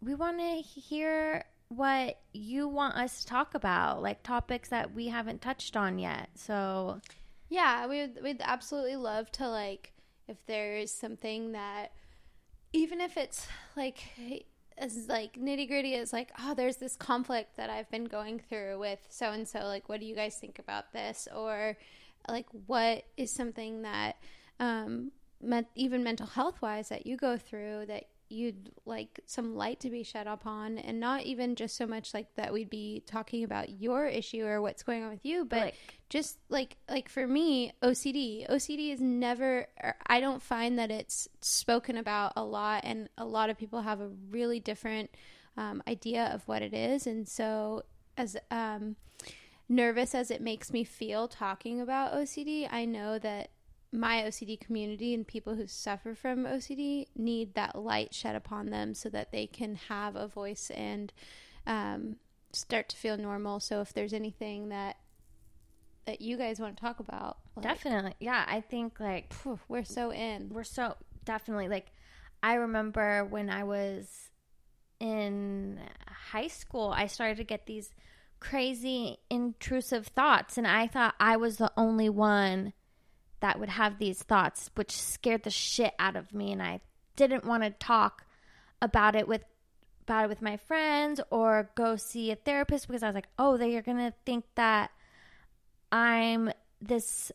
we 0.00 0.14
want 0.14 0.38
to 0.38 0.56
hear 0.62 1.44
what 1.76 2.18
you 2.32 2.68
want 2.68 2.96
us 2.96 3.20
to 3.20 3.26
talk 3.26 3.54
about, 3.54 4.02
like 4.02 4.22
topics 4.22 4.68
that 4.70 4.94
we 4.94 5.08
haven't 5.08 5.40
touched 5.40 5.76
on 5.76 5.98
yet. 5.98 6.30
So 6.34 7.00
Yeah, 7.48 7.86
we 7.86 8.00
would, 8.00 8.22
we'd 8.22 8.40
absolutely 8.40 8.96
love 8.96 9.30
to 9.32 9.48
like 9.48 9.92
if 10.28 10.44
there 10.46 10.76
is 10.76 10.90
something 10.90 11.52
that 11.52 11.92
even 12.72 13.00
if 13.00 13.16
it's 13.16 13.46
like 13.76 14.02
as 14.78 15.08
like 15.08 15.34
nitty 15.34 15.68
gritty 15.68 15.94
as 15.94 16.12
like 16.12 16.30
oh 16.38 16.54
there's 16.54 16.76
this 16.76 16.96
conflict 16.96 17.56
that 17.56 17.68
I've 17.68 17.90
been 17.90 18.06
going 18.06 18.38
through 18.38 18.78
with 18.78 18.98
so 19.08 19.30
and 19.30 19.46
so 19.46 19.60
like 19.60 19.88
what 19.88 20.00
do 20.00 20.06
you 20.06 20.14
guys 20.14 20.36
think 20.36 20.58
about 20.58 20.92
this 20.92 21.28
or 21.34 21.76
like 22.28 22.46
what 22.66 23.04
is 23.16 23.30
something 23.30 23.82
that 23.82 24.16
um 24.58 25.12
even 25.74 26.02
mental 26.02 26.26
health 26.26 26.62
wise 26.62 26.88
that 26.88 27.06
you 27.06 27.16
go 27.16 27.36
through 27.36 27.84
that 27.86 28.04
you'd 28.32 28.70
like 28.84 29.20
some 29.26 29.54
light 29.54 29.80
to 29.80 29.90
be 29.90 30.02
shed 30.02 30.26
upon 30.26 30.78
and 30.78 30.98
not 30.98 31.22
even 31.22 31.54
just 31.54 31.76
so 31.76 31.86
much 31.86 32.14
like 32.14 32.34
that 32.36 32.52
we'd 32.52 32.70
be 32.70 33.02
talking 33.06 33.44
about 33.44 33.68
your 33.68 34.06
issue 34.06 34.44
or 34.44 34.60
what's 34.60 34.82
going 34.82 35.02
on 35.02 35.10
with 35.10 35.24
you 35.24 35.44
but 35.44 35.74
just 36.08 36.38
like 36.48 36.76
like 36.88 37.08
for 37.08 37.26
me 37.26 37.72
OCD 37.82 38.48
OCD 38.48 38.92
is 38.92 39.00
never 39.00 39.66
I 40.06 40.20
don't 40.20 40.42
find 40.42 40.78
that 40.78 40.90
it's 40.90 41.28
spoken 41.40 41.96
about 41.96 42.32
a 42.36 42.44
lot 42.44 42.82
and 42.84 43.08
a 43.16 43.24
lot 43.24 43.50
of 43.50 43.58
people 43.58 43.82
have 43.82 44.00
a 44.00 44.10
really 44.30 44.60
different 44.60 45.10
um, 45.56 45.82
idea 45.86 46.30
of 46.32 46.46
what 46.48 46.62
it 46.62 46.74
is 46.74 47.06
and 47.06 47.28
so 47.28 47.82
as 48.16 48.36
um, 48.50 48.96
nervous 49.68 50.14
as 50.14 50.30
it 50.30 50.40
makes 50.40 50.72
me 50.72 50.84
feel 50.84 51.28
talking 51.28 51.80
about 51.80 52.14
OCD 52.14 52.68
I 52.70 52.84
know 52.84 53.18
that 53.18 53.50
my 53.92 54.22
OCD 54.22 54.58
community 54.58 55.12
and 55.12 55.26
people 55.26 55.54
who 55.54 55.66
suffer 55.66 56.14
from 56.14 56.44
OCD 56.44 57.06
need 57.14 57.54
that 57.54 57.76
light 57.76 58.14
shed 58.14 58.34
upon 58.34 58.70
them 58.70 58.94
so 58.94 59.10
that 59.10 59.30
they 59.32 59.46
can 59.46 59.74
have 59.74 60.16
a 60.16 60.26
voice 60.26 60.70
and 60.74 61.12
um, 61.66 62.16
start 62.52 62.88
to 62.88 62.96
feel 62.96 63.18
normal. 63.18 63.60
So 63.60 63.82
if 63.82 63.92
there's 63.92 64.14
anything 64.14 64.70
that 64.70 64.96
that 66.04 66.20
you 66.20 66.36
guys 66.36 66.58
want 66.58 66.76
to 66.76 66.80
talk 66.80 66.98
about, 66.98 67.38
like, 67.54 67.62
definitely, 67.62 68.14
yeah, 68.18 68.44
I 68.48 68.60
think 68.60 68.98
like 68.98 69.32
phew, 69.32 69.60
we're 69.68 69.84
so 69.84 70.10
in. 70.10 70.48
we're 70.48 70.64
so 70.64 70.96
definitely 71.24 71.68
like 71.68 71.92
I 72.42 72.54
remember 72.54 73.24
when 73.24 73.50
I 73.50 73.62
was 73.62 74.30
in 74.98 75.78
high 76.08 76.48
school, 76.48 76.92
I 76.96 77.06
started 77.06 77.36
to 77.36 77.44
get 77.44 77.66
these 77.66 77.90
crazy 78.40 79.18
intrusive 79.30 80.08
thoughts 80.08 80.58
and 80.58 80.66
I 80.66 80.88
thought 80.88 81.14
I 81.20 81.36
was 81.36 81.58
the 81.58 81.70
only 81.76 82.08
one 82.08 82.72
that 83.42 83.60
would 83.60 83.68
have 83.68 83.98
these 83.98 84.22
thoughts 84.22 84.70
which 84.74 84.96
scared 84.96 85.42
the 85.42 85.50
shit 85.50 85.94
out 85.98 86.16
of 86.16 86.32
me 86.32 86.52
and 86.52 86.62
I 86.62 86.80
didn't 87.16 87.44
want 87.44 87.62
to 87.62 87.70
talk 87.70 88.24
about 88.80 89.14
it 89.14 89.28
with 89.28 89.44
about 90.04 90.24
it 90.24 90.28
with 90.28 90.42
my 90.42 90.56
friends 90.56 91.20
or 91.30 91.70
go 91.74 91.96
see 91.96 92.30
a 92.30 92.36
therapist 92.36 92.88
because 92.88 93.02
I 93.02 93.06
was 93.06 93.14
like, 93.14 93.28
"Oh, 93.38 93.56
they're 93.56 93.82
going 93.82 93.98
to 93.98 94.14
think 94.24 94.44
that 94.56 94.90
I'm 95.92 96.50
this 96.80 97.30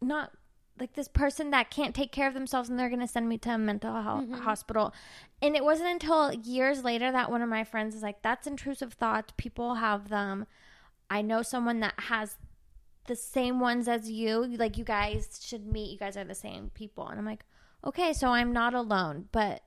not 0.00 0.32
like 0.78 0.94
this 0.94 1.08
person 1.08 1.50
that 1.50 1.70
can't 1.70 1.94
take 1.94 2.12
care 2.12 2.28
of 2.28 2.34
themselves 2.34 2.68
and 2.68 2.78
they're 2.78 2.88
going 2.88 3.00
to 3.00 3.06
send 3.06 3.28
me 3.28 3.38
to 3.38 3.50
a 3.50 3.58
mental 3.58 4.02
health 4.02 4.24
mm-hmm. 4.24 4.42
hospital. 4.42 4.92
And 5.40 5.54
it 5.54 5.64
wasn't 5.64 5.90
until 5.90 6.32
years 6.32 6.82
later 6.82 7.12
that 7.12 7.30
one 7.30 7.42
of 7.42 7.48
my 7.48 7.64
friends 7.64 7.94
is 7.94 8.02
like, 8.02 8.22
that's 8.22 8.46
intrusive 8.46 8.94
thoughts. 8.94 9.32
People 9.36 9.76
have 9.76 10.08
them. 10.08 10.46
I 11.10 11.22
know 11.22 11.42
someone 11.42 11.80
that 11.80 11.94
has 11.98 12.36
the 13.06 13.16
same 13.16 13.60
ones 13.60 13.88
as 13.88 14.10
you. 14.10 14.44
Like, 14.56 14.78
you 14.78 14.84
guys 14.84 15.40
should 15.42 15.66
meet. 15.66 15.90
You 15.92 15.98
guys 15.98 16.16
are 16.16 16.24
the 16.24 16.34
same 16.34 16.70
people. 16.74 17.06
And 17.08 17.18
I'm 17.18 17.26
like, 17.26 17.44
okay, 17.84 18.12
so 18.12 18.28
I'm 18.28 18.52
not 18.52 18.74
alone. 18.74 19.28
But 19.32 19.62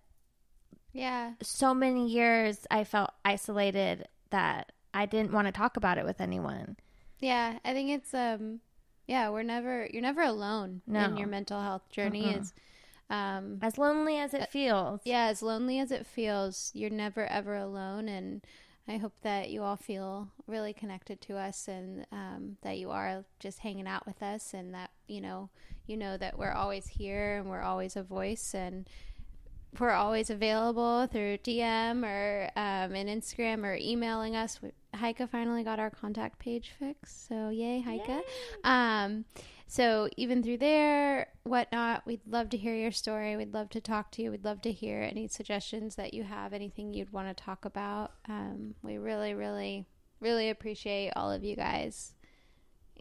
Yeah, 0.93 1.33
so 1.41 1.73
many 1.73 2.07
years 2.07 2.65
I 2.71 2.83
felt 2.86 3.11
isolated 3.25 4.07
that 4.29 4.71
I 4.93 5.05
didn't 5.05 5.33
want 5.33 5.47
to 5.47 5.51
talk 5.51 5.75
about 5.77 5.97
it 5.97 6.05
with 6.05 6.21
anyone. 6.21 6.77
yeah. 7.19 7.59
I 7.65 7.73
think 7.73 7.89
it's 7.89 8.13
um, 8.13 8.61
yeah. 9.07 9.29
We're 9.29 9.43
never 9.43 9.88
you're 9.91 10.01
never 10.01 10.21
alone 10.21 10.81
No. 10.88 11.03
in 11.05 11.17
your 11.17 11.27
mental 11.27 11.61
health 11.61 11.89
journey. 11.91 12.33
Is 12.33 12.53
Um, 13.09 13.59
As 13.61 13.77
lonely 13.77 14.17
as 14.17 14.33
it 14.33 14.49
feels. 14.49 15.01
yeah, 15.03 15.25
as 15.27 15.41
lonely 15.43 15.79
as 15.79 15.91
it 15.91 16.07
feels, 16.07 16.71
you're 16.73 16.89
never 16.89 17.25
ever 17.25 17.55
alone. 17.55 18.07
And 18.09 18.41
I 18.88 18.97
hope 18.97 19.13
that 19.23 19.49
you 19.49 19.63
all 19.63 19.77
feel 19.77 20.29
really 20.45 20.73
connected 20.73 21.19
to 21.21 21.38
us 21.38 21.67
and 21.67 22.05
um, 22.11 22.57
that 22.61 22.77
you 22.77 22.91
are 22.91 23.25
just 23.39 23.59
hanging 23.59 23.88
out 23.88 24.05
with 24.05 24.21
us 24.21 24.53
and 24.53 24.73
that, 24.75 24.91
you 25.07 25.21
know, 25.21 25.49
you 25.88 25.97
know 25.97 26.17
that 26.17 26.38
we're 26.38 26.51
always 26.51 26.88
here 26.88 27.38
and 27.38 27.49
we're 27.49 27.61
always 27.61 27.95
a 27.95 28.03
voice 28.03 28.53
and 28.53 28.88
we're 29.79 29.91
always 29.91 30.29
available 30.29 31.07
through 31.07 31.38
DM 31.39 32.03
or 32.03 32.49
um, 32.55 32.95
in 32.95 33.07
Instagram 33.07 33.63
or 33.63 33.75
emailing 33.75 34.36
us. 34.36 34.59
We, 34.61 34.71
Heike 34.93 35.27
finally 35.29 35.63
got 35.63 35.79
our 35.79 35.89
contact 35.89 36.39
page 36.39 36.71
fixed, 36.79 37.27
so 37.27 37.49
yay, 37.49 37.81
Heike! 37.81 38.23
Um, 38.63 39.25
so 39.68 40.09
even 40.18 40.43
through 40.43 40.57
there, 40.57 41.28
whatnot, 41.43 42.05
we'd 42.05 42.22
love 42.30 42.49
to 42.51 42.57
hear 42.57 42.76
your 42.76 42.91
story. 42.91 43.36
We'd 43.36 43.53
love 43.53 43.70
to 43.72 43.82
talk 43.82 44.11
to 44.11 44.22
you. 44.22 44.32
We'd 44.32 44.45
love 44.45 44.61
to 44.61 44.72
hear 44.72 45.01
any 45.01 45.28
suggestions 45.28 45.95
that 45.95 46.13
you 46.13 46.24
have, 46.24 46.53
anything 46.53 46.93
you'd 46.93 47.11
want 47.11 47.36
to 47.36 47.43
talk 47.43 47.66
about. 47.66 48.11
Um, 48.30 48.76
we 48.84 48.97
really, 48.97 49.34
really, 49.34 49.86
really 50.20 50.49
appreciate 50.49 51.11
all 51.16 51.32
of 51.32 51.43
you 51.43 51.55
guys. 51.55 52.13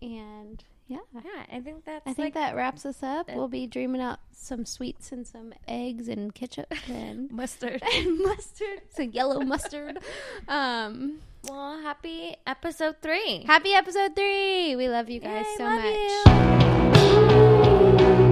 And 0.03 0.65
yeah, 0.87 0.99
Yeah, 1.15 1.45
I 1.51 1.61
think 1.61 1.85
that's 1.85 2.07
I 2.07 2.13
think 2.13 2.35
like 2.35 2.35
that 2.35 2.57
wraps 2.57 2.85
us 2.85 3.03
up. 3.03 3.29
We'll 3.33 3.49
be 3.49 3.67
dreaming 3.67 4.01
out 4.03 4.19
some 4.33 4.67
sweets 4.67 5.13
and 5.13 5.27
some 5.27 5.55
eggs 5.69 6.09
and 6.09 6.35
ketchup 6.35 6.73
and 6.89 7.31
mustard. 7.31 7.83
and 7.95 8.19
mustard, 8.23 8.83
some 8.91 9.11
yellow 9.11 9.41
mustard. 9.41 9.99
Um, 10.49 11.21
well, 11.49 11.81
happy 11.83 12.37
episode 12.47 12.97
three. 13.03 13.45
Happy 13.47 13.75
episode 13.75 14.17
three. 14.17 14.77
We 14.77 14.89
love 14.89 15.11
you 15.11 15.21
guys 15.21 15.45
Yay, 15.47 15.57
so 15.59 15.69
much. 15.69 15.85
You. 18.19 18.24